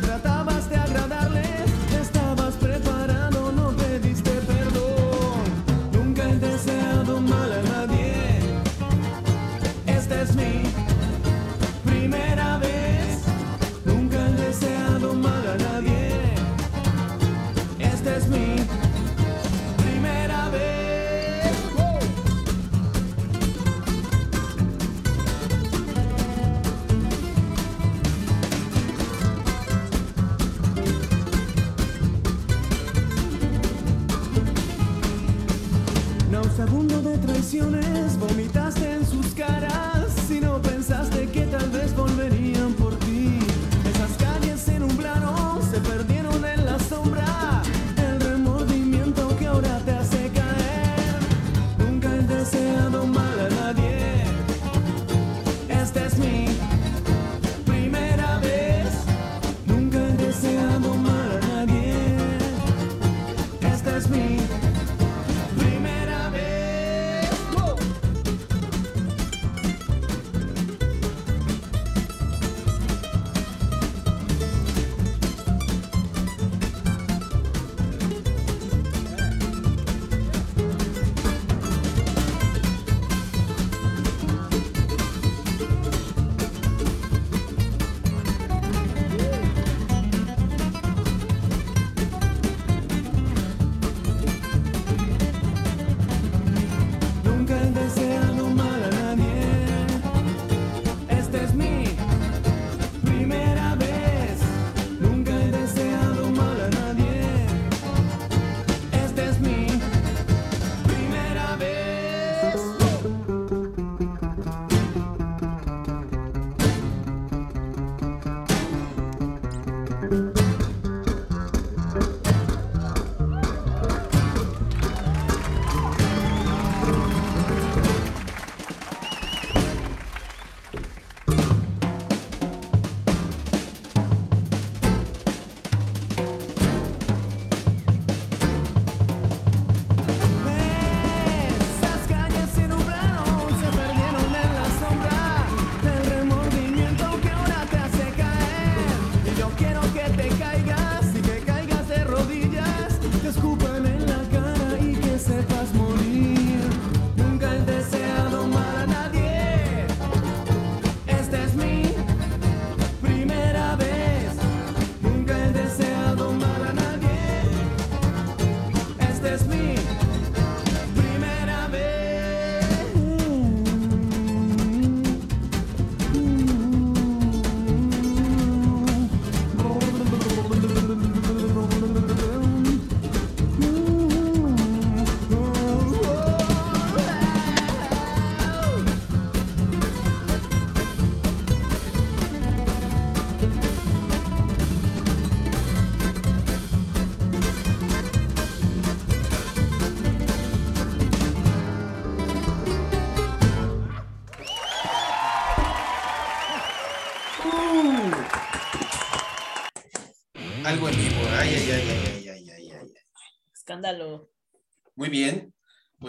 Piernas, 0.00 0.24
ya 0.24 0.37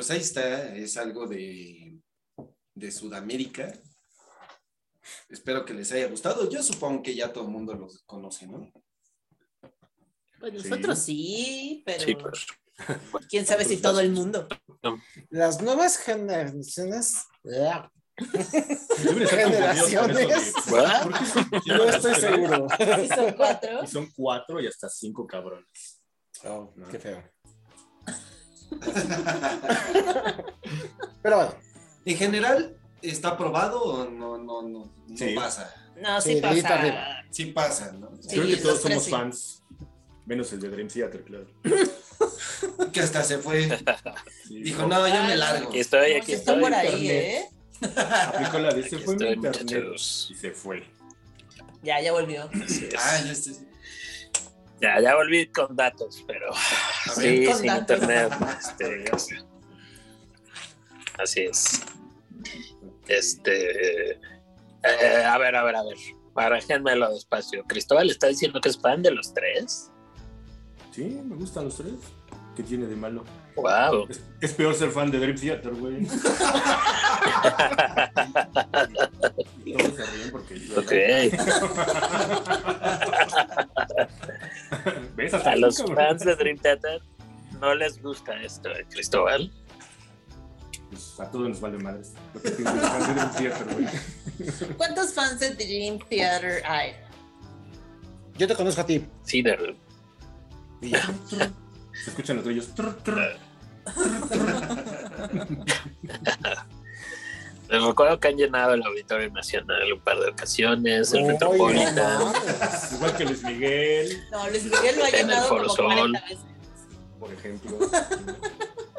Pues 0.09 0.17
ahí 0.17 0.25
está. 0.25 0.75
Es 0.75 0.97
algo 0.97 1.27
de, 1.27 1.99
de 2.73 2.91
Sudamérica. 2.91 3.71
Espero 5.29 5.63
que 5.63 5.75
les 5.75 5.91
haya 5.91 6.07
gustado. 6.07 6.49
Yo 6.49 6.63
supongo 6.63 7.03
que 7.03 7.13
ya 7.13 7.31
todo 7.31 7.43
el 7.43 7.51
mundo 7.51 7.75
los 7.75 8.01
conoce, 8.07 8.47
¿no? 8.47 8.71
Pues 10.39 10.51
nosotros 10.53 10.97
sí, 10.97 11.83
pero 11.85 12.03
Sí, 12.05 12.15
pues. 12.15 12.47
quién 13.29 13.45
sabe 13.45 13.65
si 13.65 13.77
todo 13.77 13.99
el 13.99 14.09
mundo. 14.11 14.47
Las 15.29 15.61
nuevas 15.61 15.97
generaciones. 15.97 17.13
¿por 21.03 21.19
qué 21.19 21.25
son- 21.25 21.49
No 21.67 21.83
estoy 21.83 22.15
seguro. 22.15 22.67
¿Sí 22.99 23.07
son 23.13 23.33
cuatro? 23.33 23.83
Y 23.83 23.87
son 23.87 24.11
cuatro 24.15 24.59
y 24.59 24.65
hasta 24.65 24.89
cinco 24.89 25.27
cabrones. 25.27 26.01
Oh, 26.45 26.73
No. 26.75 26.87
qué 26.89 26.97
feo. 26.97 27.23
Pero 31.21 31.35
bueno, 31.35 31.53
En 32.05 32.17
general, 32.17 32.77
¿está 33.01 33.29
aprobado 33.29 33.81
o 33.83 34.05
no, 34.09 34.37
no, 34.37 34.61
no, 34.61 34.91
no 35.07 35.17
Sí. 35.17 35.33
pasa? 35.35 35.73
No, 35.97 36.21
sí, 36.21 36.37
pasa. 36.41 37.23
Sí 37.29 37.45
pasa, 37.47 37.91
¿no? 37.91 38.09
Sí, 38.21 38.29
Creo 38.37 38.47
que 38.47 38.57
todos 38.57 38.81
tres 38.81 38.93
somos 38.93 39.03
sí. 39.05 39.11
fans. 39.11 39.63
Menos 40.25 40.53
el 40.53 40.59
de 40.61 40.69
Dream 40.69 40.87
Theater, 40.87 41.23
claro. 41.23 41.47
Que 42.93 42.99
hasta 43.01 43.23
se 43.23 43.37
fue. 43.39 43.69
Sí, 44.47 44.61
Dijo, 44.61 44.85
no, 44.87 45.07
yo 45.07 45.23
me 45.23 45.35
largo. 45.37 45.69
Aquí 45.69 45.79
estoy, 45.79 46.13
aquí 46.13 46.33
está 46.33 46.59
por 46.59 46.73
ahí, 46.73 46.87
internet. 46.87 47.23
¿eh? 47.23 47.49
Aplicó 48.33 48.59
la 48.59 48.73
de 48.73 48.83
se 48.89 48.97
fue 48.99 49.13
internet 49.13 49.37
muchachos. 49.61 50.27
y 50.31 50.35
se 50.35 50.51
fue. 50.51 50.83
Ya, 51.81 52.01
ya 52.01 52.11
volvió. 52.11 52.49
Ah, 52.97 53.21
ya 53.25 53.31
estoy. 53.31 53.55
Ya, 54.81 54.99
ya 55.01 55.15
volví 55.15 55.47
con 55.47 55.75
datos, 55.75 56.23
pero 56.25 56.53
sí, 57.15 57.45
sin 57.45 57.67
datos. 57.67 57.97
internet. 57.97 58.33
este, 58.59 59.11
así 61.17 61.41
es. 61.41 61.81
Este. 63.07 64.11
eh, 64.11 65.23
a 65.25 65.37
ver, 65.37 65.55
a 65.55 65.63
ver, 65.63 65.75
a 65.75 65.83
ver. 65.83 65.97
Barajénmelo 66.33 67.13
despacio. 67.13 67.65
Cristóbal 67.65 68.09
está 68.09 68.27
diciendo 68.27 68.61
que 68.61 68.69
es 68.69 68.79
fan 68.79 69.01
de 69.01 69.11
los 69.11 69.33
tres. 69.33 69.91
Sí, 70.91 71.21
me 71.25 71.35
gustan 71.35 71.65
los 71.65 71.75
tres. 71.75 71.93
¿Qué 72.55 72.63
tiene 72.63 72.85
de 72.85 72.95
malo? 72.95 73.23
Wow. 73.61 74.07
Es, 74.09 74.21
es 74.41 74.53
peor 74.53 74.73
ser 74.75 74.91
fan 74.91 75.09
de 75.11 75.19
Dream 75.19 75.37
Theater, 75.37 75.71
güey. 75.73 76.05
Todos 79.65 79.95
se 79.95 80.05
ríen 80.05 80.31
porque 80.31 80.59
yo. 80.59 80.79
Ok. 80.79 80.91
¿Ves? 85.15 85.33
A 85.33 85.55
los 85.55 85.77
cabrón. 85.77 85.95
fans 85.95 86.25
de 86.25 86.35
Dream 86.35 86.57
Theater 86.57 87.01
no 87.59 87.73
les 87.75 88.01
gusta 88.01 88.41
esto, 88.41 88.69
eh, 88.69 88.85
Cristóbal. 88.89 89.51
Pues 90.89 91.19
a 91.19 91.29
todos 91.29 91.49
nos 91.49 91.59
vale 91.61 91.77
madres. 91.77 92.13
Lo 92.33 92.41
que 92.41 92.49
piensan 92.51 92.77
los 92.79 92.89
fans 92.89 93.07
de 93.07 93.13
Dream 93.13 93.31
Theater, 93.31 93.67
güey. 93.73 93.85
¿Cuántos 94.77 95.13
fans 95.13 95.39
de 95.39 95.53
Dream 95.55 95.99
Theater 96.09 96.63
hay? 96.65 96.93
yo 98.37 98.47
te 98.47 98.55
conozco 98.55 98.81
a 98.81 98.85
ti. 98.85 99.05
Sí, 99.23 99.41
de- 99.41 99.75
Y 100.81 100.91
ya. 100.91 101.09
Se 102.03 102.09
escuchan 102.11 102.37
los 102.37 102.47
ellos. 102.47 102.69
Les 107.69 107.83
recuerdo 107.83 108.19
que 108.19 108.29
han 108.29 108.35
llenado 108.37 108.73
el 108.73 108.81
Auditorio 108.83 109.29
Nacional 109.31 109.93
un 109.93 109.99
par 109.99 110.17
de 110.19 110.29
ocasiones, 110.31 111.13
el 111.13 111.25
Metropolitan. 111.25 112.33
Igual 112.95 113.15
que 113.17 113.25
Luis 113.25 113.43
Miguel, 113.43 114.23
No, 114.31 114.49
Luis 114.49 114.63
Miguel 114.63 114.95
lo 114.97 115.05
ha 115.05 115.09
llenado 115.09 115.47
Foro 115.47 115.67
como 115.67 115.75
Sol. 115.75 115.85
40 116.11 116.21
veces. 116.21 116.39
por 117.19 117.31
ejemplo. 117.33 117.77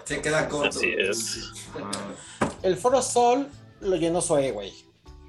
Se 0.04 0.20
queda 0.22 0.48
corto. 0.48 0.68
Así 0.78 0.92
es. 0.96 1.50
Ah, 1.82 1.90
El 2.62 2.76
Foro 2.76 3.02
Sol 3.02 3.48
lo 3.80 3.96
llenó 3.96 4.20
Zoe, 4.20 4.52
güey. 4.52 4.72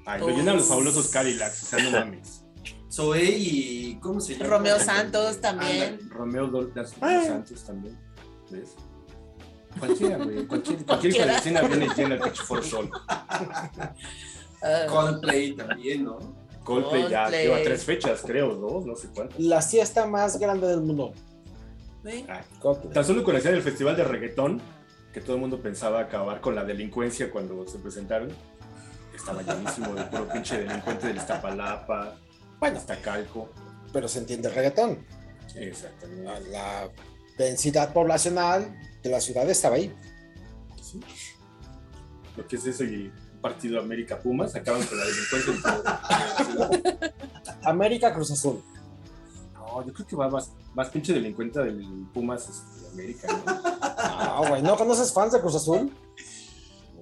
Ay, 0.06 0.20
lo 0.20 0.28
llenan 0.28 0.56
los 0.56 0.66
fabulosos 0.66 1.08
Cadillacs, 1.08 1.62
o 1.64 1.66
sea, 1.66 1.78
no 1.82 1.90
mames. 1.98 2.44
Zoe 2.92 3.22
y. 3.24 3.98
¿Cómo 4.00 4.20
se 4.20 4.34
llama? 4.36 4.50
Romeo 4.50 4.78
Santos 4.78 5.40
también. 5.40 5.98
Romeo 6.10 6.46
Dol- 6.48 6.72
das- 6.74 6.94
Ay. 7.00 7.26
Santos 7.26 7.64
también. 7.64 7.98
¿Ves? 8.50 8.76
Cualquiera, 9.78 10.16
güey. 10.18 10.46
Cualquier, 10.46 10.84
cualquier 10.84 11.28
escena 11.30 11.62
viene 11.62 11.88
llena 11.96 12.14
el 12.16 12.20
Pitch 12.20 12.42
for 12.42 12.62
Sol. 12.62 12.90
Ah, 13.08 13.90
Coldplay 14.88 15.52
también, 15.56 16.04
¿no? 16.04 16.18
Coldplay 16.64 17.08
ya 17.10 17.28
lleva 17.28 17.62
tres 17.62 17.84
fechas, 17.84 18.22
creo, 18.24 18.54
dos, 18.54 18.86
no 18.86 18.94
sé 18.94 19.08
cuántas. 19.14 19.38
La 19.40 19.60
siesta 19.62 20.06
más 20.06 20.38
grande 20.38 20.66
del 20.68 20.80
mundo. 20.80 21.12
¿sí? 22.04 22.24
Ay, 22.28 22.42
Coldplay. 22.60 22.92
Tan 22.92 23.04
solo 23.04 23.24
conocían 23.24 23.54
el 23.54 23.62
festival 23.62 23.96
de 23.96 24.04
reggaetón, 24.04 24.60
que 25.12 25.20
todo 25.20 25.34
el 25.34 25.40
mundo 25.40 25.60
pensaba 25.60 26.00
acabar 26.00 26.40
con 26.40 26.54
la 26.54 26.64
delincuencia 26.64 27.30
cuando 27.30 27.66
se 27.66 27.78
presentaron. 27.78 28.30
Estaba 29.14 29.42
llenísimo 29.42 29.94
de 29.94 30.04
puro 30.04 30.28
pinche 30.28 30.58
delincuente 30.58 31.08
del 31.08 31.16
Iztapalapa, 31.16 32.14
Bueno, 32.60 32.78
Iztacalco. 32.78 33.50
pero 33.92 34.08
se 34.08 34.20
entiende 34.20 34.48
el 34.48 34.54
reggaetón. 34.54 35.04
Exactamente. 35.54 36.48
La 36.50 36.88
densidad 37.36 37.92
poblacional 37.92 38.74
de 39.02 39.10
la 39.10 39.20
ciudad 39.20 39.48
estaba 39.48 39.76
ahí. 39.76 39.94
Sí. 40.80 41.00
Lo 42.36 42.46
que 42.46 42.56
es 42.56 42.80
un 42.80 43.12
partido 43.40 43.80
América 43.80 44.18
Pumas 44.18 44.54
acaban 44.54 44.82
con 44.86 44.98
la 44.98 45.04
delincuencia. 45.04 45.54
América 47.64 48.14
Cruz 48.14 48.30
Azul. 48.30 48.62
No, 49.54 49.86
yo 49.86 49.92
creo 49.92 50.06
que 50.06 50.16
va 50.16 50.28
más, 50.30 50.52
más 50.74 50.88
pinche 50.90 51.12
delincuente 51.12 51.60
del 51.60 52.06
Pumas 52.12 52.48
este, 52.48 52.80
de 52.80 52.88
América, 52.88 53.28
¿no? 53.28 53.42
Ah, 53.44 54.42
güey, 54.48 54.62
¿no 54.62 54.76
conoces 54.76 55.12
fans 55.12 55.32
de 55.32 55.40
Cruz 55.40 55.56
Azul? 55.56 55.92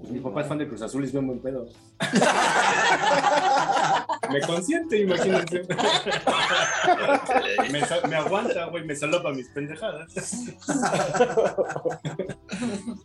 Mi 0.09 0.19
papá 0.21 0.41
es 0.43 0.49
fan 0.49 0.59
de 0.59 0.69
Cruz 0.69 0.83
Azul 0.83 1.03
y 1.03 1.07
es 1.07 1.13
bien 1.13 1.27
buen 1.27 1.41
pedo. 1.41 1.67
Me 4.33 4.41
consiente, 4.43 4.99
imagínense. 5.01 5.63
Me, 8.09 8.17
aguanta, 8.17 8.67
güey, 8.67 8.85
me 8.85 8.95
salopa 8.97 9.31
mis 9.33 9.49
pendejadas. 9.49 10.13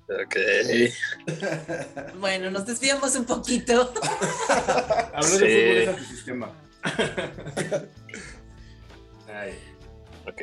Ok. 0.10 0.36
Bueno, 2.20 2.52
nos 2.52 2.66
desviamos 2.66 3.16
un 3.16 3.26
poquito. 3.26 3.94
Habló 5.14 5.28
Sí. 5.28 5.38
de 5.40 5.48
fútbol 5.48 5.78
es 5.78 5.88
antisistema. 5.90 6.52
Ay, 9.34 9.54
ok. 10.28 10.42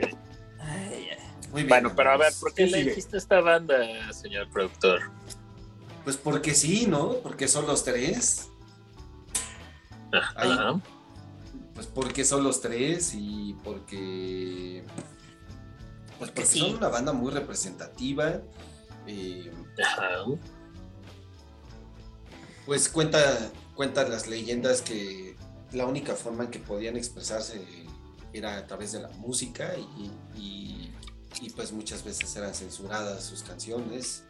Ay. 0.61 1.09
Muy 1.51 1.63
bien. 1.63 1.69
Bueno, 1.69 1.93
pero 1.95 2.11
a 2.11 2.17
ver, 2.17 2.27
amigos. 2.29 2.41
¿por 2.41 2.55
qué 2.55 2.65
¿Qué 2.65 2.71
le 2.71 2.85
dijiste 2.85 3.17
a 3.17 3.19
esta 3.19 3.41
banda, 3.41 3.77
señor 4.13 4.49
productor? 4.51 5.01
Pues 6.05 6.17
porque 6.17 6.55
sí, 6.55 6.87
¿no? 6.89 7.15
Porque 7.23 7.47
son 7.49 7.67
los 7.67 7.85
tres. 7.85 8.49
Ahí. 10.37 10.81
Pues 11.75 11.87
porque 11.87 12.25
son 12.25 12.45
los 12.45 12.61
tres 12.61 13.13
y 13.15 13.55
porque. 13.65 14.85
Pues 16.19 16.31
Porque 16.31 16.43
porque 16.43 16.47
sí. 16.47 16.61
son 16.61 16.75
una 16.77 16.89
banda 16.89 17.13
muy 17.13 17.31
representativa. 17.33 18.41
eh, 19.07 19.51
Ajá. 19.85 20.25
pues 22.67 22.89
cuenta, 22.89 23.19
cuenta 23.75 24.07
las 24.09 24.29
leyendas 24.29 24.83
que 24.83 25.37
la 25.73 25.87
única 25.87 26.15
forma 26.15 26.45
en 26.45 26.51
que 26.51 26.59
podían 26.61 26.97
expresarse 26.97 27.65
era 28.33 28.57
a 28.59 28.67
través 28.67 28.93
de 28.93 29.01
la 29.01 29.09
música 29.09 29.75
y, 29.77 30.11
y- 30.41 30.95
y, 31.41 31.51
pues 31.51 31.73
muchas 31.73 32.05
veces 32.05 32.37
eran 32.37 32.55
censuradas 32.55 33.25
sus 33.25 33.43
canciones. 33.43 34.23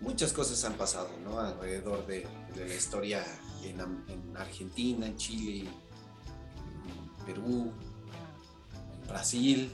Muchas 0.00 0.32
cosas 0.32 0.64
han 0.64 0.72
pasado, 0.74 1.10
¿no? 1.22 1.38
Alrededor 1.38 2.06
de, 2.06 2.26
de 2.54 2.66
la 2.66 2.74
historia 2.74 3.24
en, 3.70 4.36
Argentina, 4.36 5.06
en 5.06 5.16
Chile, 5.16 5.68
en 5.68 7.26
Perú, 7.26 7.72
en 9.02 9.08
Brasil. 9.08 9.72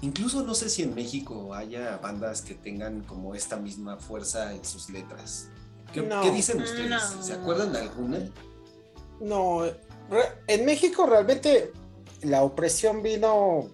Incluso 0.00 0.42
no 0.42 0.54
sé 0.54 0.68
si 0.68 0.82
en 0.82 0.94
México 0.94 1.54
haya 1.54 1.98
bandas 1.98 2.42
que 2.42 2.54
tengan 2.54 3.02
como 3.02 3.34
esta 3.34 3.56
misma 3.56 3.96
fuerza 3.98 4.52
en 4.52 4.64
sus 4.64 4.90
letras. 4.90 5.48
¿Qué, 5.92 6.02
No. 6.02 6.22
qué 6.22 6.30
dicen 6.30 6.60
ustedes? 6.60 6.90
No. 6.90 7.22
¿Se 7.22 7.32
acuerdan 7.34 7.72
de 7.72 7.80
alguna? 7.80 8.18
No, 9.20 9.62
en 10.48 10.64
México 10.64 11.06
realmente 11.06 11.72
la 12.22 12.42
opresión 12.42 13.02
vino 13.02 13.68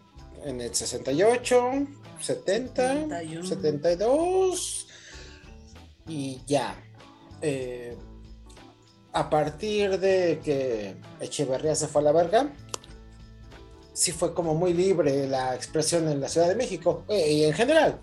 en 0.45 0.61
el 0.61 0.75
68, 0.75 1.87
70, 2.21 2.95
71. 2.95 3.47
72 3.47 4.87
y 6.07 6.41
ya. 6.47 6.77
Eh, 7.41 7.97
a 9.19 9.29
partir 9.29 9.99
de 9.99 10.41
que 10.45 10.95
Echeverría 11.19 11.75
se 11.75 11.89
fue 11.89 12.03
a 12.03 12.05
la 12.05 12.12
verga, 12.12 12.53
sí 13.93 14.12
fue 14.12 14.33
como 14.33 14.55
muy 14.55 14.73
libre 14.73 15.27
la 15.27 15.57
expresión 15.57 16.09
en 16.09 16.21
la 16.21 16.29
Ciudad 16.29 16.47
de 16.47 16.55
México 16.55 17.03
eh, 17.09 17.33
y 17.33 17.45
en 17.45 17.53
general. 17.53 17.99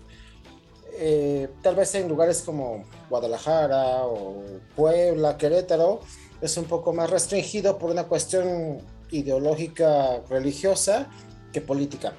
Eh, 0.98 1.48
tal 1.62 1.74
vez 1.74 1.94
en 1.94 2.06
lugares 2.06 2.42
como 2.42 2.84
Guadalajara 3.08 4.04
o 4.04 4.44
Puebla, 4.76 5.38
Querétaro, 5.38 6.00
es 6.42 6.54
un 6.58 6.64
poco 6.64 6.92
más 6.92 7.08
restringido 7.08 7.78
por 7.78 7.90
una 7.90 8.04
cuestión 8.04 8.82
ideológica 9.10 10.20
religiosa 10.28 11.08
que 11.50 11.62
política. 11.62 12.12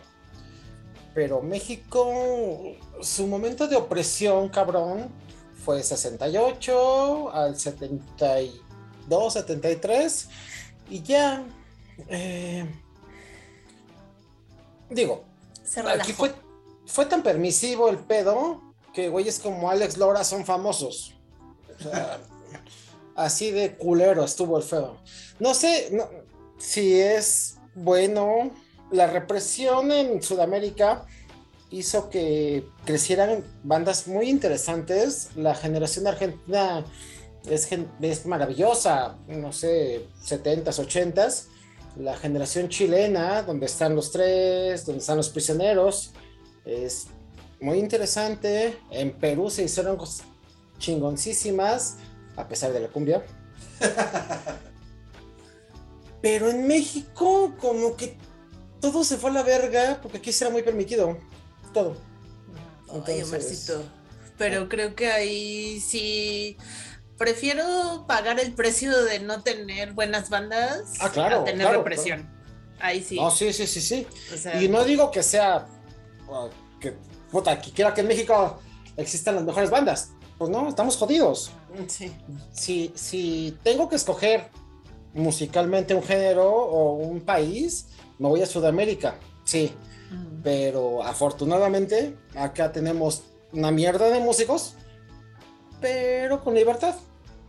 Pero 1.14 1.44
México, 1.44 2.76
su 3.02 3.28
momento 3.28 3.68
de 3.68 3.76
opresión, 3.76 4.50
cabrón, 4.50 5.10
fue 5.64 5.84
68 5.84 7.32
al 7.32 7.60
72, 7.60 8.67
73 9.10 10.28
y 10.90 11.02
ya. 11.02 11.44
eh, 12.10 12.66
digo, 14.90 15.24
Se 15.64 15.82
aquí 15.82 16.14
fue, 16.14 16.34
fue 16.86 17.06
tan 17.06 17.24
permisivo 17.24 17.90
el 17.90 17.98
pedo 17.98 18.62
que 18.94 19.10
güeyes 19.10 19.40
como 19.40 19.70
Alex 19.70 19.98
Lora 19.98 20.24
son 20.24 20.46
famosos. 20.46 21.14
O 21.80 21.84
sea, 21.84 22.20
así 23.16 23.52
de 23.52 23.76
culero 23.76 24.24
estuvo 24.24 24.58
el 24.58 24.64
feo. 24.64 24.98
No 25.40 25.54
sé 25.54 25.90
no- 25.92 26.10
si 26.58 27.00
es 27.00 27.58
bueno. 27.76 28.52
La 28.90 29.06
represión 29.08 29.92
en 29.92 30.24
Sudamérica 30.24 31.06
hizo 31.70 32.10
que 32.10 32.66
crecieran 32.86 33.44
bandas 33.64 34.08
muy 34.08 34.30
interesantes. 34.30 35.30
La 35.36 35.54
generación 35.56 36.08
argentina 36.08 36.86
es, 37.50 37.70
es 38.02 38.26
maravillosa, 38.26 39.18
no 39.28 39.52
sé, 39.52 40.06
70s, 40.24 40.64
80s. 40.64 41.48
La 41.98 42.16
generación 42.16 42.70
chilena, 42.70 43.42
donde 43.42 43.66
están 43.66 43.96
los 43.96 44.12
tres, 44.12 44.86
donde 44.86 45.00
están 45.00 45.18
los 45.18 45.30
prisioneros, 45.30 46.12
es 46.66 47.08
muy 47.60 47.80
interesante. 47.80 48.78
En 48.92 49.12
Perú 49.14 49.50
se 49.50 49.64
hicieron 49.64 49.98
cosas 49.98 50.26
chingoncísimas, 50.78 51.98
a 52.36 52.48
pesar 52.48 52.72
de 52.72 52.82
la 52.82 52.88
cumbia. 52.88 53.26
Pero 56.22 56.50
en 56.50 56.68
México, 56.68 57.56
como 57.60 57.96
que 57.96 58.18
todo 58.80 59.04
se 59.04 59.18
fue 59.18 59.30
a 59.32 59.34
la 59.34 59.44
verga, 59.44 60.00
porque 60.02 60.18
aquí 60.18 60.32
será 60.32 60.52
muy 60.52 60.64
permitido. 60.64 61.18
Todo. 61.74 61.98
Ay, 63.06 63.22
Omarcito. 63.24 63.84
Pero 64.38 64.70
creo 64.70 64.96
que 64.96 65.08
ahí 65.08 65.80
sí. 65.80 66.58
Prefiero 67.18 68.06
pagar 68.08 68.40
el 68.40 68.54
precio 68.54 69.04
de 69.06 69.20
no 69.20 69.42
tener 69.42 69.94
buenas 69.94 70.30
bandas 70.30 70.94
Ah, 71.00 71.10
claro, 71.10 71.42
a 71.42 71.46
tener 71.46 71.62
claro, 71.62 71.78
represión. 71.80 72.30
Ahí 72.80 73.02
sí. 73.02 73.16
No, 73.16 73.32
sí, 73.32 73.52
sí, 73.54 73.66
sí, 73.66 73.82
sí. 73.82 74.08
O 74.34 74.38
sea, 74.38 74.62
Y 74.62 74.70
no 74.70 74.84
digo 74.84 75.10
que 75.12 75.24
sea 75.24 75.68
que 76.80 76.94
puta, 77.32 77.60
que 77.62 77.72
quiera 77.72 77.94
que 77.94 78.02
en 78.02 78.08
México 78.08 78.60
existan 78.98 79.36
las 79.36 79.44
mejores 79.44 79.70
bandas. 79.70 80.12
Pues 80.38 80.52
no, 80.52 80.70
estamos 80.70 80.96
jodidos. 80.96 81.52
sí. 81.88 82.12
Si, 82.52 82.92
si 82.96 83.58
tengo 83.64 83.90
que 83.90 83.96
escoger 83.96 84.50
musicalmente 85.14 85.96
un 85.96 86.04
género 86.04 86.52
o 86.52 86.94
un 86.94 87.22
país, 87.22 87.88
me 88.20 88.28
voy 88.28 88.42
a 88.44 88.46
Sudamérica. 88.46 89.16
Sí, 89.44 89.74
pero 90.44 91.04
afortunadamente 91.04 92.16
acá 92.36 92.72
tenemos 92.72 93.24
una 93.52 93.72
mierda 93.72 94.10
de 94.10 94.20
músicos, 94.20 94.76
pero 95.82 96.44
con 96.44 96.54
libertad. 96.54 96.96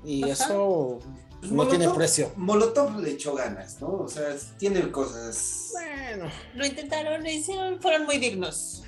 Y 0.04 0.24
Ajá. 0.24 0.32
eso 0.32 0.98
Pues 1.40 1.52
no 1.52 1.66
tiene 1.68 1.88
precio. 1.90 2.32
Molotov 2.36 2.98
le 3.00 3.10
echó 3.10 3.34
ganas, 3.34 3.80
¿no? 3.80 3.88
O 3.92 4.08
sea, 4.08 4.34
tiene 4.58 4.90
cosas. 4.90 5.70
Bueno, 5.72 6.30
Lo 6.54 6.66
intentaron 6.66 7.26
y 7.26 7.30
hicieron, 7.30 7.80
fueron 7.80 8.06
muy 8.06 8.18
dignos. 8.18 8.84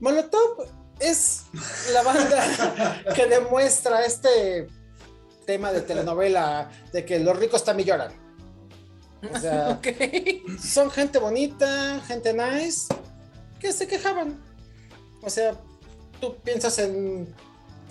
Molotov 0.00 0.66
es 1.00 1.44
la 1.92 2.02
banda 2.02 3.02
que 3.14 3.26
demuestra 3.26 4.04
este 4.04 4.68
tema 5.46 5.72
de 5.72 5.82
telenovela 5.82 6.70
de 6.92 7.04
que 7.04 7.18
los 7.18 7.38
ricos 7.38 7.64
también 7.64 7.88
lloran. 7.88 8.12
O 9.32 9.38
sea, 9.38 9.80
son 10.62 10.90
gente 10.90 11.18
bonita, 11.18 12.00
gente 12.06 12.34
nice, 12.34 12.92
que 13.58 13.72
se 13.72 13.86
quejaban. 13.86 14.42
O 15.22 15.30
sea, 15.30 15.58
tú 16.20 16.36
piensas 16.36 16.78
en. 16.78 17.34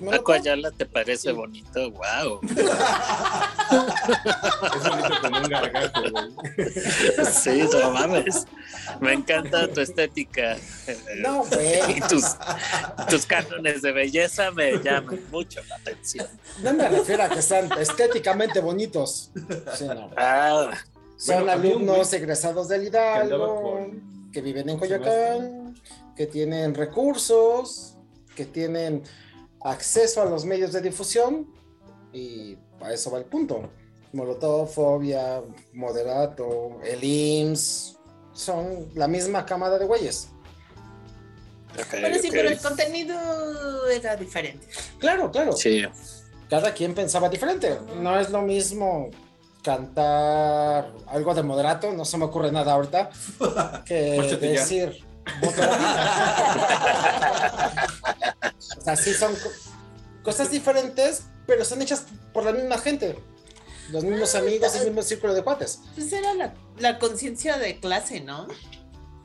Paco 0.05 0.31
Molotov, 0.31 0.31
Ayala 0.33 0.71
te 0.71 0.85
parece 0.85 1.29
Sí. 1.29 1.31
bonito, 1.35 1.91
wow. 1.91 2.39
Es 4.75 4.89
bonito 4.89 5.21
como 5.21 5.37
un 5.37 5.43
gargajo, 5.49 6.01
güey. 6.11 6.31
Sí, 7.31 7.63
no 7.71 7.91
mames. 7.91 8.45
Me 8.99 9.13
encanta 9.13 9.67
tu 9.71 9.81
estética. 9.81 10.57
No, 11.17 11.43
güey. 11.45 11.97
Y 11.97 12.01
tus, 12.01 12.23
tus 13.09 13.25
cánones 13.25 13.81
de 13.81 13.91
belleza 13.91 14.51
me 14.51 14.73
llaman 14.83 15.19
mucho 15.31 15.61
la 15.69 15.75
atención. 15.75 16.27
No 16.61 16.73
me 16.73 16.89
refiero 16.89 17.23
a 17.23 17.29
que 17.29 17.41
sean 17.41 17.69
estéticamente 17.79 18.59
bonitos. 18.59 19.31
Sí, 19.75 19.85
no. 19.85 20.09
Ah, 20.17 20.71
Son 21.17 21.35
Bueno, 21.37 21.51
había 21.53 21.71
un 21.71 21.81
alumnos 21.83 22.07
güey 22.09 22.21
egresados 22.21 22.67
del 22.67 22.81
que 22.81 22.87
Hidalgo, 22.87 23.61
con- 23.61 24.31
que 24.31 24.41
viven 24.41 24.69
en 24.69 24.77
¿cómo 24.79 24.85
se 24.89 24.91
llama 24.99 25.05
Coyoacán, 25.05 25.75
que 26.15 26.25
tienen 26.27 26.73
recursos, 26.75 27.95
que 28.35 28.45
tienen 28.45 29.03
acceso 29.63 30.21
a 30.21 30.25
los 30.25 30.45
medios 30.45 30.73
de 30.73 30.81
difusión 30.81 31.47
y 32.11 32.57
a 32.81 32.93
eso 32.93 33.11
va 33.11 33.19
el 33.19 33.25
punto. 33.25 33.69
Molotov, 34.11 34.69
Fobia, 34.69 35.41
Moderato, 35.73 36.79
el 36.83 37.03
IMSS, 37.03 37.97
son 38.33 38.89
la 38.93 39.07
misma 39.07 39.45
camada 39.45 39.79
de 39.79 39.85
güeyes. 39.85 40.29
Pero 41.89 42.21
sí, 42.21 42.29
pero 42.31 42.49
el 42.49 42.59
contenido 42.59 43.89
era 43.89 44.15
diferente. 44.15 44.67
Claro, 44.99 45.31
claro. 45.31 45.53
Sí, 45.53 45.83
Cada 46.47 46.71
quien 46.73 46.93
pensaba 46.93 47.29
diferente. 47.29 47.79
No 47.99 48.19
es 48.19 48.29
lo 48.29 48.43
mismo 48.43 49.09
cantar 49.63 50.91
algo 51.07 51.33
de 51.33 51.41
moderato, 51.41 51.91
no 51.93 52.05
se 52.05 52.17
me 52.17 52.25
ocurre 52.25 52.51
nada 52.51 52.73
ahorita, 52.73 53.09
que 53.85 54.37
decir. 54.39 55.03
o 58.77 58.81
sea, 58.81 58.95
sí 58.95 59.13
son 59.13 59.33
co- 59.35 59.51
cosas 60.23 60.51
diferentes, 60.51 61.23
pero 61.47 61.65
son 61.65 61.81
hechas 61.81 62.05
por 62.33 62.43
la 62.45 62.51
misma 62.53 62.77
gente. 62.77 63.17
Los 63.91 64.03
mismos 64.03 64.33
amigos, 64.35 64.75
el 64.75 64.85
mismo 64.85 65.01
círculo 65.01 65.33
de 65.33 65.43
cuates. 65.43 65.79
Pues 65.95 66.11
era 66.13 66.33
la, 66.33 66.53
la 66.79 66.99
conciencia 66.99 67.57
de 67.57 67.79
clase, 67.79 68.21
¿no? 68.21 68.47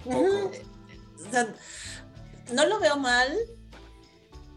O 0.05 1.31
sea, 1.31 1.55
no 2.53 2.67
lo 2.67 2.81
veo 2.81 2.97
mal. 2.97 3.37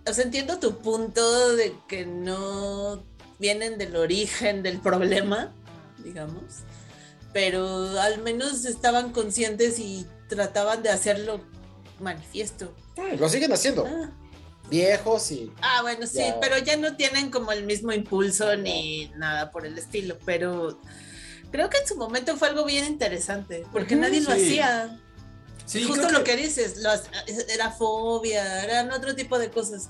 O 0.07 0.13
sea, 0.13 0.23
entiendo 0.23 0.57
tu 0.59 0.79
punto 0.79 1.55
de 1.55 1.75
que 1.87 2.05
no 2.07 3.03
vienen 3.37 3.77
del 3.77 3.95
origen 3.95 4.63
del 4.63 4.79
problema, 4.79 5.53
digamos, 6.03 6.43
pero 7.33 7.99
al 7.99 8.21
menos 8.21 8.65
estaban 8.65 9.11
conscientes 9.11 9.77
y 9.79 10.07
trataban 10.27 10.81
de 10.81 10.89
hacerlo 10.89 11.41
manifiesto. 12.01 12.73
Lo 13.19 13.29
siguen 13.29 13.51
haciendo. 13.53 13.85
Ah, 13.87 14.09
Viejos 14.69 15.31
y. 15.31 15.51
ah, 15.61 15.81
bueno, 15.81 16.07
sí, 16.07 16.19
Ya. 16.19 16.39
pero 16.39 16.57
ya 16.57 16.77
no 16.77 16.95
tienen 16.95 17.29
como 17.29 17.51
el 17.51 17.65
mismo 17.65 17.91
impulso 17.91 18.55
ni 18.55 19.09
nada 19.17 19.51
por 19.51 19.65
el 19.65 19.77
estilo, 19.77 20.17
pero 20.25 20.79
creo 21.51 21.69
que 21.69 21.77
en 21.77 21.87
su 21.87 21.97
momento 21.97 22.37
fue 22.37 22.47
algo 22.49 22.63
bien 22.63 22.85
interesante, 22.85 23.65
porque 23.73 23.95
nadie 23.97 24.21
lo 24.21 24.31
hacía. 24.31 24.97
Sí, 25.65 25.83
Justo 25.83 26.09
lo 26.09 26.23
que 26.23 26.35
dices, 26.37 26.77
los- 26.77 27.03
era 27.53 27.71
fobia, 27.71 28.63
eran 28.63 28.91
otro 28.91 29.15
tipo 29.15 29.39
de 29.39 29.49
cosas. 29.49 29.89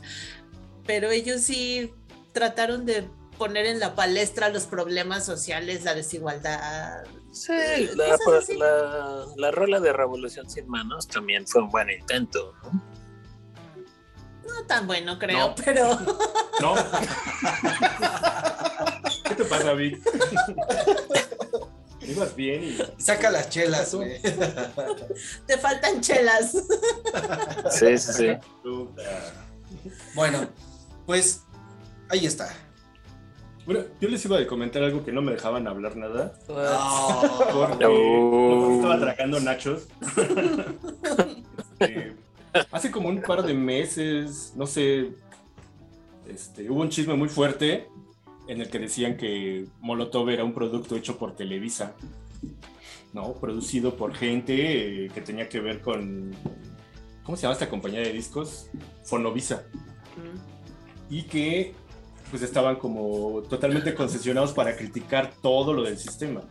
Pero 0.85 1.11
ellos 1.11 1.41
sí 1.41 1.91
trataron 2.33 2.85
de 2.85 3.07
poner 3.37 3.65
en 3.67 3.79
la 3.79 3.95
palestra 3.95 4.49
los 4.49 4.63
problemas 4.63 5.25
sociales, 5.25 5.83
la 5.83 5.93
desigualdad. 5.95 7.03
Sí 7.31 7.89
la, 7.95 8.17
pues, 8.23 8.49
la, 8.49 9.25
la 9.35 9.51
rola 9.51 9.79
de 9.79 9.93
Revolución 9.93 10.49
Sin 10.49 10.67
Manos 10.67 11.07
también 11.07 11.47
fue 11.47 11.61
un 11.63 11.69
buen 11.69 11.89
intento. 11.89 12.53
¿no? 12.63 12.71
No 14.47 14.65
tan 14.67 14.85
bueno, 14.87 15.17
creo, 15.17 15.49
No. 15.49 15.55
pero 15.63 15.97
No. 16.61 16.75
¿Qué 19.23 19.35
te 19.35 19.45
pasa, 19.45 19.73
Vic? 19.73 19.99
Ibas 22.01 22.35
bien 22.35 22.63
y. 22.63 22.77
Saca 23.01 23.29
las 23.29 23.49
chelas, 23.49 23.93
güey. 23.93 24.19
te 25.45 25.57
faltan 25.57 26.01
chelas. 26.01 26.53
Sí, 27.69 27.97
sí, 27.97 28.13
sí. 28.13 28.27
Bueno, 30.15 30.49
pues 31.05 31.43
ahí 32.09 32.25
está. 32.25 32.51
Bueno, 33.71 33.85
yo 33.99 34.09
les 34.09 34.23
iba 34.25 34.37
a 34.39 34.47
comentar 34.47 34.83
algo 34.83 35.03
que 35.03 35.11
no 35.11 35.21
me 35.21 35.31
dejaban 35.33 35.67
hablar 35.67 35.95
nada. 35.97 36.33
No. 36.47 37.21
Porque 37.53 37.85
No. 37.85 38.75
estaba 38.75 38.95
atracando 38.95 39.39
nachos. 39.39 39.87
Este, 41.79 42.13
hace 42.71 42.91
como 42.91 43.09
un 43.09 43.21
par 43.23 43.41
de 43.41 43.55
meses, 43.55 44.53
no 44.55 44.67
sé, 44.67 45.13
este, 46.27 46.69
hubo 46.69 46.81
un 46.81 46.89
chisme 46.89 47.15
muy 47.15 47.27
fuerte 47.27 47.87
en 48.47 48.61
el 48.61 48.69
que 48.69 48.77
decían 48.77 49.17
que 49.17 49.65
Molotov 49.79 50.29
era 50.29 50.43
un 50.43 50.53
producto 50.53 50.95
hecho 50.95 51.17
por 51.17 51.35
Televisa, 51.35 51.95
¿no? 53.13 53.33
Producido 53.33 53.95
por 53.95 54.13
gente 54.13 55.05
eh, 55.05 55.09
que 55.11 55.21
tenía 55.21 55.49
que 55.49 55.59
ver 55.59 55.81
con, 55.81 56.35
¿cómo 57.23 57.35
se 57.35 57.43
llama 57.43 57.53
esta 57.53 57.67
compañía 57.69 58.01
de 58.01 58.13
discos? 58.13 58.67
Fonovisa. 59.05 59.63
Y 61.09 61.23
que 61.23 61.73
pues 62.31 62.41
estaban 62.41 62.77
como 62.77 63.43
totalmente 63.43 63.93
concesionados 63.93 64.53
para 64.53 64.75
criticar 64.75 65.31
todo 65.41 65.73
lo 65.73 65.83
del 65.83 65.97
sistema. 65.97 66.41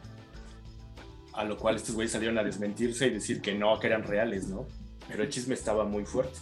A 1.33 1.45
lo 1.45 1.57
cual 1.57 1.77
estos 1.77 1.95
güeyes 1.95 2.13
salieron 2.13 2.39
a 2.39 2.45
desmentirse 2.45 3.07
y 3.07 3.11
decir 3.11 3.41
que 3.41 3.55
no, 3.55 3.81
que 3.81 3.87
eran 3.87 4.03
reales, 4.05 4.47
¿no? 4.47 4.67
Pero 5.09 5.23
el 5.23 5.31
chisme 5.31 5.55
estaba 5.55 5.85
muy 5.85 6.05
fuerte. 6.05 6.39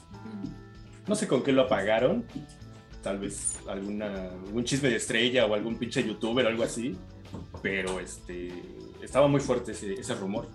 No 1.06 1.14
sé 1.14 1.28
con 1.28 1.42
qué 1.42 1.52
lo 1.52 1.62
apagaron. 1.62 2.24
Tal 3.02 3.18
vez 3.18 3.60
alguna, 3.68 4.24
algún 4.30 4.64
chisme 4.64 4.90
de 4.90 4.96
estrella 4.96 5.46
o 5.46 5.54
algún 5.54 5.78
pinche 5.78 6.02
youtuber 6.02 6.44
o 6.44 6.48
algo 6.48 6.64
así. 6.64 6.98
Pero 7.62 8.00
este 8.00 8.52
estaba 9.02 9.28
muy 9.28 9.40
fuerte 9.40 9.72
ese, 9.72 9.94
ese 9.94 10.14
rumor. 10.16 10.48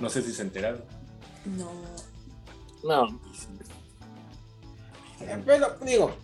No 0.00 0.08
sé 0.08 0.22
si 0.22 0.32
se 0.32 0.42
enteraron. 0.42 0.82
No. 1.44 1.70
No, 2.82 3.20
Eh, 5.20 5.42
Pero 5.44 5.76
digo, 5.84 6.16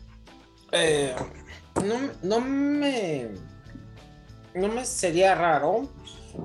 eh, 0.72 1.14
no, 1.84 2.10
no 2.22 2.40
me. 2.40 3.28
No 4.54 4.68
me 4.68 4.84
sería 4.86 5.34
raro, 5.34 5.88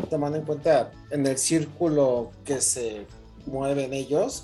tomando 0.09 0.38
en 0.38 0.45
cuenta 0.45 0.91
en 1.11 1.25
el 1.25 1.38
círculo 1.38 2.32
que 2.43 2.59
se 2.59 3.05
mueven 3.45 3.93
ellos. 3.93 4.43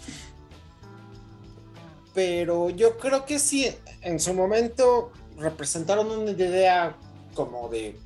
Pero 2.13 2.69
yo 2.69 2.97
creo 2.97 3.25
que 3.25 3.39
sí, 3.39 3.69
en 4.01 4.19
su 4.19 4.33
momento 4.33 5.11
representaron 5.38 6.09
una 6.09 6.31
idea 6.31 6.95
como 7.35 7.69
de. 7.69 7.99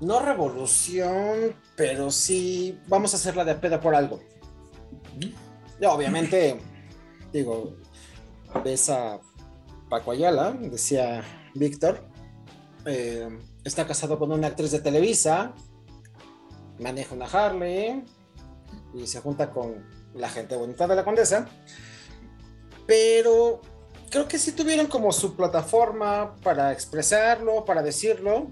No 0.00 0.20
revolución, 0.20 1.54
pero 1.74 2.10
sí 2.10 2.78
vamos 2.86 3.14
a 3.14 3.16
hacerla 3.16 3.44
de 3.44 3.54
pedo 3.54 3.80
por 3.80 3.94
algo. 3.94 4.20
Y 5.80 5.84
obviamente, 5.84 6.60
digo, 7.32 7.76
ves 8.62 8.90
a 8.90 9.20
Paco 9.88 10.10
Ayala, 10.10 10.52
decía 10.52 11.22
Víctor, 11.54 12.02
eh, 12.84 13.28
está 13.64 13.86
casado 13.86 14.18
con 14.18 14.32
una 14.32 14.48
actriz 14.48 14.72
de 14.72 14.80
Televisa, 14.80 15.54
maneja 16.78 17.14
una 17.14 17.26
Harley 17.26 18.04
y 18.94 19.06
se 19.06 19.20
junta 19.20 19.50
con 19.50 19.86
la 20.14 20.28
gente 20.28 20.56
bonita 20.56 20.86
de 20.86 20.96
la 20.96 21.04
Condesa, 21.04 21.48
pero 22.86 23.60
creo 24.10 24.28
que 24.28 24.38
sí 24.38 24.52
tuvieron 24.52 24.86
como 24.86 25.12
su 25.12 25.34
plataforma 25.34 26.36
para 26.42 26.72
expresarlo, 26.72 27.64
para 27.64 27.82
decirlo, 27.82 28.48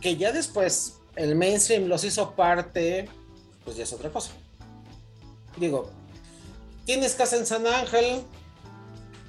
que 0.00 0.16
ya 0.16 0.32
después 0.32 0.98
el 1.16 1.34
mainstream 1.36 1.86
los 1.86 2.04
hizo 2.04 2.34
parte, 2.34 3.08
pues 3.64 3.76
ya 3.76 3.84
es 3.84 3.92
otra 3.92 4.10
cosa. 4.10 4.32
Digo, 5.56 5.90
tienes 6.84 7.14
casa 7.14 7.36
en 7.36 7.46
San 7.46 7.66
Ángel, 7.66 8.22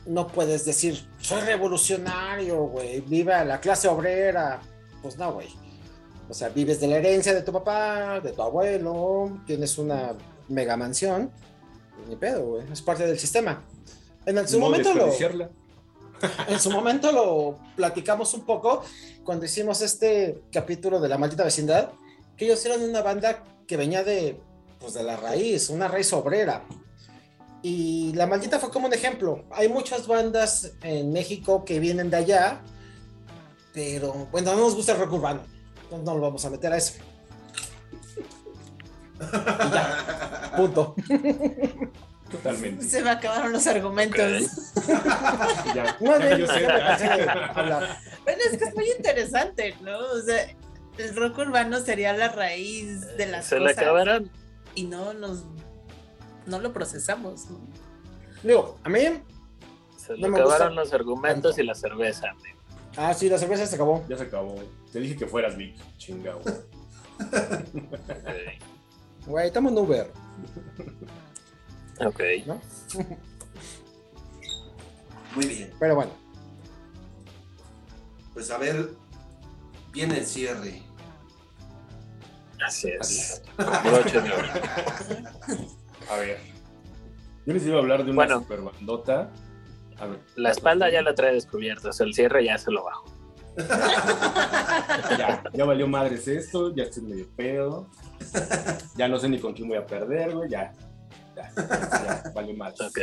no 0.05 0.27
puedes 0.27 0.65
decir, 0.65 1.07
soy 1.19 1.41
revolucionario, 1.41 2.63
güey, 2.65 3.01
viva 3.01 3.43
la 3.45 3.59
clase 3.59 3.87
obrera. 3.87 4.61
Pues 5.01 5.17
no, 5.17 5.33
güey. 5.33 5.47
O 6.29 6.33
sea, 6.33 6.49
vives 6.49 6.79
de 6.79 6.87
la 6.87 6.97
herencia 6.97 7.33
de 7.33 7.41
tu 7.41 7.51
papá, 7.51 8.19
de 8.19 8.31
tu 8.31 8.41
abuelo, 8.41 9.41
tienes 9.45 9.77
una 9.77 10.13
mega 10.47 10.77
mansión. 10.77 11.31
Ni 12.07 12.15
pedo, 12.15 12.45
güey. 12.45 12.63
Es 12.71 12.81
parte 12.81 13.05
del 13.05 13.19
sistema. 13.19 13.63
En 14.25 14.47
su 14.47 14.59
momento 14.59 14.93
lo, 14.93 15.09
en 16.47 16.59
su 16.59 16.71
momento 16.71 17.11
lo 17.11 17.59
platicamos 17.75 18.33
un 18.33 18.45
poco 18.45 18.83
cuando 19.23 19.45
hicimos 19.45 19.81
este 19.81 20.43
capítulo 20.51 20.99
de 20.99 21.09
la 21.09 21.17
maldita 21.17 21.43
vecindad, 21.43 21.89
que 22.37 22.45
ellos 22.45 22.63
eran 22.65 22.81
una 22.81 23.01
banda 23.01 23.43
que 23.67 23.77
venía 23.77 24.03
de, 24.03 24.39
pues 24.79 24.93
de 24.93 25.03
la 25.03 25.17
raíz, 25.17 25.69
una 25.69 25.87
raíz 25.87 26.11
obrera. 26.13 26.63
Y 27.63 28.11
la 28.13 28.25
maldita 28.27 28.59
fue 28.59 28.71
como 28.71 28.87
un 28.87 28.93
ejemplo. 28.93 29.43
Hay 29.51 29.69
muchas 29.69 30.07
bandas 30.07 30.73
en 30.81 31.11
México 31.13 31.63
que 31.63 31.79
vienen 31.79 32.09
de 32.09 32.17
allá, 32.17 32.61
pero 33.73 34.27
bueno, 34.31 34.53
no 34.55 34.61
nos 34.61 34.75
gusta 34.75 34.93
el 34.93 34.99
rock 34.99 35.13
urbano. 35.13 35.41
No, 35.91 35.99
no 35.99 36.15
lo 36.15 36.21
vamos 36.21 36.43
a 36.45 36.49
meter 36.49 36.73
a 36.73 36.77
eso. 36.77 36.93
Y 39.19 39.73
ya, 39.73 40.53
punto. 40.57 40.95
Totalmente. 42.31 42.85
Se 42.85 43.01
me 43.03 43.09
acabaron 43.11 43.51
los 43.51 43.67
argumentos. 43.67 44.43
Ya, 45.75 45.97
No, 45.99 46.17
ya 46.19 46.37
yo 46.37 46.47
sé. 46.47 46.65
Bueno, 48.23 48.41
es 48.51 48.57
que 48.57 48.63
es 48.65 48.75
muy 48.75 48.89
interesante, 48.97 49.75
¿no? 49.81 49.97
O 49.99 50.21
sea, 50.21 50.47
el 50.97 51.15
rock 51.15 51.37
urbano 51.39 51.79
sería 51.81 52.13
la 52.13 52.29
raíz 52.29 53.01
de 53.17 53.27
las 53.27 53.45
se 53.45 53.59
le 53.59 53.67
cosas. 53.69 53.77
acabaron. 53.77 54.31
Y 54.75 54.83
no 54.85 55.13
nos 55.13 55.43
no 56.45 56.59
lo 56.59 56.73
procesamos. 56.73 57.49
¿no? 57.49 57.59
Digo, 58.43 58.77
a 58.83 58.89
mí, 58.89 58.99
Se 59.97 60.13
le 60.15 60.21
No 60.21 60.29
me 60.29 60.39
acabaron 60.39 60.69
gusta 60.69 60.81
los 60.83 60.93
argumentos 60.93 61.51
tanto. 61.55 61.61
y 61.61 61.65
la 61.65 61.75
cerveza. 61.75 62.29
amigo. 62.31 62.59
ah, 62.97 63.13
sí, 63.13 63.29
la 63.29 63.37
cerveza 63.37 63.65
se 63.65 63.75
acabó. 63.75 64.03
Ya 64.09 64.17
se 64.17 64.23
acabó. 64.23 64.55
Te 64.91 64.99
dije 64.99 65.15
que 65.15 65.27
fueras 65.27 65.55
Vic. 65.57 65.75
Chingao. 65.97 66.41
Güey, 69.27 69.47
estamos 69.47 69.71
en 69.71 69.77
Uber, 69.77 70.11
Ok. 71.99 72.19
¿no? 72.47 72.59
Muy 75.35 75.45
bien. 75.45 75.71
Pero 75.79 75.95
bueno, 75.95 76.11
Pues 78.33 78.49
a 78.51 78.57
ver, 78.57 78.89
viene 79.93 80.17
el 80.17 80.25
cierre. 80.25 80.81
Así 82.65 82.91
Así 82.99 83.19
es. 83.19 83.41
A 86.11 86.17
ver. 86.17 86.37
Yo 87.45 87.53
les 87.53 87.65
iba 87.65 87.77
a 87.77 87.79
hablar 87.79 87.99
de 88.03 88.11
una 88.11 88.15
Bueno. 88.15 88.39
super 88.41 88.61
bandota. 88.61 89.31
A 89.97 90.05
ver. 90.07 90.19
La 90.35 90.51
espalda 90.51 90.89
ya 90.91 91.01
la 91.01 91.15
trae 91.15 91.33
descubierta, 91.33 91.89
o 91.89 91.93
sea, 91.93 92.05
el 92.05 92.13
cierre 92.13 92.43
ya 92.45 92.57
se 92.57 92.71
lo 92.71 92.83
bajo. 92.83 93.05
Ya, 95.17 95.43
ya 95.53 95.65
valió 95.65 95.87
madres 95.87 96.27
esto, 96.27 96.73
ya 96.73 96.83
estoy 96.83 97.03
medio 97.03 97.27
pedo. 97.35 97.87
Ya 98.95 99.07
no 99.07 99.17
sé 99.19 99.29
ni 99.29 99.39
con 99.39 99.53
quién 99.53 99.67
voy 99.67 99.77
a 99.77 99.85
perder, 99.85 100.33
güey. 100.35 100.49
Ya. 100.49 100.73
Ya, 101.35 101.51
ya, 101.55 102.31
valió 102.33 102.55
madres. 102.55 102.81
Ok. 102.81 102.99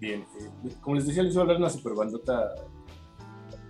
Bien. 0.00 0.26
eh, 0.40 0.70
como 0.80 0.96
les 0.96 1.06
decía, 1.06 1.22
les 1.22 1.32
iba 1.32 1.40
a 1.40 1.44
hablar 1.44 1.56
de 1.58 1.62
una 1.64 1.70
super 1.72 1.94
bandota 1.94 2.54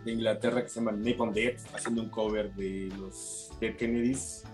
de 0.04 0.12
Inglaterra 0.12 0.62
que 0.62 0.68
se 0.68 0.80
llama 0.80 0.92
Napalm 0.92 1.32
Death, 1.32 1.60
haciendo 1.74 2.02
un 2.02 2.08
cover 2.10 2.52
de 2.54 2.92
los 2.98 3.50
Dead 3.60 3.76
Kennedys. 3.76 4.44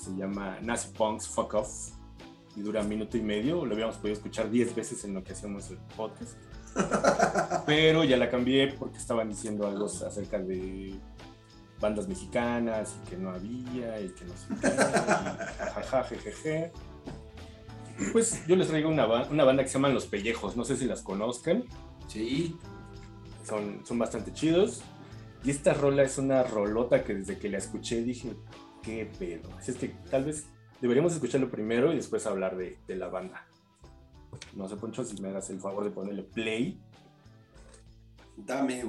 Se 0.00 0.10
llama 0.16 0.58
Nazi 0.62 0.88
Punks 0.96 1.28
Fuck 1.28 1.54
Off. 1.54 1.90
Y 2.56 2.62
dura 2.62 2.80
un 2.80 2.88
minuto 2.88 3.16
y 3.16 3.22
medio. 3.22 3.64
Lo 3.64 3.74
habíamos 3.74 3.96
podido 3.96 4.14
escuchar 4.16 4.50
10 4.50 4.74
veces 4.74 5.04
en 5.04 5.14
lo 5.14 5.22
que 5.22 5.32
hacíamos 5.32 5.70
el 5.70 5.78
podcast. 5.96 6.36
Pero 7.66 8.04
ya 8.04 8.16
la 8.16 8.28
cambié 8.30 8.68
porque 8.78 8.98
estaban 8.98 9.28
diciendo 9.28 9.66
algo 9.68 9.86
acerca 9.86 10.38
de 10.38 10.94
bandas 11.80 12.08
mexicanas 12.08 12.96
y 13.04 13.08
que 13.10 13.16
no 13.16 13.30
había 13.30 14.00
y 14.00 14.08
que 14.10 14.24
no 14.24 14.32
sé 14.36 14.46
qué. 14.60 14.68
Jajaja, 14.68 16.04
jejeje. 16.04 16.72
Pues 18.12 18.46
yo 18.46 18.56
les 18.56 18.68
traigo 18.68 18.88
una, 18.88 19.06
ba- 19.06 19.28
una 19.30 19.44
banda 19.44 19.62
que 19.62 19.68
se 19.68 19.74
llaman 19.74 19.94
Los 19.94 20.06
Pellejos. 20.06 20.56
No 20.56 20.64
sé 20.64 20.76
si 20.76 20.86
las 20.86 21.02
conozcan. 21.02 21.64
Sí. 22.08 22.56
Son, 23.44 23.80
son 23.86 23.98
bastante 23.98 24.32
chidos. 24.32 24.82
Y 25.44 25.50
esta 25.50 25.72
rola 25.72 26.02
es 26.02 26.18
una 26.18 26.42
rolota 26.42 27.02
que 27.04 27.14
desde 27.14 27.38
que 27.38 27.48
la 27.48 27.58
escuché 27.58 28.02
dije, 28.02 28.34
qué 28.82 29.10
pedo. 29.18 29.48
Así 29.56 29.70
es 29.72 29.76
que 29.76 29.88
tal 30.10 30.24
vez 30.24 30.46
deberíamos 30.80 31.12
escucharlo 31.12 31.50
primero 31.50 31.92
y 31.92 31.96
después 31.96 32.26
hablar 32.26 32.56
de, 32.56 32.78
la 32.88 33.08
banda. 33.08 33.46
No 34.54 34.68
sé, 34.68 34.76
Poncho, 34.76 35.04
si 35.04 35.20
me 35.20 35.28
hagas 35.28 35.50
el 35.50 35.60
favor 35.60 35.84
de 35.84 35.90
ponerle 35.90 36.22
play. 36.22 36.80
Dame 38.36 38.84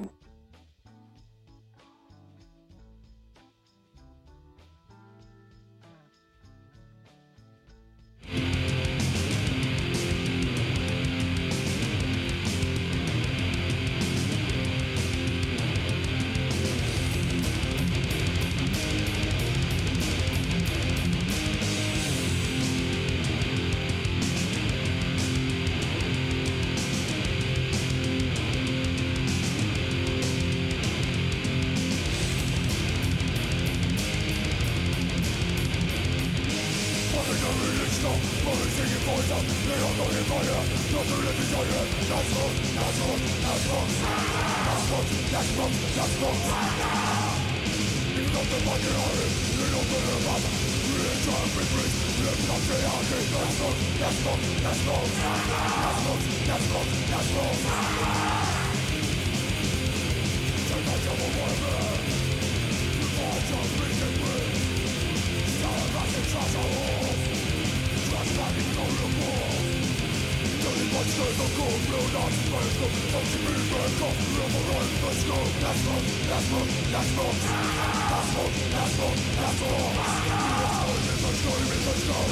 un. 71.02 71.42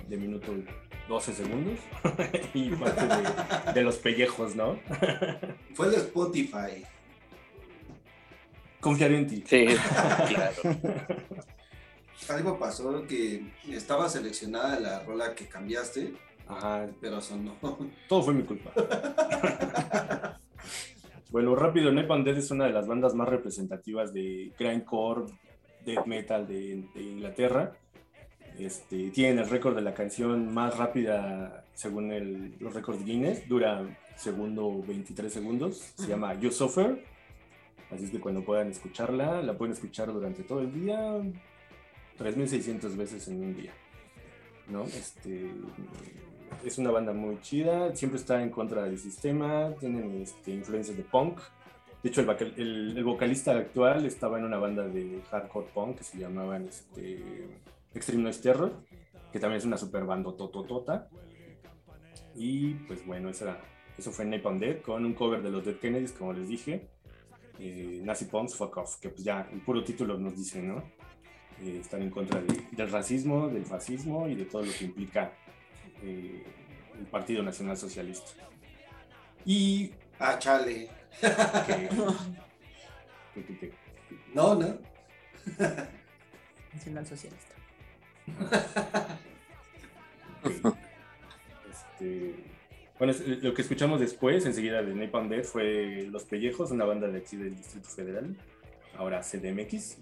de 0.08 0.16
minuto 0.16 0.52
12 1.08 1.32
segundos 1.32 1.78
y 2.54 2.70
parte 2.70 3.06
de, 3.06 3.72
de 3.74 3.82
los 3.82 3.96
pellejos, 3.96 4.54
¿no? 4.56 4.78
Fue 5.74 5.88
de 5.90 5.96
Spotify. 5.96 6.84
Confiar 8.80 9.12
en 9.12 9.26
ti. 9.26 9.44
Sí, 9.46 9.66
claro. 10.28 10.78
Algo 12.28 12.58
pasó 12.58 13.06
que 13.06 13.44
estaba 13.70 14.08
seleccionada 14.08 14.78
la 14.80 15.02
rola 15.04 15.34
que 15.34 15.46
cambiaste, 15.46 16.14
Ajá, 16.48 16.86
pero 17.00 17.20
sonó. 17.20 17.56
todo 18.08 18.22
fue 18.22 18.34
mi 18.34 18.42
culpa. 18.42 18.72
Bueno, 21.30 21.54
rápido, 21.54 21.90
Napalm 21.90 22.24
Death 22.24 22.38
es 22.38 22.50
una 22.50 22.66
de 22.66 22.72
las 22.72 22.86
bandas 22.86 23.14
más 23.14 23.28
representativas 23.28 24.12
de 24.12 24.52
grindcore, 24.58 25.32
death 25.84 26.06
metal 26.06 26.46
de, 26.46 26.84
de 26.94 27.02
Inglaterra. 27.02 27.72
Este, 28.58 29.10
tienen 29.10 29.38
el 29.38 29.48
récord 29.48 29.74
de 29.74 29.80
la 29.82 29.94
canción 29.94 30.52
más 30.52 30.76
rápida 30.76 31.64
según 31.74 32.12
el- 32.12 32.54
los 32.60 32.74
récords 32.74 33.04
Guinness, 33.04 33.48
dura 33.48 33.84
segundo 34.16 34.82
23 34.86 35.32
segundos, 35.32 35.78
se 35.96 36.06
llama 36.06 36.34
You 36.38 36.50
Suffer, 36.50 37.02
así 37.90 38.04
es 38.04 38.10
que 38.10 38.20
cuando 38.20 38.44
puedan 38.44 38.68
escucharla, 38.70 39.42
la 39.42 39.56
pueden 39.56 39.72
escuchar 39.72 40.12
durante 40.12 40.42
todo 40.42 40.60
el 40.60 40.72
día, 40.72 41.20
3.600 42.18 42.96
veces 42.96 43.26
en 43.28 43.42
un 43.42 43.56
día. 43.56 43.72
¿no? 44.68 44.84
Este, 44.84 45.50
es 46.64 46.78
una 46.78 46.90
banda 46.90 47.12
muy 47.12 47.40
chida, 47.40 47.94
siempre 47.96 48.20
está 48.20 48.42
en 48.42 48.50
contra 48.50 48.84
del 48.84 48.98
sistema, 48.98 49.72
tienen 49.80 50.22
este, 50.22 50.52
influencias 50.52 50.96
de 50.96 51.02
punk. 51.02 51.40
De 52.02 52.08
hecho, 52.10 52.20
el, 52.20 52.28
el- 52.58 52.96
el 52.98 53.04
vocalista 53.04 53.52
actual 53.52 54.06
estaba 54.06 54.38
en 54.38 54.44
una 54.44 54.58
banda 54.58 54.86
de 54.86 55.20
hardcore 55.30 55.66
punk 55.74 55.96
que 55.98 56.04
se 56.04 56.18
llamaban 56.18 56.66
este, 56.68 57.22
Extreme 57.94 58.22
Noise 58.24 58.42
Terror, 58.42 58.84
que 59.32 59.38
también 59.38 59.58
es 59.58 59.64
una 59.64 59.76
super 59.76 60.04
banda 60.04 60.34
tototota. 60.36 61.08
Y 62.34 62.74
pues 62.86 63.04
bueno, 63.06 63.28
esa 63.28 63.44
era- 63.44 63.60
eso 63.98 64.10
fue 64.10 64.24
Napalm 64.24 64.58
Dead 64.58 64.80
con 64.80 65.04
un 65.04 65.14
cover 65.14 65.42
de 65.42 65.50
los 65.50 65.64
Dead 65.64 65.76
Kennedys, 65.76 66.12
como 66.12 66.32
les 66.32 66.48
dije. 66.48 66.88
Eh, 67.58 68.00
Nazi 68.02 68.24
Punks 68.24 68.56
Fuck 68.56 68.76
Off, 68.78 68.96
que 68.98 69.10
pues 69.10 69.22
ya 69.22 69.48
el 69.52 69.60
puro 69.60 69.84
título 69.84 70.18
nos 70.18 70.34
dice, 70.36 70.62
¿no? 70.62 70.78
Eh, 71.60 71.78
estar 71.80 72.00
en 72.00 72.10
contra 72.10 72.40
de- 72.40 72.66
del 72.72 72.90
racismo, 72.90 73.48
del 73.48 73.64
fascismo 73.66 74.26
y 74.28 74.34
de 74.34 74.46
todo 74.46 74.62
lo 74.62 74.72
que 74.72 74.84
implica 74.86 75.32
eh, 76.02 76.42
el 76.98 77.06
Partido 77.06 77.42
Nacional 77.42 77.76
Socialista. 77.76 78.32
Y 79.44 79.92
Ah, 80.18 80.38
chale. 80.38 80.88
que, 81.20 81.88
que- 83.34 83.44
que- 83.44 83.58
que- 83.58 83.72
No, 84.34 84.54
no. 84.54 84.78
Nacional 86.72 87.06
Socialista. 87.06 87.51
Este, 91.70 92.34
bueno, 92.98 93.12
es- 93.12 93.42
lo 93.42 93.54
que 93.54 93.62
escuchamos 93.62 94.00
después, 94.00 94.44
enseguida 94.46 94.82
de 94.82 94.94
Napalm 94.94 95.28
Death, 95.28 95.44
fue 95.46 96.08
Los 96.10 96.24
Pellejos, 96.24 96.70
una 96.70 96.84
banda 96.84 97.08
de 97.08 97.18
aquí 97.18 97.36
del 97.36 97.56
Distrito 97.56 97.88
Federal, 97.88 98.36
ahora 98.96 99.22
CDMX. 99.22 99.98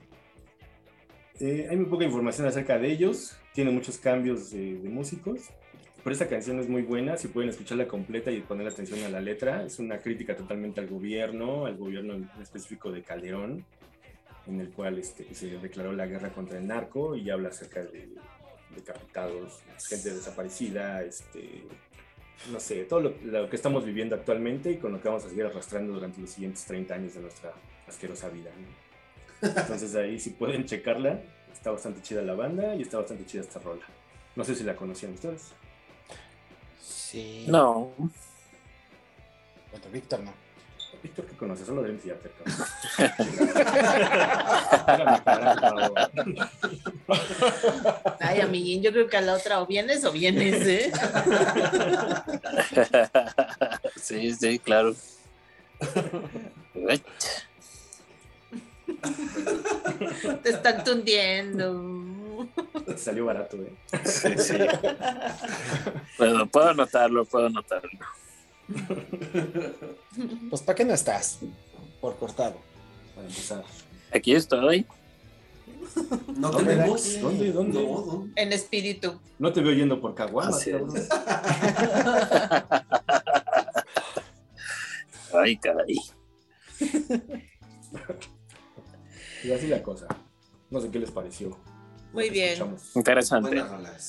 Eh, 1.40 1.68
hay 1.70 1.76
muy 1.76 1.86
poca 1.86 2.04
información 2.04 2.46
acerca 2.46 2.78
de 2.78 2.90
ellos, 2.90 3.36
tiene 3.54 3.70
muchos 3.70 3.96
cambios 3.98 4.50
de, 4.50 4.74
de 4.78 4.88
músicos, 4.88 5.40
pero 6.04 6.12
esta 6.12 6.28
canción 6.28 6.58
es 6.60 6.68
muy 6.68 6.82
buena, 6.82 7.16
si 7.16 7.28
pueden 7.28 7.50
escucharla 7.50 7.86
completa 7.88 8.30
y 8.30 8.40
poner 8.40 8.66
atención 8.66 9.02
a 9.04 9.08
la 9.08 9.20
letra, 9.20 9.64
es 9.64 9.78
una 9.78 9.98
crítica 9.98 10.36
totalmente 10.36 10.80
al 10.80 10.88
gobierno, 10.88 11.64
al 11.66 11.76
gobierno 11.76 12.14
en 12.14 12.28
específico 12.42 12.90
de 12.90 13.02
Calderón, 13.02 13.64
en 14.50 14.60
el 14.60 14.70
cual 14.70 14.98
este, 14.98 15.34
se 15.34 15.58
declaró 15.58 15.92
la 15.92 16.06
guerra 16.06 16.32
contra 16.32 16.58
el 16.58 16.66
narco 16.66 17.16
y 17.16 17.30
habla 17.30 17.48
acerca 17.48 17.82
de 17.82 18.08
decapitados, 18.74 19.60
gente 19.88 20.14
desaparecida, 20.14 21.02
este, 21.02 21.64
no 22.50 22.60
sé, 22.60 22.84
todo 22.84 23.00
lo, 23.00 23.14
lo 23.22 23.48
que 23.48 23.56
estamos 23.56 23.84
viviendo 23.84 24.14
actualmente 24.14 24.70
y 24.70 24.76
con 24.76 24.92
lo 24.92 25.00
que 25.00 25.08
vamos 25.08 25.24
a 25.24 25.28
seguir 25.28 25.44
arrastrando 25.44 25.92
durante 25.92 26.20
los 26.20 26.30
siguientes 26.30 26.64
30 26.66 26.94
años 26.94 27.14
de 27.14 27.20
nuestra 27.20 27.52
asquerosa 27.86 28.28
vida. 28.28 28.50
¿no? 28.58 29.48
Entonces 29.48 29.94
ahí 29.94 30.18
si 30.18 30.30
pueden 30.30 30.64
checarla, 30.66 31.20
está 31.52 31.70
bastante 31.70 32.02
chida 32.02 32.22
la 32.22 32.34
banda 32.34 32.74
y 32.74 32.82
está 32.82 32.98
bastante 32.98 33.24
chida 33.26 33.42
esta 33.42 33.58
rola. 33.58 33.84
No 34.36 34.44
sé 34.44 34.54
si 34.54 34.64
la 34.64 34.76
conocían 34.76 35.14
ustedes. 35.14 35.52
Sí. 36.80 37.46
No. 37.48 37.92
Bueno, 39.70 39.86
Víctor 39.92 40.20
no. 40.20 40.32
Víctor, 41.02 41.24
¿qué 41.26 41.36
conoces? 41.36 41.66
Cagar, 45.24 45.60
por 45.60 45.70
favor. 45.70 46.10
Ay, 48.20 48.40
amiguín, 48.40 48.82
yo 48.82 48.92
creo 48.92 49.08
que 49.08 49.16
a 49.16 49.22
la 49.22 49.34
otra 49.34 49.62
o 49.62 49.66
vienes 49.66 50.04
o 50.04 50.12
vienes, 50.12 50.66
¿eh? 50.66 50.92
sí, 53.96 54.34
sí, 54.34 54.58
claro. 54.58 54.94
Te 60.42 60.50
están 60.50 60.84
tundiendo. 60.84 62.06
Te 62.84 62.98
salió 62.98 63.24
barato, 63.24 63.56
¿eh? 63.56 63.72
Sí, 64.04 64.34
sí. 64.36 64.58
Bueno, 66.18 66.46
puedo 66.46 66.74
notarlo, 66.74 67.24
puedo 67.24 67.48
notarlo. 67.48 67.90
Pues, 70.50 70.62
¿para 70.62 70.76
qué 70.76 70.84
no 70.84 70.92
estás? 70.94 71.38
Por 72.00 72.16
cortado. 72.16 72.56
Para 73.14 73.26
empezar. 73.28 73.64
Aquí 74.12 74.34
estoy. 74.34 74.86
No 76.36 76.50
¿Dónde? 76.50 76.74
tenemos. 76.74 77.20
¿Dónde? 77.20 77.52
¿Dónde? 77.52 77.82
No, 77.82 78.00
¿dónde? 78.02 78.32
En 78.42 78.52
espíritu. 78.52 79.20
No 79.38 79.52
te 79.52 79.60
veo 79.60 79.72
yendo 79.72 80.00
por 80.00 80.14
cabrón. 80.14 80.52
Ay, 85.32 85.56
caray. 85.58 85.96
Y 89.44 89.52
así 89.52 89.68
la 89.68 89.82
cosa. 89.82 90.06
No 90.70 90.80
sé 90.80 90.90
qué 90.90 90.98
les 90.98 91.10
pareció. 91.10 91.56
Muy 92.12 92.30
bien. 92.30 92.52
escuchamos. 92.54 92.96
Interesante. 92.96 93.62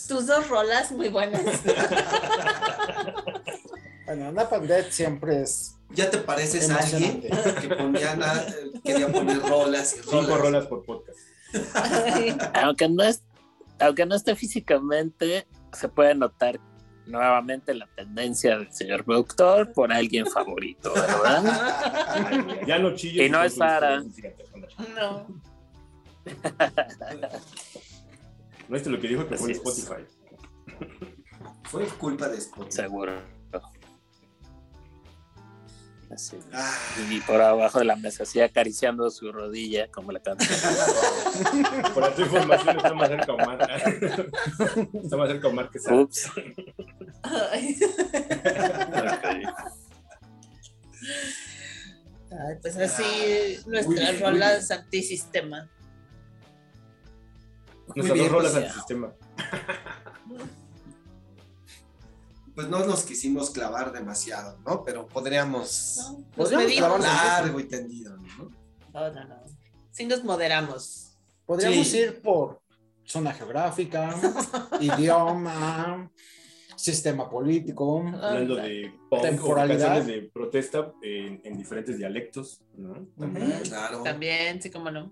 Tus 0.07 0.25
dos 0.25 0.49
rolas 0.49 0.91
muy 0.91 1.09
buenas. 1.09 1.43
Bueno, 4.06 4.32
Death 4.68 4.90
siempre 4.91 5.41
es 5.41 5.78
¿Ya 5.94 6.10
te 6.10 6.18
pareces 6.19 6.69
a 6.69 6.78
alguien 6.78 7.22
que 7.22 7.76
ponía 7.76 8.15
na- 8.15 8.41
eh, 8.48 8.72
quería 8.84 9.11
poner 9.11 9.41
rolas 9.41 9.95
y 9.98 10.02
rolas? 10.02 10.26
Cinco 10.26 10.38
rolas 10.38 10.65
por 10.68 10.86
podcast. 10.86 11.19
Aunque 12.53 12.88
no, 12.88 13.03
es, 13.03 13.23
aunque 13.80 14.06
no 14.06 14.15
esté 14.15 14.36
físicamente, 14.36 15.45
se 15.73 15.90
puede 15.90 16.15
notar 16.15 16.60
nuevamente 17.07 17.73
la 17.73 17.88
tendencia 17.88 18.57
del 18.57 18.72
señor 18.72 19.03
productor 19.03 19.73
por 19.73 19.91
alguien 19.91 20.26
favorito, 20.28 20.94
¿verdad? 20.94 22.61
Ya 22.68 22.80
no 22.80 22.95
chilles. 22.95 23.28
Y 23.28 23.30
no 23.30 23.44
es 23.44 23.56
Sara. 23.56 24.02
No. 24.95 25.28
¿No 28.69 28.76
viste 28.76 28.90
lo 28.90 28.99
que 29.02 29.07
dijo 29.10 29.28
que 29.28 29.36
fue 29.38 29.52
en 29.52 29.52
es. 29.52 29.57
Spotify? 29.57 30.06
Fue 31.64 31.86
culpa 31.88 32.30
de 32.30 32.38
Spotify. 32.38 32.72
Seguro. 32.76 33.40
Así. 36.13 36.38
Ah, 36.51 36.77
Y 37.09 37.21
por 37.21 37.39
abajo 37.41 37.79
de 37.79 37.85
la 37.85 37.95
mesa, 37.95 38.23
así 38.23 38.41
acariciando 38.41 39.09
su 39.09 39.31
rodilla, 39.31 39.89
como 39.89 40.11
la 40.11 40.19
canción. 40.19 40.59
Por 41.93 42.13
tu 42.15 42.21
información 42.23 42.77
está 42.77 42.93
más 42.93 43.07
cerca 43.07 43.33
Omar. 43.33 43.71
está 44.93 45.17
más 45.17 45.29
cerca 45.29 45.47
Omar 45.47 45.69
que 45.69 45.79
Sara. 45.79 45.95
Ups. 45.97 46.31
Ay, 47.23 47.77
pues 52.61 52.77
así 52.77 53.57
nuestras 53.67 54.13
Uy, 54.13 54.19
rolas 54.19 54.71
antisistema. 54.71 55.69
Nuestras 57.95 58.29
rolas 58.29 58.51
pues, 58.53 58.65
al 58.65 58.71
sistema. 58.71 59.13
pues 62.56 62.68
no 62.68 62.86
nos 62.86 63.03
quisimos 63.03 63.49
clavar 63.52 63.91
demasiado, 63.91 64.57
¿no? 64.65 64.84
Pero 64.84 65.07
podríamos 65.07 65.98
¿no? 65.98 66.19
Nos 66.38 66.49
Podríamos 66.52 67.02
largo 67.02 67.60
y 67.60 67.64
tendido, 67.65 68.15
¿no? 68.18 68.49
No, 68.94 69.11
no, 69.11 69.23
no. 69.26 69.36
Sí 69.91 70.06
nos 70.06 70.23
moderamos. 70.23 71.18
Podríamos 71.45 71.88
Sí. 71.88 71.98
ir 71.99 72.22
por 72.22 72.61
zona 73.03 73.34
geográfica, 73.34 74.15
idioma, 74.80 76.10
sistema 76.76 77.30
político. 77.30 77.99
Hablando 78.22 78.56
de 78.56 78.94
punk 79.10 79.19
o 79.19 79.22
Temporalidad. 79.22 79.88
canciones 79.95 80.07
de 80.07 80.30
protesta 80.30 80.94
en, 81.02 81.41
en 81.44 81.57
diferentes 81.57 81.98
dialectos, 81.98 82.61
¿no? 82.76 83.07
También. 83.18 83.60
Claro. 83.64 84.03
También, 84.03 84.61
sí, 84.61 84.69
como 84.69 84.91
no. 84.91 85.11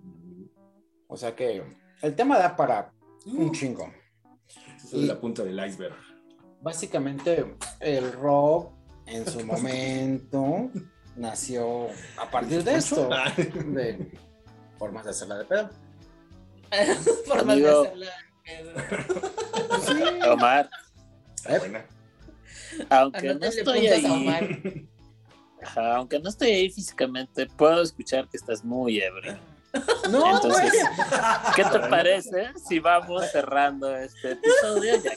O 1.07 1.17
sea 1.17 1.35
que 1.35 1.63
el 2.01 2.15
tema 2.15 2.37
da 2.37 2.55
para 2.55 2.93
un 3.25 3.51
chingo. 3.51 3.91
Eso 4.77 4.97
es 5.01 5.07
la 5.07 5.19
punta 5.19 5.43
del 5.43 5.59
iceberg. 5.67 5.95
Básicamente, 6.61 7.45
el 7.79 8.11
rock 8.13 8.71
en 9.05 9.25
su 9.25 9.45
momento 9.45 10.69
nació 11.15 11.87
a 12.17 12.29
partir 12.29 12.63
de 12.63 12.75
esto, 12.75 13.09
de 13.37 14.11
formas 14.77 15.05
de 15.05 15.11
hacerla 15.11 15.37
de 15.39 15.45
pedo. 15.45 15.69
Formas 17.25 17.57
de 17.57 17.69
hacerla. 17.69 18.11
eh, 18.45 20.19
Omar, 20.29 20.69
Está 21.35 21.57
buena. 21.59 21.85
aunque 22.89 23.33
no 23.33 23.45
estoy 23.45 23.87
ahí, 23.87 24.05
Omar. 24.05 24.49
ajá, 25.63 25.95
aunque 25.95 26.19
no 26.19 26.29
estoy 26.29 26.49
ahí 26.51 26.69
físicamente, 26.69 27.47
puedo 27.47 27.81
escuchar 27.81 28.27
que 28.29 28.37
estás 28.37 28.63
muy 28.63 28.99
ebrio. 28.99 29.37
No, 30.09 30.35
Entonces, 30.35 30.71
güey. 30.71 31.53
¿qué 31.55 31.63
te 31.65 31.79
parece 31.89 32.51
si 32.67 32.79
vamos 32.79 33.23
cerrando 33.31 33.95
este 33.95 34.31
episodio? 34.31 34.95
Ya, 35.03 35.13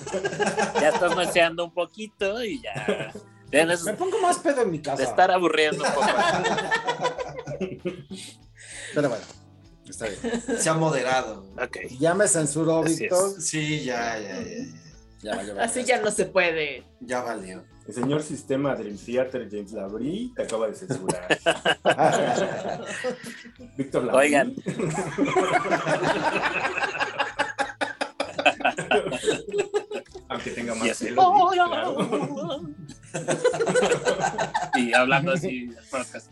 ya 0.80 0.88
estás 0.90 1.16
nocheando 1.16 1.64
un 1.64 1.72
poquito 1.72 2.42
y 2.44 2.60
ya 2.62 3.12
tienes 3.50 3.82
Me 3.84 3.94
pongo 3.94 4.18
más 4.20 4.38
pedo 4.38 4.62
en 4.62 4.70
mi 4.70 4.78
de 4.78 4.82
casa. 4.84 5.02
estar 5.02 5.30
aburriendo 5.30 5.82
un 5.84 5.90
poco. 5.92 6.06
Pero 8.94 9.08
bueno, 9.08 9.24
está 9.88 10.06
bien. 10.08 10.42
Se 10.58 10.68
ha 10.68 10.74
moderado. 10.74 11.46
Ok. 11.62 11.78
Ya 11.98 12.14
me 12.14 12.28
censuró. 12.28 12.82
Víctor. 12.82 13.40
Sí, 13.40 13.84
ya, 13.84 14.18
ya, 14.18 14.40
ya. 14.42 14.64
Ya, 15.22 15.36
valió 15.36 15.60
Así 15.60 15.84
ya 15.84 16.00
no 16.00 16.10
se 16.10 16.26
puede. 16.26 16.84
Ya 17.00 17.22
valió. 17.22 17.64
El 17.86 17.94
señor 17.94 18.22
sistema 18.22 18.76
Dream 18.76 18.96
Theater 18.96 19.48
James 19.50 19.72
Labrie 19.72 20.30
te 20.36 20.42
acaba 20.42 20.68
de 20.68 20.74
censurar. 20.74 21.26
Víctor 23.76 24.04
Labrie. 24.04 24.20
Oigan. 24.20 24.54
Aunque 30.28 30.50
tenga 30.52 30.74
más 30.74 30.98
claro. 30.98 32.30
Y 34.76 34.94
hablando 34.94 35.32
así 35.32 35.70
podcast. 35.90 36.30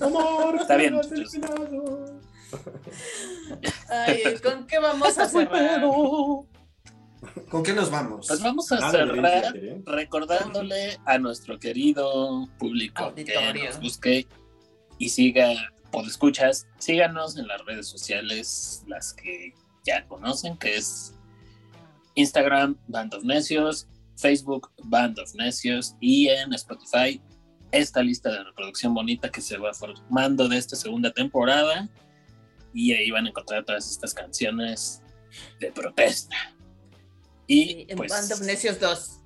Amor, 0.00 0.56
Está 0.60 0.76
bien. 0.76 0.98
Ay, 3.90 4.38
¿con 4.42 4.66
qué 4.66 4.78
vamos 4.78 5.18
a 5.18 5.28
cerrar? 5.28 5.82
¿Con 7.48 7.62
qué 7.62 7.72
nos 7.72 7.90
vamos? 7.90 8.26
Pues 8.28 8.42
vamos 8.42 8.70
a 8.72 8.90
cerrar 8.90 9.56
¿eh? 9.56 9.82
recordándole 9.86 10.98
a 11.04 11.18
nuestro 11.18 11.58
querido 11.58 12.48
público 12.58 13.04
Auditorio. 13.04 13.52
que 13.52 13.68
nos 13.68 13.80
busque 13.80 14.26
y 14.98 15.08
siga, 15.08 15.54
por 15.90 16.06
escuchas, 16.06 16.66
síganos 16.78 17.36
en 17.36 17.48
las 17.48 17.64
redes 17.64 17.86
sociales, 17.88 18.82
las 18.86 19.14
que 19.14 19.54
ya 19.84 20.06
conocen, 20.06 20.56
que 20.58 20.76
es 20.76 21.14
Instagram, 22.14 22.76
Band 22.88 23.14
of 23.14 23.24
Necios, 23.24 23.86
Facebook, 24.16 24.70
Band 24.84 25.18
of 25.18 25.34
Necios, 25.34 25.94
y 26.00 26.28
en 26.28 26.52
Spotify, 26.52 27.20
esta 27.70 28.02
lista 28.02 28.30
de 28.30 28.44
reproducción 28.44 28.94
bonita 28.94 29.30
que 29.30 29.40
se 29.40 29.56
va 29.56 29.72
formando 29.72 30.48
de 30.48 30.58
esta 30.58 30.76
segunda 30.76 31.12
temporada. 31.12 31.88
Y 32.74 32.92
ahí 32.92 33.10
van 33.10 33.26
a 33.26 33.28
encontrar 33.30 33.64
todas 33.64 33.90
estas 33.90 34.12
canciones 34.14 35.02
de 35.60 35.72
protesta. 35.72 36.36
Y 37.48 37.86
En 37.88 37.96
pues, 37.96 38.12
Band 38.12 38.30
of 38.30 38.42
Necios 38.42 38.78
2. 38.78 39.20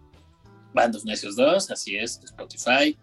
Band 0.72 0.96
of 0.96 1.04
Necios 1.04 1.36
2, 1.36 1.70
así 1.70 1.96
es, 1.98 2.20
Spotify. 2.24 2.96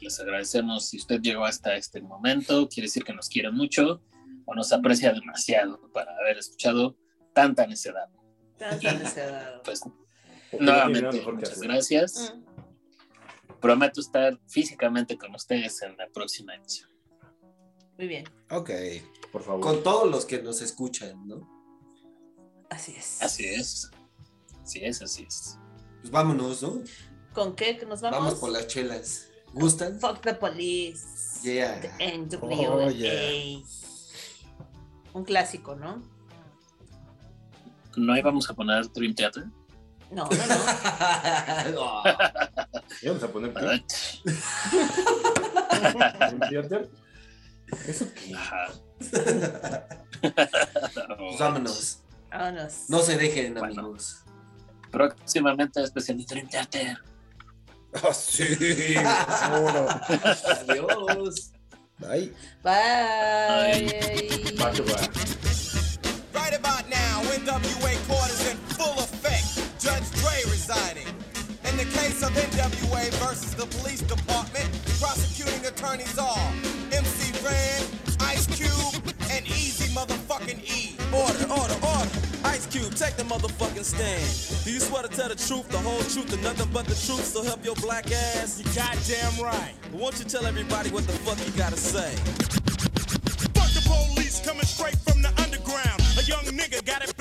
Les 0.00 0.20
agradecemos 0.20 0.86
si 0.86 0.98
usted 0.98 1.20
llegó 1.20 1.46
hasta 1.46 1.74
este 1.74 2.00
momento. 2.02 2.68
Quiere 2.68 2.86
decir 2.86 3.02
que 3.02 3.14
nos 3.14 3.28
quiere 3.28 3.50
mucho 3.50 4.02
o 4.44 4.54
nos 4.54 4.72
aprecia 4.72 5.12
demasiado 5.12 5.90
para 5.92 6.14
haber 6.18 6.38
escuchado 6.38 6.96
tanta 7.32 7.66
necedad. 7.66 8.08
Tanta 8.58 8.92
necedad. 8.92 9.62
Pues 9.64 9.80
nuevamente, 10.60 11.20
muchas 11.22 11.60
gracias. 11.60 12.34
Mm, 12.36 13.60
Prometo 13.60 14.00
estar 14.00 14.38
físicamente 14.46 15.18
con 15.18 15.34
ustedes 15.34 15.82
en 15.82 15.96
la 15.96 16.06
próxima 16.08 16.54
emisión. 16.54 16.88
Muy 17.98 18.06
bien. 18.06 18.24
Ok. 18.50 18.70
Por 19.32 19.42
favor. 19.42 19.60
Con 19.60 19.82
todos 19.82 20.08
los 20.08 20.24
que 20.24 20.40
nos 20.40 20.60
escuchan, 20.62 21.26
¿no? 21.26 21.48
Así 22.70 22.94
es. 22.96 23.20
Así 23.22 23.46
es. 23.46 23.90
Así 24.66 24.84
es, 24.84 25.00
así. 25.00 25.28
Pues 26.00 26.10
vámonos, 26.10 26.60
¿no? 26.60 26.82
¿Con 27.32 27.54
qué 27.54 27.78
nos 27.88 28.00
vamos? 28.00 28.18
Vamos 28.18 28.34
por 28.34 28.50
las 28.50 28.66
chelas. 28.66 29.28
¿Gustan? 29.52 30.00
Fuck 30.00 30.22
the 30.22 30.34
police. 30.34 31.38
Yeah. 31.44 31.80
The 31.80 32.36
Oh, 32.42 32.90
yeah. 32.90 33.62
Un 35.12 35.24
clásico, 35.24 35.76
¿no? 35.76 36.02
¿No 37.94 38.16
íbamos 38.16 38.50
a 38.50 38.54
poner 38.54 38.92
Dream 38.92 39.14
Theater? 39.14 39.44
No, 40.10 40.24
no, 40.24 40.30
no. 40.30 40.56
Oh. 41.80 42.02
íbamos 43.02 43.22
a 43.22 43.28
poner 43.28 43.54
Dream 43.54 43.84
Theater. 46.50 46.90
¿Eso 47.86 48.06
qué? 48.14 48.34
pues 51.18 51.38
vámonos. 51.38 52.00
Vámonos. 52.32 52.74
No 52.88 52.98
se 52.98 53.16
dejen, 53.16 53.56
amigos 53.58 54.25
próximamente 54.90 55.82
especialista 55.82 56.38
en 56.38 56.48
teatro. 56.48 56.80
Ah, 58.02 58.12
sí, 58.12 58.44
seguro. 58.44 59.88
Adiós. 60.60 61.52
Bye. 61.98 62.32
Bye. 62.62 63.88
Bye. 64.58 64.80
Bye. 64.80 65.36
Right 66.34 66.54
about 66.54 66.88
now, 66.90 67.22
NWA 67.32 67.96
court 68.06 68.30
is 68.30 68.50
in 68.50 68.56
full 68.76 68.98
effect. 68.98 69.46
Judge 69.80 70.10
Dre 70.20 70.42
resigning. 70.50 71.08
In 71.64 71.76
the 71.78 71.84
case 71.98 72.22
of 72.22 72.30
NWA 72.32 73.08
versus 73.24 73.54
the 73.54 73.66
police 73.78 74.02
department, 74.02 74.68
prosecuting 75.00 75.64
attorneys 75.64 76.18
are 76.18 76.52
MC 76.92 77.32
Ren, 77.42 77.82
Ice 78.20 78.46
Cube, 78.46 79.02
and 79.30 79.46
Easy 79.46 79.92
Motherfucking 79.94 80.60
E. 80.68 80.96
Order, 81.12 81.50
order, 81.50 81.78
order. 81.82 82.25
Ice 82.46 82.66
Cube, 82.66 82.94
take 82.94 83.16
the 83.16 83.24
motherfucking 83.24 83.84
stand. 83.84 84.64
Do 84.64 84.70
you 84.70 84.78
swear 84.78 85.02
to 85.02 85.08
tell 85.08 85.28
the 85.28 85.34
truth, 85.34 85.68
the 85.68 85.78
whole 85.78 85.98
truth, 85.98 86.32
and 86.32 86.42
nothing 86.42 86.68
but 86.72 86.86
the 86.86 86.94
truth? 86.94 87.24
So 87.24 87.42
help 87.42 87.64
your 87.64 87.74
black 87.76 88.10
ass. 88.12 88.58
You 88.58 88.64
goddamn 88.72 89.42
right. 89.42 89.74
But 89.90 90.00
won't 90.00 90.18
you 90.18 90.24
tell 90.24 90.46
everybody 90.46 90.90
what 90.90 91.06
the 91.06 91.12
fuck 91.26 91.38
you 91.44 91.52
gotta 91.58 91.76
say? 91.76 92.14
Fuck 93.50 93.70
the 93.74 93.82
police 93.82 94.40
coming 94.44 94.64
straight 94.64 94.96
from 94.98 95.22
the 95.22 95.32
underground. 95.42 96.00
A 96.18 96.22
young 96.22 96.44
nigga 96.54 96.84
got 96.86 97.02
it 97.02 97.15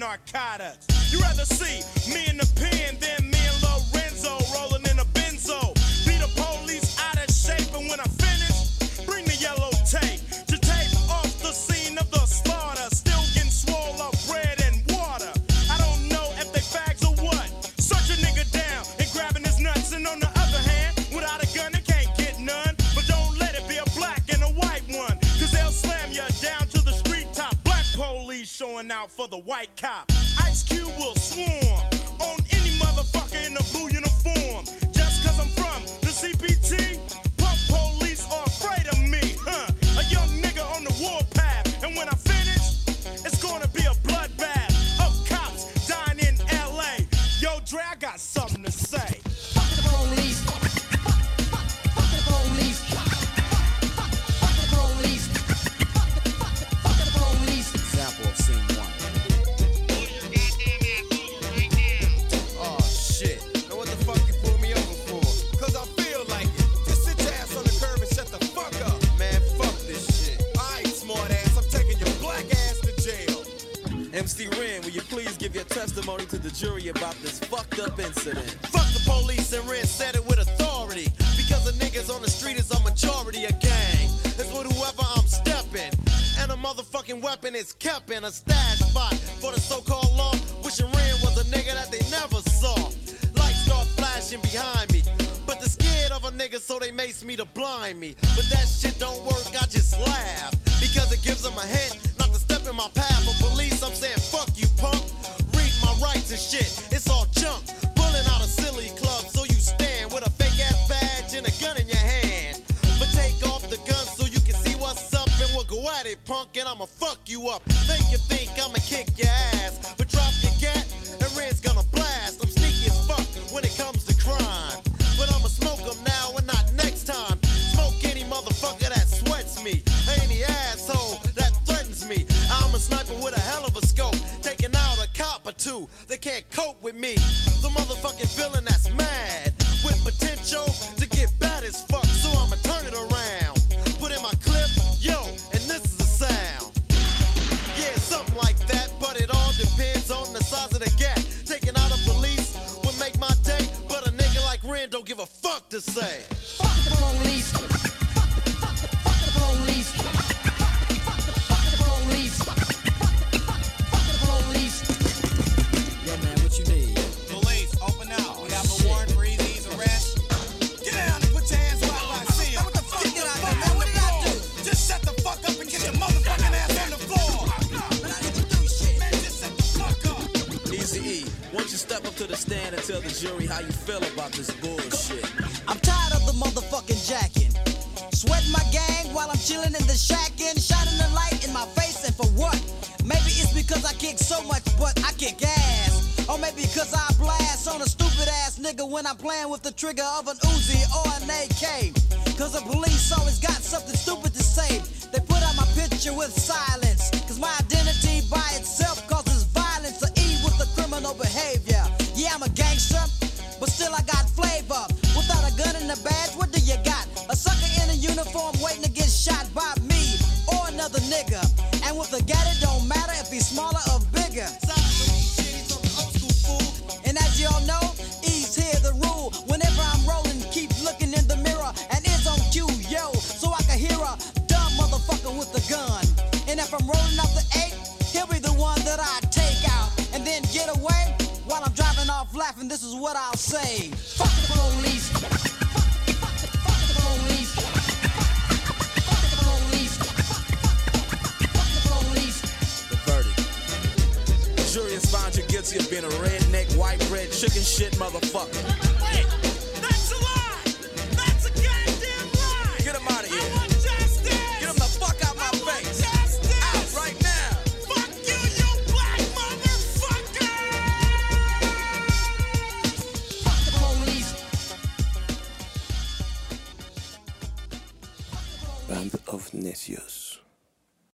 narcotics. 0.00 1.12
You 1.12 1.20
rather 1.20 1.44
see 1.44 1.82
me 2.12 2.26
in 2.26 2.38
the 2.38 2.50
pen 2.56 2.96
than 2.98 3.29